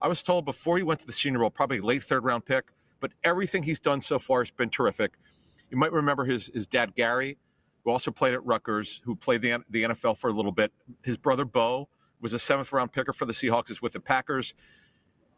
I 0.00 0.08
was 0.08 0.22
told 0.22 0.44
before 0.44 0.76
he 0.76 0.82
went 0.82 1.00
to 1.00 1.06
the 1.06 1.12
Senior 1.12 1.38
Bowl, 1.38 1.50
probably 1.50 1.80
late 1.80 2.02
third 2.02 2.24
round 2.24 2.44
pick, 2.44 2.64
but 3.00 3.12
everything 3.22 3.62
he's 3.62 3.80
done 3.80 4.02
so 4.02 4.18
far 4.18 4.40
has 4.40 4.50
been 4.50 4.70
terrific. 4.70 5.12
You 5.70 5.76
might 5.78 5.92
remember 5.92 6.24
his, 6.24 6.50
his 6.52 6.66
dad, 6.66 6.94
Gary, 6.94 7.38
who 7.84 7.90
also 7.90 8.10
played 8.10 8.34
at 8.34 8.44
Rutgers, 8.44 9.00
who 9.04 9.14
played 9.14 9.42
the, 9.42 9.58
the 9.70 9.84
NFL 9.84 10.18
for 10.18 10.28
a 10.28 10.32
little 10.32 10.52
bit. 10.52 10.72
His 11.02 11.16
brother, 11.16 11.44
Bo, 11.44 11.88
was 12.20 12.32
a 12.32 12.38
seventh 12.38 12.72
round 12.72 12.92
picker 12.92 13.12
for 13.12 13.26
the 13.26 13.32
Seahawks, 13.32 13.70
is 13.70 13.80
with 13.80 13.92
the 13.92 14.00
Packers. 14.00 14.54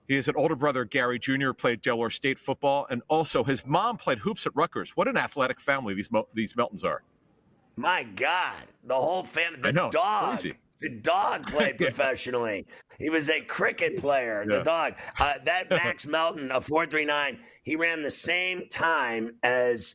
He 0.09 0.15
has 0.17 0.29
an 0.29 0.35
older 0.37 0.55
brother, 0.55 0.85
Gary 0.85 1.19
Jr., 1.19 1.53
played 1.53 1.81
Delaware 1.81 2.11
State 2.11 2.39
football, 2.39 2.87
and 2.91 3.03
also 3.09 3.43
his 3.43 3.65
mom 3.65 3.97
played 3.97 4.19
hoops 4.19 4.47
at 4.47 4.55
Rutgers. 4.55 4.93
What 4.97 5.09
an 5.09 5.17
athletic 5.17 5.61
family 5.61 5.95
these 5.95 6.09
these 6.35 6.55
Meltons 6.55 6.85
are. 6.85 7.03
My 7.77 8.05
God, 8.05 8.63
the 8.85 8.95
whole 8.95 9.25
family, 9.25 9.61
the 9.61 9.73
know, 9.73 9.91
dog, 9.91 10.41
crazy. 10.41 10.57
the 10.81 10.91
dog 10.91 11.47
played 11.47 11.77
professionally. 11.79 12.67
He 12.99 13.11
was 13.11 13.31
a 13.31 13.41
cricket 13.41 13.97
player. 13.99 14.45
Yeah. 14.49 14.59
The 14.59 14.65
dog. 14.65 14.95
Uh, 15.19 15.35
that 15.45 15.71
Max 15.71 16.07
Melton, 16.07 16.51
a 16.51 16.61
four 16.61 16.87
three 16.87 17.05
nine. 17.05 17.39
He 17.63 17.77
ran 17.77 18.03
the 18.03 18.11
same 18.11 18.69
time 18.69 19.37
as 19.43 19.95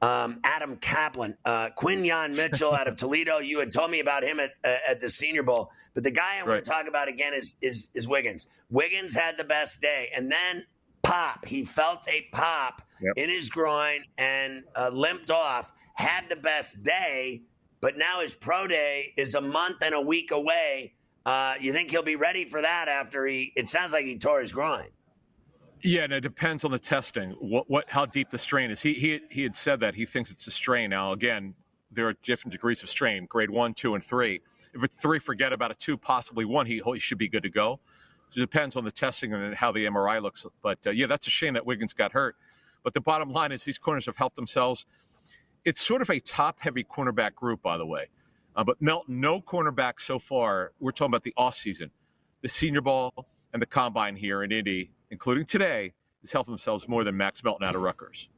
um, 0.00 0.40
Adam 0.44 0.76
Kaplan, 0.76 1.36
uh, 1.44 1.70
Quinyon 1.76 2.34
Mitchell 2.34 2.72
out 2.72 2.88
of 2.88 2.96
Toledo. 3.02 3.38
You 3.38 3.58
had 3.58 3.72
told 3.72 3.90
me 3.90 4.00
about 4.00 4.22
him 4.24 4.38
at 4.40 4.52
uh, 4.64 4.76
at 4.88 5.00
the 5.00 5.10
Senior 5.10 5.42
Bowl, 5.42 5.70
but 5.94 6.04
the 6.04 6.10
guy 6.10 6.34
I 6.36 6.42
want 6.42 6.48
Right. 6.48 6.64
to 6.64 6.70
talk 6.70 6.86
about 6.88 7.08
again 7.08 7.34
is 7.34 7.56
is 7.60 7.88
is 7.94 8.06
Wiggins. 8.08 8.46
Wiggins 8.70 9.12
had 9.14 9.36
the 9.36 9.44
best 9.44 9.80
day, 9.80 10.10
and 10.14 10.30
then 10.30 10.64
pop. 11.02 11.44
He 11.46 11.64
felt 11.64 12.06
a 12.08 12.22
pop 12.32 12.82
Yep. 13.00 13.12
in 13.16 13.30
his 13.30 13.48
groin 13.50 14.00
and 14.16 14.64
uh, 14.74 14.90
limped 14.92 15.30
off. 15.30 15.70
Had 15.94 16.28
the 16.28 16.36
best 16.36 16.82
day, 16.82 17.42
but 17.80 17.96
now 17.96 18.20
his 18.22 18.34
pro 18.34 18.66
day 18.66 19.12
is 19.16 19.34
a 19.36 19.40
month 19.40 19.78
and 19.82 19.94
a 19.94 20.00
week 20.00 20.30
away. 20.32 20.94
Uh, 21.26 21.54
you 21.60 21.72
think 21.72 21.90
he'll 21.90 22.02
be 22.02 22.16
ready 22.16 22.48
for 22.48 22.60
that 22.62 22.88
after 22.88 23.24
he? 23.26 23.52
It 23.54 23.68
sounds 23.68 23.92
like 23.92 24.04
he 24.06 24.16
tore 24.18 24.40
his 24.40 24.52
groin. 24.52 24.86
Yeah, 25.82 26.04
and 26.04 26.12
it 26.12 26.20
depends 26.20 26.64
on 26.64 26.70
the 26.70 26.78
testing. 26.78 27.30
What, 27.40 27.70
what, 27.70 27.84
how 27.88 28.06
deep 28.06 28.30
the 28.30 28.38
strain 28.38 28.70
is. 28.70 28.80
He, 28.80 28.94
he, 28.94 29.20
he 29.30 29.42
had 29.42 29.56
said 29.56 29.80
that 29.80 29.94
he 29.94 30.06
thinks 30.06 30.30
it's 30.30 30.46
a 30.46 30.50
strain. 30.50 30.90
Now, 30.90 31.12
again, 31.12 31.54
there 31.92 32.08
are 32.08 32.14
different 32.24 32.52
degrees 32.52 32.82
of 32.82 32.90
strain, 32.90 33.26
grade 33.26 33.50
one, 33.50 33.74
two, 33.74 33.94
and 33.94 34.04
three. 34.04 34.40
If 34.74 34.82
it's 34.82 34.96
three, 34.96 35.18
forget 35.18 35.52
about 35.52 35.70
it. 35.70 35.78
two, 35.78 35.96
possibly 35.96 36.44
one. 36.44 36.66
He, 36.66 36.82
he 36.84 36.98
should 36.98 37.18
be 37.18 37.28
good 37.28 37.44
to 37.44 37.50
go. 37.50 37.80
So 38.30 38.40
it 38.40 38.44
depends 38.44 38.76
on 38.76 38.84
the 38.84 38.90
testing 38.90 39.32
and 39.32 39.54
how 39.54 39.72
the 39.72 39.86
MRI 39.86 40.20
looks. 40.20 40.44
But 40.62 40.78
uh, 40.86 40.90
yeah, 40.90 41.06
that's 41.06 41.26
a 41.26 41.30
shame 41.30 41.54
that 41.54 41.64
Wiggins 41.64 41.92
got 41.92 42.12
hurt. 42.12 42.36
But 42.84 42.94
the 42.94 43.00
bottom 43.00 43.30
line 43.30 43.52
is 43.52 43.64
these 43.64 43.78
corners 43.78 44.06
have 44.06 44.16
helped 44.16 44.36
themselves. 44.36 44.86
It's 45.64 45.80
sort 45.80 46.02
of 46.02 46.10
a 46.10 46.20
top-heavy 46.20 46.84
cornerback 46.84 47.34
group, 47.34 47.62
by 47.62 47.78
the 47.78 47.86
way. 47.86 48.08
Uh, 48.54 48.64
but 48.64 48.80
Melton, 48.80 49.20
no 49.20 49.40
cornerback 49.40 49.94
so 49.98 50.18
far. 50.18 50.72
We're 50.80 50.92
talking 50.92 51.10
about 51.10 51.22
the 51.22 51.34
off 51.36 51.56
season, 51.56 51.90
the 52.42 52.48
Senior 52.48 52.80
Bowl, 52.80 53.12
and 53.52 53.62
the 53.62 53.66
Combine 53.66 54.16
here 54.16 54.42
in 54.42 54.52
Indy, 54.52 54.90
including 55.10 55.46
today, 55.46 55.92
has 56.22 56.32
helped 56.32 56.48
themselves 56.48 56.88
more 56.88 57.04
than 57.04 57.16
Max 57.16 57.42
Melton 57.44 57.66
out 57.66 57.74
of 57.74 57.82
Rutgers. 57.82 58.28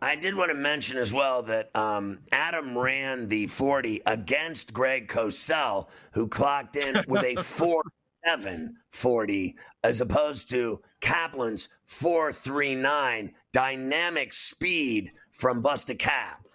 I 0.00 0.16
did 0.16 0.34
want 0.34 0.50
to 0.50 0.56
mention 0.56 0.98
as 0.98 1.12
well 1.12 1.44
that 1.44 1.70
um, 1.76 2.18
Adam 2.32 2.76
ran 2.76 3.28
the 3.28 3.46
40 3.46 4.02
against 4.04 4.72
Greg 4.72 5.08
Cosell, 5.08 5.86
who 6.12 6.26
clocked 6.26 6.76
in 6.76 7.04
with 7.06 7.22
a 7.22 7.36
4 7.42 7.82
740 8.24 9.56
as 9.82 10.00
opposed 10.00 10.50
to 10.50 10.80
Kaplan's 11.00 11.68
439 11.86 13.32
dynamic 13.52 14.32
speed 14.32 15.12
from 15.32 15.62
Busta 15.62 15.98
Cap. 15.98 16.46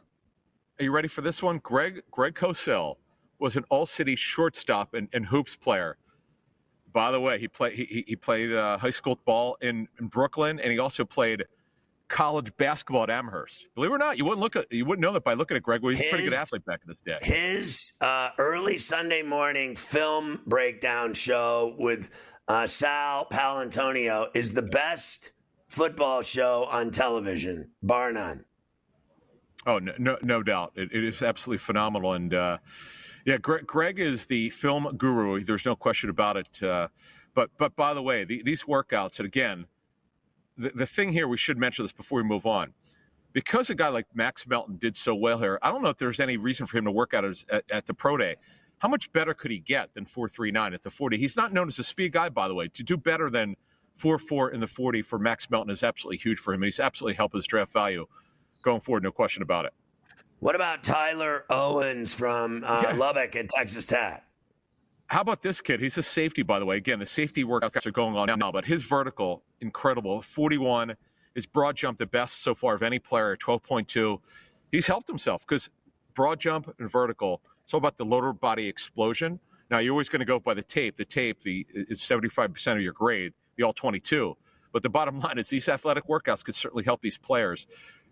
Are 0.79 0.83
you 0.83 0.91
ready 0.91 1.07
for 1.07 1.21
this 1.21 1.41
one? 1.41 1.59
Greg 1.59 2.03
Greg 2.11 2.35
Cosell 2.35 2.95
was 3.39 3.55
an 3.55 3.65
all 3.69 3.85
city 3.85 4.15
shortstop 4.15 4.93
and, 4.93 5.07
and, 5.13 5.25
hoops 5.25 5.55
player. 5.55 5.97
By 6.93 7.11
the 7.11 7.19
way, 7.19 7.39
he 7.39 7.47
played 7.47 7.73
he, 7.73 8.03
he 8.07 8.15
played 8.15 8.53
uh, 8.53 8.77
high 8.77 8.89
school 8.89 9.19
ball 9.25 9.57
in, 9.61 9.87
in 9.99 10.07
Brooklyn, 10.07 10.59
and 10.59 10.71
he 10.71 10.79
also 10.79 11.05
played 11.05 11.43
college 12.07 12.55
basketball 12.57 13.03
at 13.03 13.09
Amherst. 13.09 13.67
Believe 13.75 13.91
it 13.91 13.95
or 13.95 13.97
not, 13.97 14.17
you 14.17 14.23
wouldn't 14.23 14.39
look 14.39 14.55
at 14.55 14.71
you 14.71 14.85
wouldn't 14.85 15.01
know 15.01 15.13
that 15.13 15.23
by 15.23 15.33
looking 15.33 15.57
at 15.57 15.63
Greg. 15.63 15.81
Well, 15.81 15.91
he's 15.91 15.99
his, 15.99 16.07
a 16.07 16.11
pretty 16.11 16.23
good 16.25 16.33
athlete 16.33 16.65
back 16.65 16.81
in 16.83 16.89
his 16.89 16.97
day. 17.05 17.19
His 17.21 17.93
uh, 18.01 18.29
early 18.37 18.77
Sunday 18.77 19.21
morning 19.21 19.75
film 19.75 20.41
breakdown 20.45 21.13
show 21.13 21.75
with 21.77 22.09
uh, 22.47 22.67
Sal 22.67 23.27
Paolantonio 23.31 24.27
is 24.33 24.53
the 24.53 24.61
best 24.61 25.31
football 25.67 26.21
show 26.21 26.65
on 26.69 26.91
television, 26.91 27.71
bar 27.83 28.11
none. 28.11 28.45
Oh 29.65 29.79
no, 29.79 29.91
no, 29.97 30.17
no 30.21 30.43
doubt, 30.43 30.73
it, 30.75 30.89
it 30.93 31.03
is 31.03 31.21
absolutely 31.21 31.57
phenomenal, 31.57 32.13
and 32.13 32.33
uh, 32.33 32.57
yeah, 33.25 33.37
Greg, 33.37 33.65
Greg, 33.65 33.99
is 33.99 34.25
the 34.25 34.49
film 34.51 34.95
guru. 34.97 35.43
There's 35.43 35.65
no 35.65 35.75
question 35.75 36.09
about 36.09 36.37
it. 36.37 36.63
Uh, 36.63 36.87
but 37.33 37.49
but 37.57 37.75
by 37.75 37.93
the 37.93 38.01
way, 38.01 38.23
the, 38.23 38.41
these 38.43 38.63
workouts, 38.63 39.19
and 39.19 39.25
again 39.25 39.65
the, 40.57 40.71
the 40.73 40.85
thing 40.85 41.11
here, 41.11 41.27
we 41.27 41.37
should 41.37 41.57
mention 41.57 41.85
this 41.85 41.91
before 41.91 42.21
we 42.21 42.27
move 42.27 42.45
on. 42.45 42.73
Because 43.33 43.69
a 43.69 43.75
guy 43.75 43.89
like 43.89 44.07
Max 44.15 44.47
Melton 44.47 44.77
did 44.77 44.97
so 44.97 45.13
well 45.13 45.37
here, 45.37 45.59
I 45.61 45.71
don't 45.71 45.83
know 45.83 45.89
if 45.89 45.97
there's 45.97 46.19
any 46.19 46.37
reason 46.37 46.65
for 46.65 46.77
him 46.77 46.85
to 46.85 46.91
work 46.91 47.13
out 47.13 47.23
at, 47.23 47.63
at 47.71 47.85
the 47.85 47.93
pro 47.93 48.17
day. 48.17 48.35
How 48.79 48.87
much 48.87 49.11
better 49.11 49.33
could 49.33 49.51
he 49.51 49.59
get 49.59 49.93
than 49.93 50.05
439 50.05 50.73
at 50.73 50.83
the 50.83 50.89
40? 50.91 51.17
He's 51.17 51.35
not 51.35 51.53
known 51.53 51.67
as 51.67 51.77
a 51.79 51.83
speed 51.83 52.13
guy, 52.13 52.29
by 52.29 52.47
the 52.47 52.53
way. 52.53 52.67
To 52.69 52.83
do 52.83 52.97
better 52.97 53.29
than 53.29 53.55
4-4 54.01 54.53
in 54.53 54.59
the 54.59 54.67
40 54.67 55.01
for 55.01 55.19
Max 55.19 55.49
Melton 55.49 55.71
is 55.71 55.83
absolutely 55.83 56.17
huge 56.17 56.39
for 56.39 56.53
him. 56.53 56.61
And 56.61 56.67
he's 56.71 56.79
absolutely 56.79 57.15
helped 57.15 57.35
his 57.35 57.45
draft 57.45 57.73
value 57.73 58.05
going 58.61 58.81
forward, 58.81 59.03
no 59.03 59.11
question 59.11 59.41
about 59.41 59.65
it. 59.65 59.73
What 60.39 60.55
about 60.55 60.83
Tyler 60.83 61.45
Owens 61.49 62.13
from 62.13 62.63
uh, 62.63 62.83
yeah. 62.83 62.93
Lubbock 62.93 63.35
at 63.35 63.49
Texas 63.49 63.87
Tech? 63.87 64.23
How 65.07 65.21
about 65.21 65.41
this 65.41 65.61
kid? 65.61 65.79
He's 65.79 65.97
a 65.97 66.03
safety, 66.03 66.43
by 66.43 66.59
the 66.59 66.65
way. 66.65 66.77
Again, 66.77 66.99
the 66.99 67.05
safety 67.05 67.43
workouts 67.43 67.85
are 67.85 67.91
going 67.91 68.15
on 68.15 68.37
now, 68.37 68.51
but 68.51 68.65
his 68.65 68.83
vertical, 68.83 69.41
incredible. 69.61 70.21
41. 70.21 70.95
His 71.33 71.45
broad 71.45 71.75
jump, 71.75 71.97
the 71.97 72.05
best 72.05 72.43
so 72.43 72.53
far 72.53 72.75
of 72.75 72.83
any 72.83 72.99
player, 72.99 73.35
12.2. 73.37 74.19
He's 74.71 74.85
helped 74.85 75.07
himself 75.07 75.43
because 75.47 75.69
broad 76.13 76.39
jump 76.39 76.73
and 76.79 76.91
vertical, 76.91 77.41
it's 77.63 77.73
all 77.73 77.77
about 77.79 77.97
the 77.97 78.05
lower 78.05 78.33
body 78.33 78.67
explosion. 78.67 79.39
Now, 79.71 79.79
you're 79.79 79.93
always 79.93 80.09
going 80.09 80.19
to 80.19 80.25
go 80.25 80.39
by 80.39 80.53
the 80.53 80.63
tape. 80.63 80.97
The 80.97 81.05
tape 81.05 81.41
the, 81.43 81.65
is 81.73 81.99
75% 81.99 82.73
of 82.73 82.81
your 82.81 82.93
grade, 82.93 83.33
the 83.55 83.63
all 83.63 83.73
22. 83.73 84.35
But 84.73 84.83
the 84.83 84.89
bottom 84.89 85.19
line 85.21 85.37
is 85.39 85.47
these 85.47 85.67
athletic 85.67 86.07
workouts 86.07 86.43
could 86.43 86.55
certainly 86.55 86.83
help 86.83 87.01
these 87.01 87.17
players. 87.17 87.65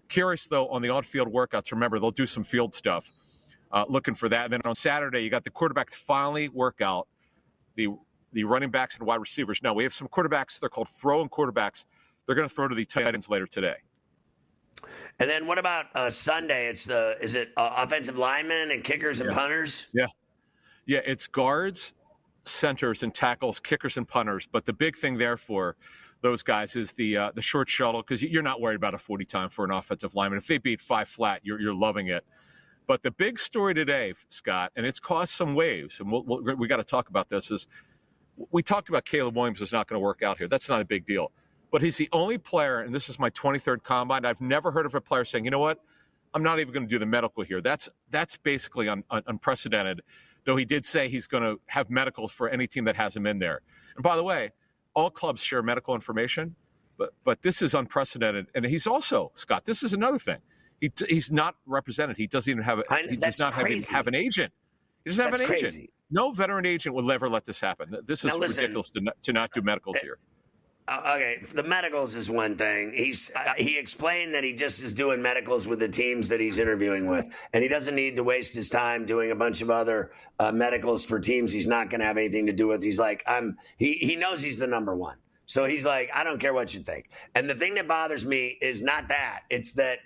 Curious, 0.10 0.46
though, 0.48 0.68
on 0.70 0.82
the 0.82 0.90
on 0.90 1.04
field 1.04 1.32
workouts, 1.32 1.72
remember, 1.72 2.00
they'll 2.00 2.12
do 2.12 2.26
some 2.28 2.44
field 2.44 2.76
stuff 2.76 3.06
uh, 3.72 3.86
looking 3.88 4.16
for 4.16 4.30
that. 4.30 4.46
And 4.46 4.54
then 4.54 4.62
on 4.66 4.76
Saturday, 4.76 5.22
you 5.22 5.30
got 5.30 5.44
the 5.44 5.52
quarterbacks 5.52 5.94
finally 5.94 6.50
work 6.50 6.82
out 6.82 7.08
the 7.76 7.90
the 8.34 8.44
running 8.44 8.70
backs 8.70 8.98
and 8.98 9.08
wide 9.08 9.22
receivers. 9.22 9.62
Now 9.64 9.74
we 9.74 9.84
have 9.84 9.94
some 9.94 10.10
quarterbacks. 10.10 10.60
They're 10.60 10.70
called 10.70 10.90
throwing 10.90 11.30
quarterbacks. 11.30 11.86
They're 12.26 12.36
going 12.36 12.50
to 12.50 12.54
throw 12.54 12.68
to 12.68 12.76
the 12.76 12.84
tight 12.84 13.14
ends 13.14 13.30
later 13.30 13.48
today. 13.48 13.76
And 15.20 15.30
then 15.30 15.48
what 15.48 15.58
about 15.58 15.86
uh, 15.96 16.10
Sunday? 16.10 16.68
It's 16.68 16.86
the 16.86 17.18
is 17.22 17.36
it 17.36 17.52
uh, 17.56 17.74
offensive 17.78 18.18
linemen 18.18 18.72
and 18.72 18.84
kickers 18.84 19.20
and 19.20 19.30
yeah. 19.30 19.36
punters? 19.36 19.88
Yeah, 19.94 20.08
yeah. 20.86 21.00
It's 21.06 21.28
guards, 21.28 21.94
centers, 22.46 23.04
and 23.04 23.14
tackles, 23.14 23.60
kickers 23.60 23.98
and 23.98 24.08
punters. 24.08 24.48
But 24.52 24.66
the 24.66 24.74
big 24.74 24.98
thing 24.98 25.18
there 25.18 25.38
for 25.38 25.78
those 26.26 26.42
guys 26.42 26.76
is 26.76 26.92
the 26.94 27.18
uh, 27.18 27.32
the 27.36 27.42
short 27.42 27.70
shuttle 27.70 28.02
because 28.02 28.24
you're 28.24 28.42
not 28.42 28.60
worried 28.60 28.76
about 28.76 28.96
a 28.96 28.98
40 28.98 29.26
time 29.26 29.50
for 29.50 29.64
an 29.64 29.70
offensive 29.70 30.16
lineman. 30.16 30.40
If 30.40 30.48
they 30.48 30.58
beat 30.58 30.82
five 30.82 31.08
flat, 31.08 31.42
you're 31.44 31.62
you're 31.62 31.74
loving 31.74 32.08
it. 32.08 32.26
But 32.88 33.04
the 33.04 33.12
big 33.12 33.38
story 33.38 33.76
today, 33.76 34.14
Scott, 34.30 34.72
and 34.76 34.88
it's 34.88 35.00
caused 35.00 35.32
some 35.32 35.54
waves, 35.54 36.00
and 36.00 36.12
we'll, 36.12 36.24
we'll, 36.24 36.56
we 36.56 36.68
got 36.68 36.78
to 36.78 36.84
talk 36.84 37.10
about 37.10 37.30
this. 37.30 37.52
Is 37.52 37.68
we 38.52 38.64
talked 38.64 38.90
about 38.90 39.06
Caleb 39.06 39.36
Williams 39.36 39.62
is 39.62 39.72
not 39.72 39.88
going 39.88 40.00
to 40.00 40.04
work 40.04 40.24
out 40.24 40.40
here. 40.40 40.48
That's 40.48 40.68
not 40.68 40.82
a 40.82 40.86
big 40.86 41.06
deal. 41.06 41.32
But 41.72 41.84
he's 41.84 41.96
the 41.96 42.10
only 42.12 42.40
player, 42.40 42.80
and 42.82 42.94
this 42.94 43.08
is 43.08 43.20
my 43.20 43.30
23rd 43.30 43.84
combine. 43.84 44.26
I've 44.26 44.42
never 44.42 44.72
heard 44.72 44.88
of 44.88 44.96
a 44.96 45.02
player 45.02 45.26
saying, 45.26 45.46
you 45.46 45.52
know 45.52 45.60
what, 45.60 45.80
I'm 46.34 46.42
not 46.42 46.60
even 46.60 46.74
going 46.74 46.88
to 46.88 46.90
do 46.90 46.98
the 46.98 47.06
medical 47.06 47.44
here. 47.44 47.62
That's 47.62 47.88
that's 48.10 48.38
basically 48.38 48.90
un, 48.90 49.04
un, 49.12 49.22
unprecedented. 49.28 50.02
Though 50.44 50.56
he 50.56 50.66
did 50.66 50.86
say 50.86 51.08
he's 51.08 51.28
going 51.28 51.44
to 51.44 51.60
have 51.68 51.92
medicals 51.92 52.32
for 52.32 52.50
any 52.50 52.66
team 52.66 52.86
that 52.86 52.96
has 52.96 53.16
him 53.16 53.28
in 53.28 53.38
there. 53.38 53.62
And 53.96 54.04
by 54.04 54.16
the 54.16 54.24
way, 54.24 54.52
all 54.96 55.10
clubs 55.12 55.42
share 55.42 55.62
medical 55.62 55.94
information, 55.94 56.56
but 56.98 57.14
but 57.24 57.42
this 57.42 57.62
is 57.62 57.74
unprecedented. 57.74 58.48
And 58.56 58.66
he's 58.66 58.88
also 58.88 59.32
Scott. 59.36 59.66
This 59.66 59.84
is 59.84 59.94
another 59.94 60.20
thing. 60.20 60.38
He, 60.82 60.92
he's 61.08 61.32
not 61.32 61.56
represented. 61.66 62.18
He 62.18 62.28
doesn't 62.28 62.50
even 62.50 62.64
have. 62.64 62.80
A, 62.80 62.84
he 63.10 63.16
does 63.16 63.40
not 63.40 63.54
have, 63.54 63.68
have, 63.68 64.08
an 64.08 64.16
agent. 64.16 64.52
He 65.04 65.12
doesn't 65.12 65.24
have 65.24 65.38
that's 65.38 65.50
an 65.50 65.56
agent. 65.56 65.74
Crazy. 65.74 65.90
No 66.12 66.32
veteran 66.32 66.66
agent 66.66 66.96
will 66.96 67.12
ever 67.12 67.30
let 67.30 67.46
this 67.46 67.60
happen. 67.60 67.96
This 68.06 68.24
is 68.24 68.34
listen, 68.34 68.62
ridiculous 68.62 68.90
to 68.92 69.02
not, 69.02 69.22
to 69.24 69.34
not 69.34 69.52
do 69.54 69.62
medicals 69.62 69.98
eh, 69.98 70.02
here. 70.04 70.18
Uh, 70.88 71.14
okay, 71.16 71.38
the 71.54 71.64
medicals 71.64 72.14
is 72.16 72.30
one 72.30 72.58
thing. 72.58 72.94
He's 72.94 73.32
uh, 73.36 73.54
he 73.58 73.80
explained 73.80 74.36
that 74.36 74.44
he 74.44 74.54
just 74.54 74.84
is 74.84 74.94
doing 74.94 75.20
medicals 75.20 75.68
with 75.68 75.80
the 75.80 75.90
teams 75.90 76.30
that 76.30 76.40
he's 76.40 76.60
interviewing 76.60 77.08
with, 77.08 77.28
and 77.54 77.64
he 77.64 77.70
doesn't 77.70 77.96
need 77.96 78.18
to 78.18 78.24
waste 78.24 78.54
his 78.54 78.70
time 78.70 79.08
doing 79.08 79.32
a 79.32 79.36
bunch 79.36 79.62
of 79.62 79.72
other 79.72 80.12
uh, 80.38 80.52
medicals 80.52 81.04
for 81.04 81.20
teams 81.20 81.52
he's 81.52 81.66
not 81.66 81.90
going 81.90 82.02
to 82.02 82.06
have 82.06 82.18
anything 82.18 82.46
to 82.46 82.54
do 82.54 82.68
with. 82.68 82.84
He's 82.84 83.00
like, 83.00 83.24
I'm. 83.26 83.58
He 83.78 83.94
he 83.94 84.16
knows 84.16 84.42
he's 84.42 84.60
the 84.60 84.68
number 84.68 84.96
one, 84.96 85.18
so 85.48 85.66
he's 85.66 85.84
like, 85.84 86.12
I 86.14 86.24
don't 86.24 86.40
care 86.40 86.54
what 86.54 86.72
you 86.76 86.82
think. 86.82 87.10
And 87.34 87.50
the 87.50 87.56
thing 87.56 87.76
that 87.76 87.88
bothers 87.88 88.24
me 88.24 88.56
is 88.62 88.84
not 88.84 89.08
that; 89.08 89.40
it's 89.50 89.72
that 89.74 89.98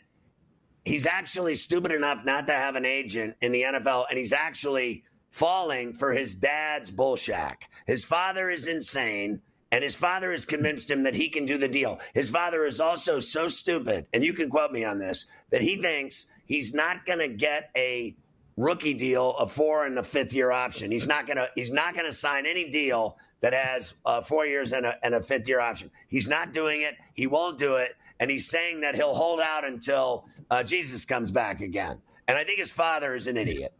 he's 0.86 1.06
actually 1.06 1.58
stupid 1.58 1.92
enough 1.92 2.24
not 2.24 2.48
to 2.48 2.54
have 2.54 2.78
an 2.78 2.86
agent 2.86 3.36
in 3.42 3.52
the 3.52 3.64
NFL, 3.64 4.06
and 4.10 4.18
he's 4.18 4.32
actually 4.32 5.04
falling 5.30 5.94
for 5.94 6.14
his 6.14 6.36
dad's 6.36 6.90
bullshack. 6.90 7.56
His 7.86 8.06
father 8.06 8.50
is 8.50 8.68
insane, 8.68 9.42
and 9.72 9.84
his 9.84 9.96
father 9.96 10.32
has 10.32 10.46
convinced 10.46 10.90
him 10.90 11.04
that 11.04 11.16
he 11.16 11.30
can 11.30 11.46
do 11.46 11.58
the 11.58 11.68
deal. 11.68 12.00
His 12.14 12.30
father 12.30 12.66
is 12.66 12.80
also 12.80 13.20
so 13.20 13.48
stupid, 13.48 14.08
and 14.14 14.24
you 14.24 14.34
can 14.34 14.50
quote 14.50 14.72
me 14.72 14.84
on 14.86 15.00
this, 15.00 15.26
that 15.52 15.62
he 15.62 15.82
thinks 15.82 16.26
he's 16.46 16.74
not 16.74 17.06
going 17.06 17.20
to 17.20 17.28
get 17.28 17.70
a 17.76 18.16
rookie 18.58 18.94
deal, 18.94 19.32
a 19.32 19.48
four 19.48 19.86
and 19.86 19.98
a 19.98 20.04
fifth 20.04 20.34
year 20.34 20.52
option. 20.52 20.92
He's 20.92 21.08
not 21.08 21.28
going 21.28 21.38
to. 21.38 21.50
He's 21.56 21.72
not 21.72 21.94
going 21.94 22.06
to 22.06 22.14
sign 22.14 22.46
any 22.46 22.70
deal 22.70 23.18
that 23.42 23.54
has 23.54 23.94
uh, 24.06 24.22
four 24.22 24.46
years 24.46 24.74
and 24.74 24.86
a, 24.86 24.96
and 25.02 25.16
a 25.16 25.24
fifth 25.24 25.48
year 25.48 25.60
option. 25.60 25.92
He's 26.10 26.28
not 26.28 26.52
doing 26.52 26.82
it. 26.82 26.96
He 27.14 27.28
won't 27.28 27.58
do 27.58 27.76
it 27.76 27.96
and 28.20 28.30
he's 28.30 28.48
saying 28.48 28.82
that 28.82 28.96
he'll 28.96 29.14
hold 29.14 29.40
out 29.40 29.66
until 29.66 30.26
uh, 30.50 30.64
Jesus 30.64 31.06
comes 31.06 31.32
back 31.32 31.62
again. 31.62 32.00
And 32.28 32.38
I 32.38 32.44
think 32.44 32.60
his 32.60 32.72
father 32.72 33.16
is 33.16 33.28
an 33.28 33.38
idiot. 33.38 33.74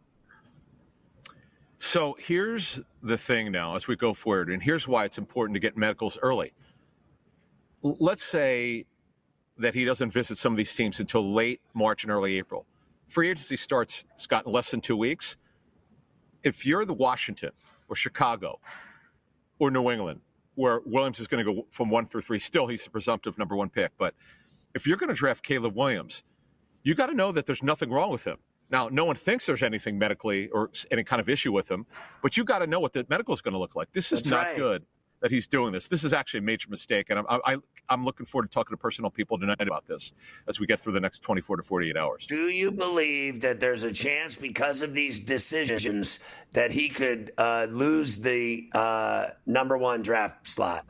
So 1.82 2.14
here's 2.20 2.78
the 3.02 3.16
thing 3.16 3.50
now 3.50 3.74
as 3.74 3.88
we 3.88 3.96
go 3.96 4.12
forward, 4.12 4.50
and 4.50 4.62
here's 4.62 4.86
why 4.86 5.06
it's 5.06 5.16
important 5.16 5.54
to 5.54 5.60
get 5.60 5.78
medicals 5.78 6.18
early. 6.20 6.52
Let's 7.82 8.22
say 8.22 8.84
that 9.56 9.74
he 9.74 9.86
doesn't 9.86 10.10
visit 10.10 10.36
some 10.36 10.52
of 10.52 10.58
these 10.58 10.74
teams 10.74 11.00
until 11.00 11.34
late 11.34 11.62
March 11.72 12.04
and 12.04 12.12
early 12.12 12.36
April. 12.36 12.66
Free 13.08 13.30
agency 13.30 13.56
starts, 13.56 14.04
Scott, 14.16 14.44
in 14.46 14.52
less 14.52 14.70
than 14.70 14.82
two 14.82 14.96
weeks. 14.96 15.38
If 16.44 16.66
you're 16.66 16.84
the 16.84 16.92
Washington 16.92 17.50
or 17.88 17.96
Chicago 17.96 18.60
or 19.58 19.70
New 19.70 19.90
England, 19.90 20.20
where 20.56 20.80
Williams 20.84 21.18
is 21.18 21.28
going 21.28 21.42
to 21.42 21.54
go 21.54 21.66
from 21.70 21.88
one 21.88 22.06
through 22.06 22.22
three. 22.22 22.38
Still, 22.38 22.66
he's 22.66 22.84
the 22.84 22.90
presumptive 22.90 23.38
number 23.38 23.56
one 23.56 23.70
pick. 23.70 23.92
But 23.96 24.14
if 24.74 24.86
you're 24.86 24.98
going 24.98 25.08
to 25.08 25.14
draft 25.14 25.42
Caleb 25.42 25.74
Williams, 25.74 26.24
you 26.82 26.94
got 26.94 27.06
to 27.06 27.14
know 27.14 27.32
that 27.32 27.46
there's 27.46 27.62
nothing 27.62 27.90
wrong 27.90 28.10
with 28.10 28.24
him. 28.24 28.36
Now, 28.70 28.88
no 28.88 29.04
one 29.04 29.16
thinks 29.16 29.46
there's 29.46 29.62
anything 29.62 29.98
medically 29.98 30.48
or 30.48 30.70
any 30.90 31.04
kind 31.04 31.20
of 31.20 31.28
issue 31.28 31.52
with 31.52 31.70
him, 31.70 31.86
but 32.22 32.36
you 32.36 32.44
got 32.44 32.60
to 32.60 32.66
know 32.66 32.80
what 32.80 32.92
the 32.92 33.04
medical 33.08 33.34
is 33.34 33.40
going 33.40 33.54
to 33.54 33.58
look 33.58 33.74
like. 33.74 33.92
This 33.92 34.12
is 34.12 34.20
That's 34.20 34.30
not 34.30 34.46
right. 34.46 34.56
good 34.56 34.86
that 35.20 35.30
he's 35.30 35.46
doing 35.46 35.72
this. 35.72 35.88
This 35.88 36.04
is 36.04 36.12
actually 36.12 36.38
a 36.38 36.42
major 36.42 36.68
mistake, 36.70 37.10
and 37.10 37.18
I'm 37.18 37.40
I, 37.44 37.56
I'm 37.88 38.04
looking 38.04 38.26
forward 38.26 38.48
to 38.48 38.54
talking 38.54 38.72
to 38.74 38.80
personal 38.80 39.10
people 39.10 39.38
tonight 39.38 39.60
about 39.60 39.86
this 39.86 40.12
as 40.48 40.58
we 40.58 40.66
get 40.66 40.80
through 40.80 40.94
the 40.94 41.00
next 41.00 41.20
24 41.20 41.58
to 41.58 41.62
48 41.62 41.96
hours. 41.96 42.26
Do 42.26 42.48
you 42.48 42.70
believe 42.70 43.42
that 43.42 43.60
there's 43.60 43.84
a 43.84 43.92
chance 43.92 44.34
because 44.34 44.82
of 44.82 44.94
these 44.94 45.20
decisions 45.20 46.20
that 46.52 46.70
he 46.70 46.88
could 46.88 47.32
uh, 47.36 47.66
lose 47.70 48.18
the 48.18 48.68
uh, 48.72 49.26
number 49.46 49.76
one 49.76 50.02
draft 50.02 50.48
slot? 50.48 50.86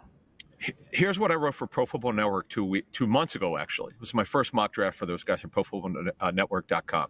Here's 0.90 1.18
what 1.18 1.30
I 1.30 1.34
wrote 1.34 1.54
for 1.54 1.66
Pro 1.66 1.86
Football 1.86 2.12
Network 2.12 2.48
two 2.50 2.64
week, 2.64 2.84
two 2.92 3.06
months 3.06 3.34
ago. 3.34 3.56
Actually, 3.56 3.94
it 3.94 4.00
was 4.00 4.12
my 4.12 4.24
first 4.24 4.52
mock 4.52 4.72
draft 4.72 4.98
for 4.98 5.06
those 5.06 5.24
guys 5.24 5.42
at 5.42 5.50
ProFootballNetwork.com. 5.50 7.08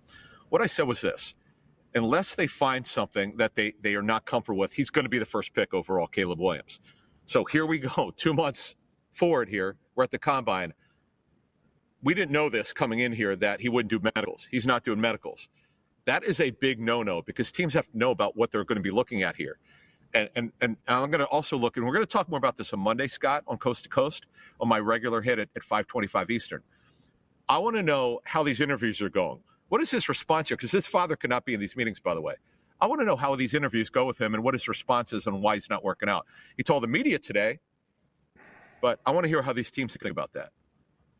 What 0.51 0.62
I 0.62 0.66
said 0.66 0.86
was 0.86 1.01
this: 1.01 1.34
unless 1.94 2.34
they 2.34 2.46
find 2.46 2.86
something 2.86 3.36
that 3.38 3.55
they 3.55 3.74
they 3.82 3.94
are 3.94 4.03
not 4.03 4.26
comfortable 4.26 4.59
with, 4.59 4.72
he's 4.72 4.90
going 4.90 5.05
to 5.05 5.09
be 5.09 5.18
the 5.18 5.26
first 5.26 5.55
pick 5.55 5.72
overall, 5.74 6.07
Caleb 6.07 6.40
Williams. 6.40 6.80
So 7.26 7.44
here 7.44 7.66
we 7.66 7.78
go, 7.96 8.12
two 8.16 8.34
months 8.34 8.74
forward 9.12 9.48
here. 9.48 9.76
We're 9.94 10.05
at 10.05 10.11
the 10.11 10.18
combine. 10.18 10.74
We 12.03 12.14
didn't 12.14 12.32
know 12.32 12.48
this 12.48 12.72
coming 12.72 13.01
in 13.01 13.12
here 13.12 13.36
that 13.36 13.61
he 13.61 13.68
wouldn't 13.68 13.90
do 13.90 14.01
medicals. 14.14 14.48
He's 14.51 14.66
not 14.66 14.84
doing 14.84 15.01
medicals. 15.01 15.48
That 16.07 16.24
is 16.24 16.40
a 16.40 16.51
big 16.51 16.80
no 16.80 17.03
no 17.03 17.22
because 17.22 17.53
teams 17.53 17.74
have 17.74 17.90
to 17.90 17.98
know 17.98 18.11
about 18.11 18.36
what 18.36 18.51
they're 18.51 18.64
going 18.64 18.76
to 18.76 18.82
be 18.82 18.90
looking 18.90 19.22
at 19.22 19.36
here. 19.36 19.59
And, 20.12 20.28
and, 20.34 20.51
and 20.61 20.76
I'm 20.88 21.11
going 21.11 21.20
to 21.20 21.26
also 21.26 21.57
look, 21.57 21.76
and 21.76 21.86
we're 21.86 21.92
going 21.92 22.05
to 22.05 22.12
talk 22.12 22.28
more 22.28 22.38
about 22.38 22.57
this 22.57 22.72
on 22.72 22.80
Monday, 22.80 23.07
Scott, 23.07 23.44
on 23.46 23.59
Coast 23.59 23.84
to 23.84 23.88
Coast, 23.88 24.26
on 24.61 24.66
my 24.66 24.80
regular 24.80 25.22
hit 25.22 25.38
at, 25.38 25.48
at 25.55 25.62
525 25.62 26.30
Eastern. 26.30 26.62
I 27.48 27.59
want 27.59 27.76
to 27.76 27.82
know 27.82 28.20
how 28.24 28.42
these 28.42 28.61
interviews 28.61 29.01
are 29.01 29.09
going. 29.09 29.40
What 29.71 29.81
is 29.81 29.91
his 29.91 30.09
response 30.09 30.49
here? 30.49 30.57
Because 30.57 30.71
his 30.73 30.85
father 30.87 31.16
could 31.16 31.31
not 31.31 31.45
be 31.45 31.55
in 31.55 31.61
these 31.61 31.75
meetings, 31.77 31.99
by 32.01 32.14
the 32.14 32.21
way. 32.21 32.35
I 32.81 32.87
want 32.87 33.01
to 33.01 33.05
know 33.05 33.16
how 33.16 33.35
these 33.37 33.55
interviews 33.55 33.89
go 33.89 34.05
with 34.05 34.21
him 34.21 34.35
and 34.35 34.43
what 34.43 34.55
his 34.55 34.66
response 34.68 35.12
is 35.12 35.27
and 35.27 35.43
why 35.43 35.55
he's 35.55 35.71
not 35.71 35.85
working 35.85 36.09
out. 36.09 36.27
He 36.57 36.62
told 36.62 36.83
the 36.83 36.89
media 36.89 37.18
today, 37.18 37.59
but 38.83 39.01
I 39.07 39.11
want 39.12 39.25
to 39.25 39.29
hear 39.29 39.43
how 39.43 39.53
these 39.53 39.71
teams 39.71 39.97
think 39.97 40.11
about 40.12 40.33
that. 40.35 40.51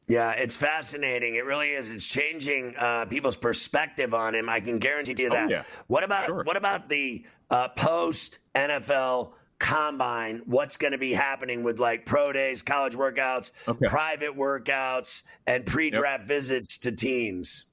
Yeah, 0.09 0.33
it's 0.33 0.57
fascinating. 0.57 1.37
It 1.37 1.45
really 1.45 1.71
is. 1.71 1.91
It's 1.91 2.05
changing 2.05 2.75
uh, 2.77 3.05
people's 3.05 3.37
perspective 3.37 4.13
on 4.15 4.35
him. 4.35 4.49
I 4.49 4.59
can 4.61 4.79
guarantee 4.79 5.15
to 5.15 5.23
you 5.25 5.31
that. 5.31 5.47
Oh, 5.47 5.51
yeah. 5.51 5.63
What 5.87 6.03
about 6.03 6.27
Sure. 6.27 6.43
what 6.43 6.57
about 6.57 6.89
the 6.89 7.25
uh, 7.51 7.69
post 7.69 8.39
NFL 8.57 9.33
combine? 9.61 10.43
What's 10.47 10.77
going 10.79 10.93
to 10.93 10.99
be 10.99 11.13
happening 11.13 11.63
with 11.63 11.79
like 11.79 12.07
pro 12.07 12.33
days, 12.33 12.63
college 12.63 12.95
workouts, 12.95 13.53
Okay. 13.69 13.87
private 13.87 14.37
workouts, 14.37 15.23
and 15.47 15.65
pre-draft 15.65 16.27
visits 16.27 16.79
to 16.79 16.91
teams? 16.91 17.67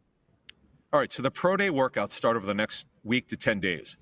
All 0.93 0.99
right, 1.01 1.11
so 1.11 1.21
the 1.21 1.31
pro 1.31 1.57
day 1.57 1.67
workouts 1.69 2.13
start 2.13 2.37
over 2.37 2.45
the 2.45 2.53
next 2.53 2.85
week 3.03 3.27
to 3.27 3.35
10 3.35 3.59
days. 3.59 3.97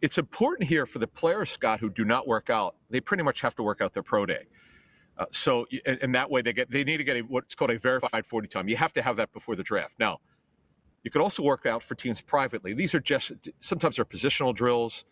It's 0.00 0.16
important 0.16 0.66
here 0.66 0.86
for 0.86 0.98
the 0.98 1.06
players, 1.06 1.50
Scott, 1.50 1.80
who 1.80 1.90
do 1.90 2.04
not 2.04 2.26
work 2.26 2.48
out. 2.48 2.76
They 2.88 3.00
pretty 3.00 3.22
much 3.22 3.42
have 3.42 3.54
to 3.56 3.62
work 3.62 3.82
out 3.82 3.92
their 3.92 4.02
pro 4.02 4.24
day. 4.24 4.46
Uh, 5.18 5.26
so, 5.30 5.66
and, 5.84 5.98
and 6.00 6.14
that 6.14 6.30
way 6.30 6.40
they 6.40 6.54
get 6.54 6.70
they 6.70 6.82
need 6.82 6.96
to 6.96 7.04
get 7.04 7.16
a, 7.16 7.20
what's 7.20 7.54
called 7.54 7.70
a 7.70 7.78
verified 7.78 8.24
40 8.24 8.48
time. 8.48 8.68
You 8.68 8.76
have 8.76 8.94
to 8.94 9.02
have 9.02 9.16
that 9.16 9.32
before 9.34 9.54
the 9.54 9.62
draft. 9.62 9.94
Now, 9.98 10.18
you 11.02 11.10
could 11.10 11.20
also 11.20 11.42
work 11.42 11.66
out 11.66 11.82
for 11.82 11.94
teams 11.94 12.22
privately. 12.22 12.72
These 12.72 12.94
are 12.94 13.00
just 13.00 13.30
sometimes 13.60 13.96
they're 13.96 14.06
positional 14.06 14.54
drills. 14.54 15.04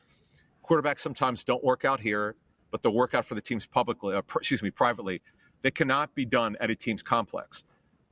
Quarterbacks 0.68 1.00
sometimes 1.00 1.44
don't 1.44 1.62
work 1.62 1.84
out 1.84 2.00
here, 2.00 2.36
but 2.70 2.82
they'll 2.82 2.94
work 2.94 3.12
out 3.12 3.26
for 3.26 3.34
the 3.34 3.40
teams 3.42 3.66
publicly. 3.66 4.16
Uh, 4.16 4.22
excuse 4.34 4.62
me, 4.62 4.70
privately. 4.70 5.20
They 5.60 5.70
cannot 5.70 6.14
be 6.14 6.24
done 6.24 6.56
at 6.58 6.70
a 6.70 6.74
team's 6.74 7.02
complex. 7.02 7.64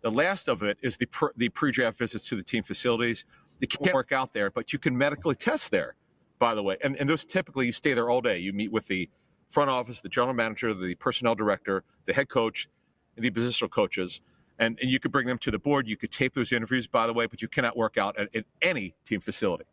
The 0.02 0.10
last 0.10 0.48
of 0.48 0.62
it 0.62 0.78
is 0.82 0.96
the 0.96 1.06
pr- 1.06 1.34
the 1.36 1.48
pre-draft 1.48 1.98
visits 1.98 2.26
to 2.28 2.36
the 2.36 2.42
team 2.42 2.62
facilities. 2.62 3.24
You 3.60 3.68
can't 3.68 3.94
work 3.94 4.12
out 4.12 4.32
there, 4.32 4.50
but 4.50 4.72
you 4.72 4.78
can 4.78 4.96
medically 4.96 5.34
test 5.34 5.70
there. 5.70 5.94
By 6.38 6.54
the 6.54 6.62
way, 6.62 6.78
and, 6.82 6.96
and 6.96 7.08
those 7.08 7.24
typically 7.24 7.66
you 7.66 7.72
stay 7.72 7.92
there 7.92 8.08
all 8.08 8.22
day. 8.22 8.38
You 8.38 8.54
meet 8.54 8.72
with 8.72 8.86
the 8.86 9.10
front 9.50 9.68
office, 9.68 10.00
the 10.00 10.08
general 10.08 10.32
manager, 10.32 10.72
the 10.72 10.94
personnel 10.94 11.34
director, 11.34 11.84
the 12.06 12.14
head 12.14 12.30
coach, 12.30 12.68
and 13.16 13.24
the 13.24 13.30
positional 13.30 13.70
coaches. 13.70 14.22
And, 14.58 14.78
and 14.80 14.90
you 14.90 15.00
could 15.00 15.12
bring 15.12 15.26
them 15.26 15.38
to 15.38 15.50
the 15.50 15.58
board. 15.58 15.86
You 15.86 15.96
could 15.96 16.10
tape 16.10 16.34
those 16.34 16.52
interviews, 16.52 16.86
by 16.86 17.06
the 17.06 17.12
way, 17.12 17.26
but 17.26 17.42
you 17.42 17.48
cannot 17.48 17.76
work 17.76 17.98
out 17.98 18.18
at, 18.18 18.34
at 18.34 18.44
any 18.62 18.94
team 19.06 19.20
facility. 19.20 19.64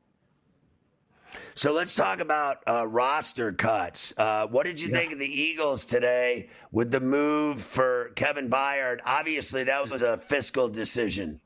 So 1.55 1.71
let's 1.73 1.95
talk 1.95 2.19
about 2.19 2.57
uh, 2.67 2.87
roster 2.87 3.51
cuts. 3.53 4.13
Uh, 4.17 4.47
what 4.47 4.65
did 4.65 4.79
you 4.79 4.89
think 4.89 5.11
of 5.13 5.19
the 5.19 5.25
Eagles 5.25 5.85
today 5.85 6.49
with 6.71 6.91
the 6.91 6.99
move 6.99 7.61
for 7.61 8.11
Kevin 8.15 8.49
Byard? 8.49 8.99
Obviously, 9.05 9.63
that 9.65 9.81
was 9.89 10.01
a 10.01 10.17
fiscal 10.17 10.69
decision. 10.69 11.39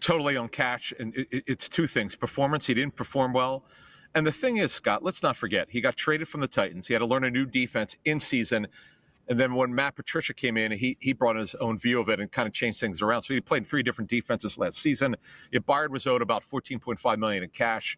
Totally 0.00 0.36
on 0.36 0.48
cash. 0.48 0.92
And 0.98 1.14
it, 1.16 1.28
it- 1.30 1.44
it's 1.46 1.68
two 1.68 1.86
things 1.86 2.14
performance, 2.16 2.66
he 2.66 2.74
didn't 2.74 2.96
perform 2.96 3.32
well. 3.32 3.64
And 4.14 4.26
the 4.26 4.32
thing 4.32 4.56
is, 4.56 4.72
Scott, 4.72 5.04
let's 5.04 5.22
not 5.22 5.36
forget, 5.36 5.68
he 5.70 5.80
got 5.80 5.96
traded 5.96 6.26
from 6.28 6.40
the 6.40 6.48
Titans. 6.48 6.86
He 6.88 6.94
had 6.94 6.98
to 6.98 7.06
learn 7.06 7.22
a 7.24 7.30
new 7.30 7.46
defense 7.46 7.96
in 8.04 8.18
season. 8.18 8.66
And 9.28 9.38
then 9.38 9.54
when 9.54 9.72
Matt 9.72 9.94
Patricia 9.94 10.34
came 10.34 10.56
in, 10.56 10.72
he, 10.72 10.96
he 10.98 11.12
brought 11.12 11.36
his 11.36 11.54
own 11.54 11.78
view 11.78 12.00
of 12.00 12.08
it 12.08 12.18
and 12.18 12.30
kind 12.30 12.48
of 12.48 12.52
changed 12.52 12.80
things 12.80 13.00
around. 13.02 13.22
So 13.22 13.34
he 13.34 13.40
played 13.40 13.58
in 13.58 13.64
three 13.66 13.84
different 13.84 14.10
defenses 14.10 14.58
last 14.58 14.78
season. 14.78 15.14
If 15.52 15.62
Byard 15.64 15.90
was 15.90 16.08
owed 16.08 16.22
about 16.22 16.42
14.5 16.52 17.18
million 17.18 17.44
in 17.44 17.50
cash, 17.50 17.96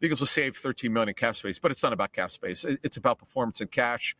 Eagles 0.00 0.20
will 0.20 0.26
save 0.28 0.56
13 0.56 0.92
million 0.92 1.08
in 1.08 1.14
cap 1.14 1.36
space, 1.36 1.58
but 1.58 1.70
it's 1.70 1.82
not 1.82 1.92
about 1.92 2.12
cap 2.12 2.30
space. 2.30 2.64
It's 2.82 2.96
about 2.96 3.18
performance 3.18 3.60
and 3.60 3.70
cash. 3.70 4.16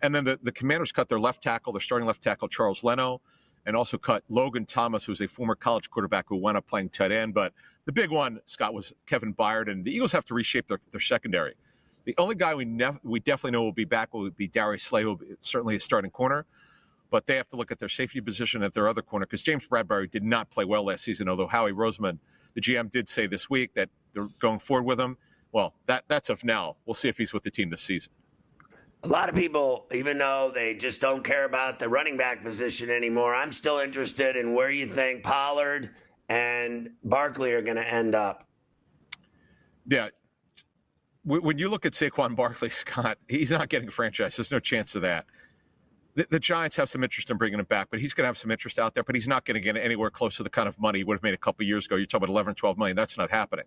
And 0.00 0.14
then 0.14 0.24
the, 0.24 0.38
the 0.42 0.52
Commanders 0.52 0.92
cut 0.92 1.08
their 1.08 1.18
left 1.18 1.42
tackle, 1.42 1.72
their 1.72 1.80
starting 1.80 2.06
left 2.06 2.22
tackle, 2.22 2.48
Charles 2.48 2.84
Leno, 2.84 3.20
and 3.66 3.74
also 3.74 3.98
cut 3.98 4.22
Logan 4.28 4.64
Thomas, 4.64 5.04
who's 5.04 5.20
a 5.20 5.26
former 5.26 5.56
college 5.56 5.90
quarterback 5.90 6.26
who 6.28 6.36
wound 6.36 6.56
up 6.56 6.66
playing 6.68 6.90
tight 6.90 7.10
end. 7.10 7.34
But 7.34 7.52
the 7.84 7.92
big 7.92 8.10
one, 8.10 8.40
Scott, 8.44 8.74
was 8.74 8.92
Kevin 9.06 9.34
Byard, 9.34 9.70
and 9.70 9.84
the 9.84 9.90
Eagles 9.90 10.12
have 10.12 10.24
to 10.26 10.34
reshape 10.34 10.68
their, 10.68 10.78
their 10.92 11.00
secondary. 11.00 11.54
The 12.04 12.14
only 12.16 12.36
guy 12.36 12.54
we 12.54 12.64
nef- 12.64 13.00
we 13.02 13.20
definitely 13.20 13.50
know 13.50 13.62
will 13.62 13.72
be 13.72 13.84
back 13.84 14.14
will 14.14 14.30
be 14.30 14.46
Darius 14.48 14.84
Slay, 14.84 15.02
who 15.02 15.18
certainly 15.40 15.76
a 15.76 15.80
starting 15.80 16.10
corner. 16.10 16.46
But 17.10 17.26
they 17.26 17.36
have 17.36 17.48
to 17.48 17.56
look 17.56 17.72
at 17.72 17.78
their 17.78 17.88
safety 17.88 18.20
position 18.20 18.62
at 18.62 18.72
their 18.72 18.88
other 18.88 19.02
corner 19.02 19.26
because 19.26 19.42
James 19.42 19.66
Bradberry 19.66 20.10
did 20.10 20.22
not 20.22 20.50
play 20.50 20.64
well 20.64 20.84
last 20.84 21.04
season. 21.04 21.28
Although 21.28 21.46
Howie 21.46 21.72
Roseman, 21.72 22.18
the 22.54 22.60
GM, 22.60 22.90
did 22.90 23.08
say 23.08 23.26
this 23.26 23.50
week 23.50 23.74
that 23.74 23.88
they're 24.14 24.28
going 24.40 24.58
forward 24.58 24.84
with 24.84 25.00
him. 25.00 25.16
Well, 25.52 25.74
that 25.86 26.04
that's 26.08 26.30
of 26.30 26.44
now. 26.44 26.76
We'll 26.86 26.94
see 26.94 27.08
if 27.08 27.16
he's 27.16 27.32
with 27.32 27.42
the 27.42 27.50
team 27.50 27.70
this 27.70 27.82
season. 27.82 28.12
A 29.04 29.08
lot 29.08 29.28
of 29.28 29.34
people, 29.34 29.86
even 29.92 30.18
though 30.18 30.50
they 30.52 30.74
just 30.74 31.00
don't 31.00 31.22
care 31.22 31.44
about 31.44 31.78
the 31.78 31.88
running 31.88 32.16
back 32.16 32.42
position 32.42 32.90
anymore, 32.90 33.34
I'm 33.34 33.52
still 33.52 33.78
interested 33.78 34.36
in 34.36 34.54
where 34.54 34.70
you 34.70 34.88
think 34.88 35.22
Pollard 35.22 35.90
and 36.28 36.90
Barkley 37.04 37.52
are 37.52 37.62
going 37.62 37.76
to 37.76 37.88
end 37.88 38.14
up. 38.14 38.48
Yeah. 39.86 40.08
When 41.24 41.58
you 41.58 41.68
look 41.68 41.86
at 41.86 41.92
Saquon 41.92 42.34
Barkley, 42.34 42.70
Scott, 42.70 43.18
he's 43.28 43.50
not 43.50 43.68
getting 43.68 43.88
franchised. 43.88 44.36
There's 44.36 44.50
no 44.50 44.60
chance 44.60 44.94
of 44.94 45.02
that. 45.02 45.26
The, 46.18 46.26
the 46.30 46.40
Giants 46.40 46.74
have 46.74 46.90
some 46.90 47.04
interest 47.04 47.30
in 47.30 47.36
bringing 47.36 47.60
him 47.60 47.64
back, 47.66 47.86
but 47.92 48.00
he's 48.00 48.12
going 48.12 48.24
to 48.24 48.26
have 48.26 48.36
some 48.36 48.50
interest 48.50 48.80
out 48.80 48.92
there. 48.92 49.04
But 49.04 49.14
he's 49.14 49.28
not 49.28 49.44
going 49.44 49.54
to 49.54 49.60
get 49.60 49.76
anywhere 49.76 50.10
close 50.10 50.34
to 50.38 50.42
the 50.42 50.50
kind 50.50 50.66
of 50.66 50.76
money 50.76 50.98
he 50.98 51.04
would 51.04 51.14
have 51.14 51.22
made 51.22 51.32
a 51.32 51.38
couple 51.38 51.64
years 51.64 51.86
ago. 51.86 51.94
You're 51.94 52.06
talking 52.06 52.24
about 52.24 52.32
11, 52.32 52.56
12 52.56 52.76
million. 52.76 52.96
That's 52.96 53.16
not 53.16 53.30
happening. 53.30 53.66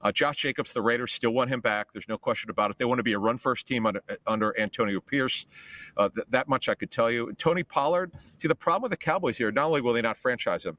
Uh, 0.00 0.10
Josh 0.10 0.38
Jacobs, 0.38 0.72
the 0.72 0.80
Raiders, 0.80 1.12
still 1.12 1.32
want 1.32 1.50
him 1.50 1.60
back. 1.60 1.88
There's 1.92 2.08
no 2.08 2.16
question 2.16 2.48
about 2.48 2.70
it. 2.70 2.78
They 2.78 2.86
want 2.86 3.00
to 3.00 3.02
be 3.02 3.12
a 3.12 3.18
run-first 3.18 3.66
team 3.66 3.84
under, 3.84 4.02
under 4.26 4.58
Antonio 4.58 5.00
Pierce. 5.00 5.46
Uh, 5.94 6.08
th- 6.08 6.26
that 6.30 6.48
much 6.48 6.70
I 6.70 6.74
could 6.74 6.90
tell 6.90 7.10
you. 7.10 7.30
Tony 7.34 7.62
Pollard. 7.62 8.10
See, 8.38 8.48
the 8.48 8.54
problem 8.54 8.84
with 8.84 8.92
the 8.92 8.96
Cowboys 8.96 9.36
here, 9.36 9.52
not 9.52 9.66
only 9.66 9.82
will 9.82 9.92
they 9.92 10.00
not 10.00 10.16
franchise 10.16 10.64
him, 10.64 10.78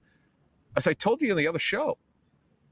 as 0.76 0.88
I 0.88 0.93
told 0.93 1.22
you 1.22 1.30
in 1.30 1.38
the 1.38 1.47
other 1.47 1.59
show, 1.59 1.99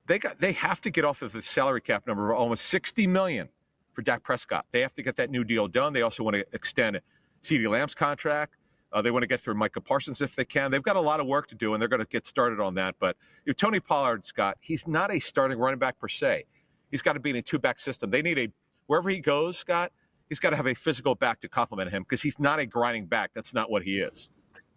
they 0.08 0.18
got 0.18 0.42
they 0.42 0.54
have 0.54 0.82
to 0.82 0.90
get 0.90 1.06
off 1.06 1.22
of 1.22 1.32
the 1.32 1.44
salary 1.44 1.80
cap 1.80 2.08
number 2.08 2.32
of 2.32 2.40
almost 2.40 2.66
60 2.66 3.06
million 3.06 3.50
for 3.94 4.02
Dak 4.02 4.24
Prescott. 4.24 4.66
They 4.72 4.82
have 4.82 4.96
to 4.96 5.04
get 5.04 5.18
that 5.18 5.30
new 5.30 5.44
deal 5.44 5.68
done. 5.68 5.94
They 5.94 6.02
also 6.02 6.24
want 6.24 6.38
to 6.38 6.46
extend 6.54 7.00
CeeDee 7.44 7.70
Lamb's 7.70 7.96
contract. 7.96 8.56
Uh, 8.94 9.02
they 9.02 9.12
want 9.12 9.24
to 9.24 9.28
get 9.28 9.40
through 9.40 9.54
Micah 9.54 9.80
Parsons 9.80 10.22
if 10.22 10.36
they 10.36 10.44
can. 10.44 10.70
They've 10.70 10.84
got 10.84 10.98
a 10.98 11.02
lot 11.02 11.20
of 11.20 11.28
work 11.28 11.48
to 11.48 11.56
do, 11.56 11.74
and 11.74 11.82
they're 11.82 11.88
going 11.88 12.02
to 12.02 12.08
get 12.08 12.28
started 12.28 12.60
on 12.60 12.76
that. 12.76 12.96
But 13.00 13.16
know, 13.48 13.54
Tony 13.54 13.80
Pollard, 13.80 14.26
Scott, 14.26 14.58
he's 14.60 14.86
not 14.88 15.14
a 15.14 15.20
starting 15.20 15.58
running 15.58 15.80
back 15.80 15.98
per 15.98 16.10
se. 16.10 16.46
He's 16.90 17.02
got 17.02 17.14
to 17.14 17.22
be 17.22 17.30
in 17.30 17.38
a 17.38 17.42
two-back 17.42 17.80
system. 17.80 18.12
They 18.12 18.22
need 18.22 18.38
a 18.38 18.50
wherever 18.88 19.10
he 19.10 19.20
goes, 19.20 19.58
Scott. 19.58 19.94
He's 20.28 20.40
got 20.40 20.50
to 20.52 20.58
have 20.58 20.68
a 20.68 20.74
physical 20.74 21.16
back 21.16 21.40
to 21.42 21.50
complement 21.50 21.92
him 21.92 22.04
because 22.04 22.22
he's 22.22 22.40
not 22.40 22.60
a 22.60 22.66
grinding 22.66 23.06
back. 23.06 23.32
That's 23.34 23.54
not 23.54 23.72
what 23.72 23.84
he 23.84 24.00
is. 24.00 24.30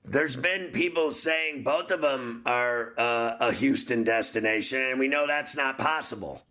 There's 0.04 0.36
been 0.36 0.70
people 0.70 1.12
saying 1.12 1.62
both 1.62 1.90
of 1.90 2.00
them 2.00 2.42
are 2.44 2.92
uh, 2.98 3.36
a 3.40 3.52
Houston 3.52 4.04
destination, 4.04 4.82
and 4.82 4.98
we 4.98 5.08
know 5.08 5.26
that's 5.26 5.56
not 5.56 5.78
possible. 5.78 6.42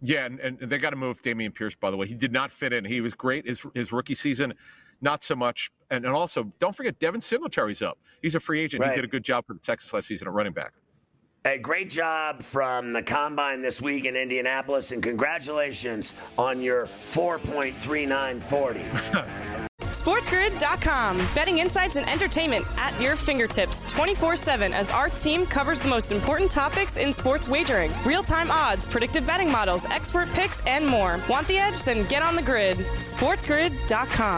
Yeah, 0.00 0.26
and, 0.26 0.38
and 0.40 0.58
they 0.58 0.78
got 0.78 0.90
to 0.90 0.96
move 0.96 1.22
Dameon 1.22 1.54
Pierce, 1.54 1.74
by 1.74 1.90
the 1.90 1.96
way. 1.96 2.06
He 2.06 2.14
did 2.14 2.30
not 2.30 2.52
fit 2.52 2.72
in. 2.72 2.84
He 2.84 3.00
was 3.00 3.14
great 3.14 3.48
his, 3.48 3.62
his 3.74 3.90
rookie 3.90 4.14
season, 4.14 4.54
not 5.00 5.22
so 5.22 5.34
much. 5.34 5.70
And, 5.90 6.04
and 6.04 6.14
also, 6.14 6.52
don't 6.58 6.76
forget, 6.76 6.98
Devin 6.98 7.22
Singletary's 7.22 7.82
up. 7.82 7.98
He's 8.22 8.34
a 8.34 8.40
free 8.40 8.60
agent. 8.60 8.82
Right. 8.82 8.90
He 8.90 8.96
did 8.96 9.04
a 9.04 9.08
good 9.08 9.24
job 9.24 9.46
for 9.46 9.54
the 9.54 9.60
Texas 9.60 9.92
last 9.92 10.08
season 10.08 10.28
at 10.28 10.34
running 10.34 10.52
back. 10.52 10.72
A 11.44 11.56
great 11.56 11.88
job 11.88 12.42
from 12.42 12.92
the 12.92 13.02
combine 13.02 13.62
this 13.62 13.80
week 13.80 14.04
in 14.04 14.16
Indianapolis, 14.16 14.90
and 14.90 15.00
congratulations 15.02 16.14
on 16.36 16.60
your 16.60 16.88
4.3940. 17.12 19.68
SportsGrid.com. 19.88 21.16
Betting 21.34 21.58
insights 21.58 21.96
and 21.96 22.08
entertainment 22.08 22.64
at 22.76 22.98
your 23.00 23.16
fingertips 23.16 23.82
24 23.90 24.36
7 24.36 24.74
as 24.74 24.90
our 24.90 25.08
team 25.08 25.46
covers 25.46 25.80
the 25.80 25.88
most 25.88 26.12
important 26.12 26.50
topics 26.50 26.98
in 26.98 27.10
sports 27.12 27.48
wagering 27.48 27.90
real 28.04 28.22
time 28.22 28.50
odds, 28.50 28.84
predictive 28.84 29.26
betting 29.26 29.50
models, 29.50 29.86
expert 29.86 30.28
picks, 30.32 30.60
and 30.66 30.86
more. 30.86 31.18
Want 31.28 31.48
the 31.48 31.56
edge? 31.56 31.84
Then 31.84 32.06
get 32.08 32.22
on 32.22 32.36
the 32.36 32.42
grid. 32.42 32.76
SportsGrid.com. 32.96 34.37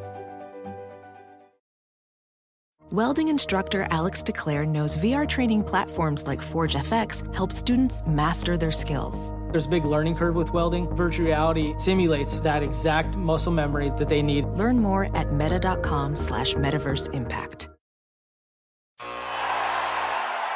Welding 2.91 3.29
instructor 3.29 3.87
Alex 3.89 4.21
DeClaire 4.21 4.67
knows 4.67 4.97
VR 4.97 5.25
training 5.25 5.63
platforms 5.63 6.27
like 6.27 6.41
Forge 6.41 6.73
FX 6.75 7.23
help 7.33 7.53
students 7.53 8.03
master 8.05 8.57
their 8.57 8.69
skills. 8.69 9.31
There's 9.53 9.65
a 9.65 9.69
big 9.69 9.85
learning 9.85 10.15
curve 10.15 10.35
with 10.35 10.51
welding. 10.51 10.93
Virtual 10.93 11.27
reality 11.27 11.73
simulates 11.77 12.41
that 12.41 12.63
exact 12.63 13.15
muscle 13.15 13.53
memory 13.53 13.91
that 13.97 14.09
they 14.09 14.21
need. 14.21 14.43
Learn 14.57 14.77
more 14.77 15.05
at 15.15 15.31
meta.com 15.31 16.17
slash 16.17 16.55
metaverse 16.55 17.13
impact. 17.13 17.69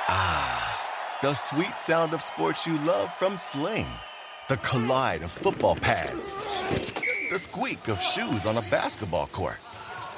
Ah, 0.10 1.18
the 1.22 1.34
sweet 1.36 1.80
sound 1.80 2.14
of 2.14 2.22
sports 2.22 2.68
you 2.68 2.78
love 2.80 3.14
from 3.14 3.38
Sling. 3.38 3.88
The 4.50 4.58
collide 4.58 5.22
of 5.24 5.32
football 5.32 5.78
pads. 5.78 6.38
The 7.30 7.40
squeak 7.40 7.88
of 7.88 8.02
shoes 8.02 8.46
on 8.46 8.58
a 8.58 8.62
basketball 8.64 9.28
court. 9.28 9.62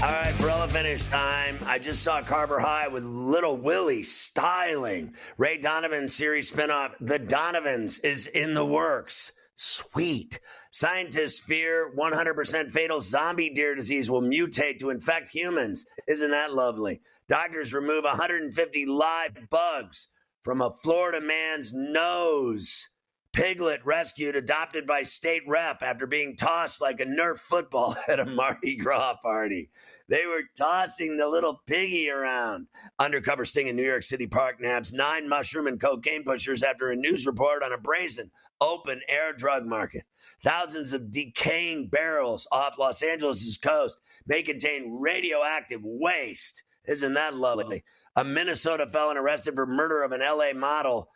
All 0.00 0.04
right, 0.04 0.32
Barella 0.36 0.70
finish 0.70 1.04
time. 1.06 1.58
I 1.66 1.80
just 1.80 2.04
saw 2.04 2.22
Carver 2.22 2.60
High 2.60 2.86
with 2.86 3.02
Little 3.02 3.56
Willie 3.56 4.04
styling. 4.04 5.14
Ray 5.38 5.58
Donovan 5.58 6.08
series 6.08 6.52
spinoff, 6.52 6.92
The 7.00 7.18
Donovans, 7.18 7.98
is 7.98 8.28
in 8.28 8.54
the 8.54 8.64
works. 8.64 9.32
Sweet. 9.56 10.38
Scientists 10.70 11.40
fear 11.40 11.92
100% 11.98 12.70
fatal 12.70 13.00
zombie 13.00 13.50
deer 13.50 13.74
disease 13.74 14.08
will 14.08 14.22
mutate 14.22 14.78
to 14.78 14.90
infect 14.90 15.30
humans. 15.30 15.84
Isn't 16.06 16.30
that 16.30 16.54
lovely? 16.54 17.00
Doctors 17.28 17.74
remove 17.74 18.04
150 18.04 18.86
live 18.86 19.50
bugs 19.50 20.06
from 20.44 20.60
a 20.60 20.76
Florida 20.76 21.20
man's 21.20 21.72
nose. 21.72 22.88
Piglet 23.32 23.84
rescued, 23.84 24.34
adopted 24.34 24.86
by 24.86 25.02
state 25.02 25.42
rep 25.46 25.82
after 25.82 26.06
being 26.06 26.36
tossed 26.36 26.80
like 26.80 26.98
a 27.00 27.04
Nerf 27.04 27.38
football 27.38 27.96
at 28.08 28.20
a 28.20 28.26
Mardi 28.26 28.76
Gras 28.76 29.16
party. 29.22 29.70
They 30.08 30.24
were 30.24 30.42
tossing 30.56 31.16
the 31.16 31.28
little 31.28 31.60
piggy 31.66 32.10
around. 32.10 32.66
Undercover 32.98 33.44
sting 33.44 33.66
in 33.66 33.76
New 33.76 33.84
York 33.84 34.02
City 34.02 34.26
Park 34.26 34.60
nabs 34.60 34.92
nine 34.92 35.28
mushroom 35.28 35.66
and 35.66 35.80
cocaine 35.80 36.24
pushers 36.24 36.62
after 36.62 36.90
a 36.90 36.96
news 36.96 37.26
report 37.26 37.62
on 37.62 37.72
a 37.72 37.78
brazen 37.78 38.30
open 38.60 39.00
air 39.08 39.32
drug 39.32 39.66
market. 39.66 40.04
Thousands 40.42 40.92
of 40.92 41.10
decaying 41.10 41.88
barrels 41.88 42.46
off 42.50 42.78
Los 42.78 43.02
Angeles' 43.02 43.58
coast 43.58 43.98
may 44.26 44.42
contain 44.42 44.98
radioactive 44.98 45.80
waste. 45.84 46.62
Isn't 46.86 47.14
that 47.14 47.36
lovely? 47.36 47.84
A 48.16 48.24
Minnesota 48.24 48.88
felon 48.90 49.16
arrested 49.16 49.54
for 49.54 49.66
murder 49.66 50.02
of 50.02 50.12
an 50.12 50.20
LA 50.20 50.52
model, 50.54 51.10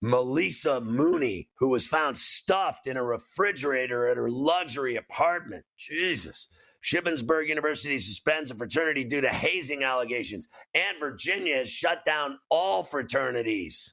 Melissa 0.00 0.80
Mooney, 0.80 1.48
who 1.58 1.68
was 1.68 1.86
found 1.86 2.16
stuffed 2.16 2.86
in 2.86 2.96
a 2.96 3.02
refrigerator 3.02 4.08
at 4.08 4.16
her 4.16 4.30
luxury 4.30 4.96
apartment. 4.96 5.64
Jesus. 5.76 6.48
Shippensburg 6.86 7.48
University 7.48 7.98
suspends 7.98 8.52
a 8.52 8.54
fraternity 8.54 9.02
due 9.02 9.20
to 9.20 9.28
hazing 9.28 9.82
allegations, 9.82 10.48
and 10.72 11.00
Virginia 11.00 11.56
has 11.56 11.68
shut 11.68 12.04
down 12.04 12.38
all 12.48 12.84
fraternities. 12.84 13.92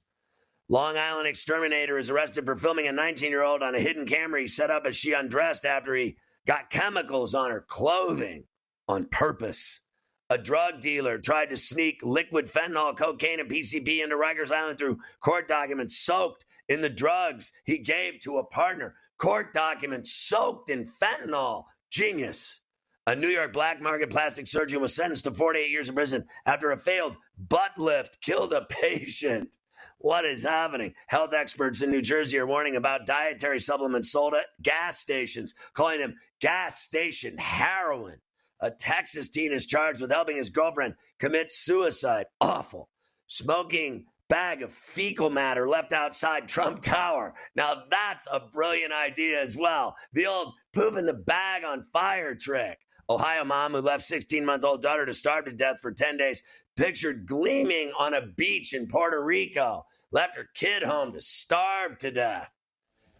Long 0.69 0.95
Island 0.95 1.27
exterminator 1.27 1.97
is 1.97 2.11
arrested 2.11 2.45
for 2.45 2.55
filming 2.55 2.87
a 2.87 2.91
19 2.91 3.31
year 3.31 3.41
old 3.41 3.63
on 3.63 3.73
a 3.73 3.79
hidden 3.79 4.05
camera 4.05 4.41
he 4.41 4.47
set 4.47 4.69
up 4.69 4.85
as 4.85 4.95
she 4.95 5.13
undressed 5.13 5.65
after 5.65 5.95
he 5.95 6.17
got 6.45 6.69
chemicals 6.69 7.33
on 7.33 7.49
her 7.49 7.65
clothing 7.67 8.43
on 8.87 9.05
purpose. 9.05 9.81
A 10.29 10.37
drug 10.37 10.79
dealer 10.79 11.17
tried 11.17 11.49
to 11.49 11.57
sneak 11.57 11.99
liquid 12.03 12.45
fentanyl, 12.45 12.95
cocaine, 12.95 13.39
and 13.39 13.49
PCP 13.49 14.03
into 14.03 14.17
Rikers 14.17 14.51
Island 14.51 14.77
through 14.77 14.99
court 15.19 15.47
documents 15.47 15.97
soaked 15.97 16.45
in 16.69 16.81
the 16.81 16.89
drugs 16.89 17.51
he 17.65 17.79
gave 17.79 18.19
to 18.19 18.37
a 18.37 18.45
partner. 18.45 18.93
Court 19.17 19.51
documents 19.51 20.13
soaked 20.13 20.69
in 20.69 20.85
fentanyl. 21.01 21.63
Genius. 21.89 22.61
A 23.05 23.15
New 23.15 23.27
York 23.27 23.51
black 23.51 23.81
market 23.81 24.09
plastic 24.09 24.47
surgeon 24.47 24.81
was 24.81 24.95
sentenced 24.95 25.25
to 25.25 25.33
48 25.33 25.69
years 25.69 25.89
in 25.89 25.95
prison 25.95 26.25
after 26.45 26.71
a 26.71 26.77
failed 26.77 27.17
butt 27.37 27.71
lift 27.77 28.21
killed 28.21 28.53
a 28.53 28.65
patient. 28.69 29.57
What 29.97 30.23
is 30.23 30.43
happening? 30.43 30.93
Health 31.07 31.33
experts 31.33 31.81
in 31.81 31.91
New 31.91 32.01
Jersey 32.01 32.39
are 32.39 32.47
warning 32.47 32.77
about 32.77 33.05
dietary 33.05 33.59
supplements 33.59 34.09
sold 34.09 34.35
at 34.35 34.45
gas 34.61 34.99
stations, 34.99 35.53
calling 35.73 35.99
them 35.99 36.15
gas 36.39 36.81
station 36.81 37.37
heroin. 37.37 38.19
A 38.61 38.71
Texas 38.71 39.29
teen 39.29 39.51
is 39.51 39.65
charged 39.65 39.99
with 39.99 40.11
helping 40.11 40.37
his 40.37 40.49
girlfriend 40.49 40.95
commit 41.19 41.51
suicide. 41.51 42.27
Awful. 42.39 42.87
Smoking 43.27 44.05
bag 44.29 44.61
of 44.61 44.71
fecal 44.71 45.29
matter 45.29 45.67
left 45.67 45.91
outside 45.91 46.47
Trump 46.47 46.81
Tower. 46.81 47.33
Now 47.55 47.83
that's 47.91 48.27
a 48.31 48.39
brilliant 48.39 48.93
idea 48.93 49.41
as 49.41 49.57
well. 49.57 49.97
The 50.13 50.27
old 50.27 50.53
poop 50.71 50.97
in 50.97 51.05
the 51.05 51.13
bag 51.13 51.65
on 51.65 51.85
fire 51.91 52.33
trick. 52.33 52.77
Ohio 53.09 53.43
mom 53.43 53.73
who 53.73 53.81
left 53.81 54.03
16 54.03 54.45
month 54.45 54.63
old 54.63 54.81
daughter 54.81 55.05
to 55.05 55.13
starve 55.13 55.45
to 55.45 55.51
death 55.51 55.79
for 55.81 55.91
10 55.91 56.17
days, 56.17 56.41
pictured 56.75 57.27
gleaming 57.27 57.91
on 57.97 58.13
a 58.13 58.25
beach 58.25 58.73
in 58.73 58.87
Puerto 58.87 59.21
Rico, 59.23 59.85
left 60.11 60.35
her 60.37 60.49
kid 60.53 60.83
home 60.83 61.13
to 61.13 61.21
starve 61.21 61.97
to 61.99 62.11
death. 62.11 62.49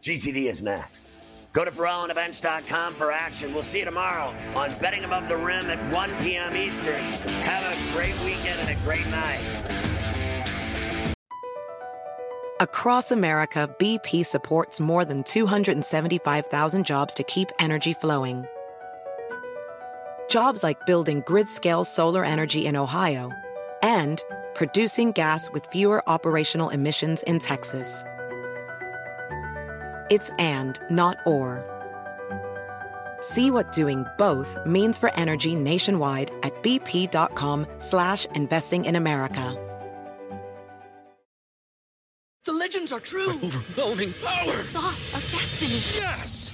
GTD 0.01 0.49
is 0.49 0.61
next. 0.61 1.03
Go 1.53 1.63
to 1.63 1.71
FerrallOnTheBench.com 1.71 2.95
for 2.95 3.11
action. 3.11 3.53
We'll 3.53 3.61
see 3.61 3.79
you 3.79 3.86
tomorrow 3.86 4.36
on 4.55 4.77
Betting 4.79 5.03
Above 5.03 5.27
the 5.27 5.38
Rim 5.38 5.69
at 5.69 5.93
1 5.93 6.23
p.m. 6.23 6.55
Eastern. 6.55 7.03
Have 7.43 7.77
a 7.77 7.93
great 7.93 8.19
weekend 8.23 8.59
and 8.59 8.69
a 8.69 8.84
great 8.84 9.05
night. 9.07 9.84
Across 12.59 13.11
America, 13.11 13.69
BP 13.79 14.25
supports 14.25 14.79
more 14.79 15.05
than 15.05 15.23
275,000 15.23 16.86
jobs 16.86 17.13
to 17.13 17.23
keep 17.23 17.49
energy 17.59 17.93
flowing. 17.93 18.47
Jobs 20.30 20.63
like 20.63 20.86
building 20.86 21.24
grid 21.26 21.47
scale 21.49 21.84
solar 21.84 22.26
energy 22.26 22.65
in 22.65 22.76
Ohio 22.76 23.32
and 23.82 24.21
producing 24.55 25.11
gas 25.11 25.49
with 25.51 25.65
fewer 25.67 26.07
operational 26.09 26.69
emissions 26.69 27.24
in 27.24 27.39
Texas. 27.39 28.03
It's 30.09 30.32
and, 30.38 30.80
not 30.89 31.17
or. 31.26 31.69
See 33.21 33.51
what 33.51 33.71
doing 33.71 34.05
both 34.17 34.57
means 34.65 34.97
for 34.97 35.13
energy 35.15 35.55
nationwide 35.55 36.32
at 36.43 36.61
bp.com 36.61 37.65
slash 37.78 38.26
investing 38.36 38.86
in 38.86 38.95
America. 38.95 39.57
The 42.45 42.51
legends 42.53 42.91
are 42.91 42.99
true. 42.99 43.30
Overwhelming 43.30 44.13
power! 44.21 44.45
The 44.45 44.51
sauce 44.51 45.13
of 45.13 45.32
destiny. 45.32 45.71
Yes! 46.03 46.53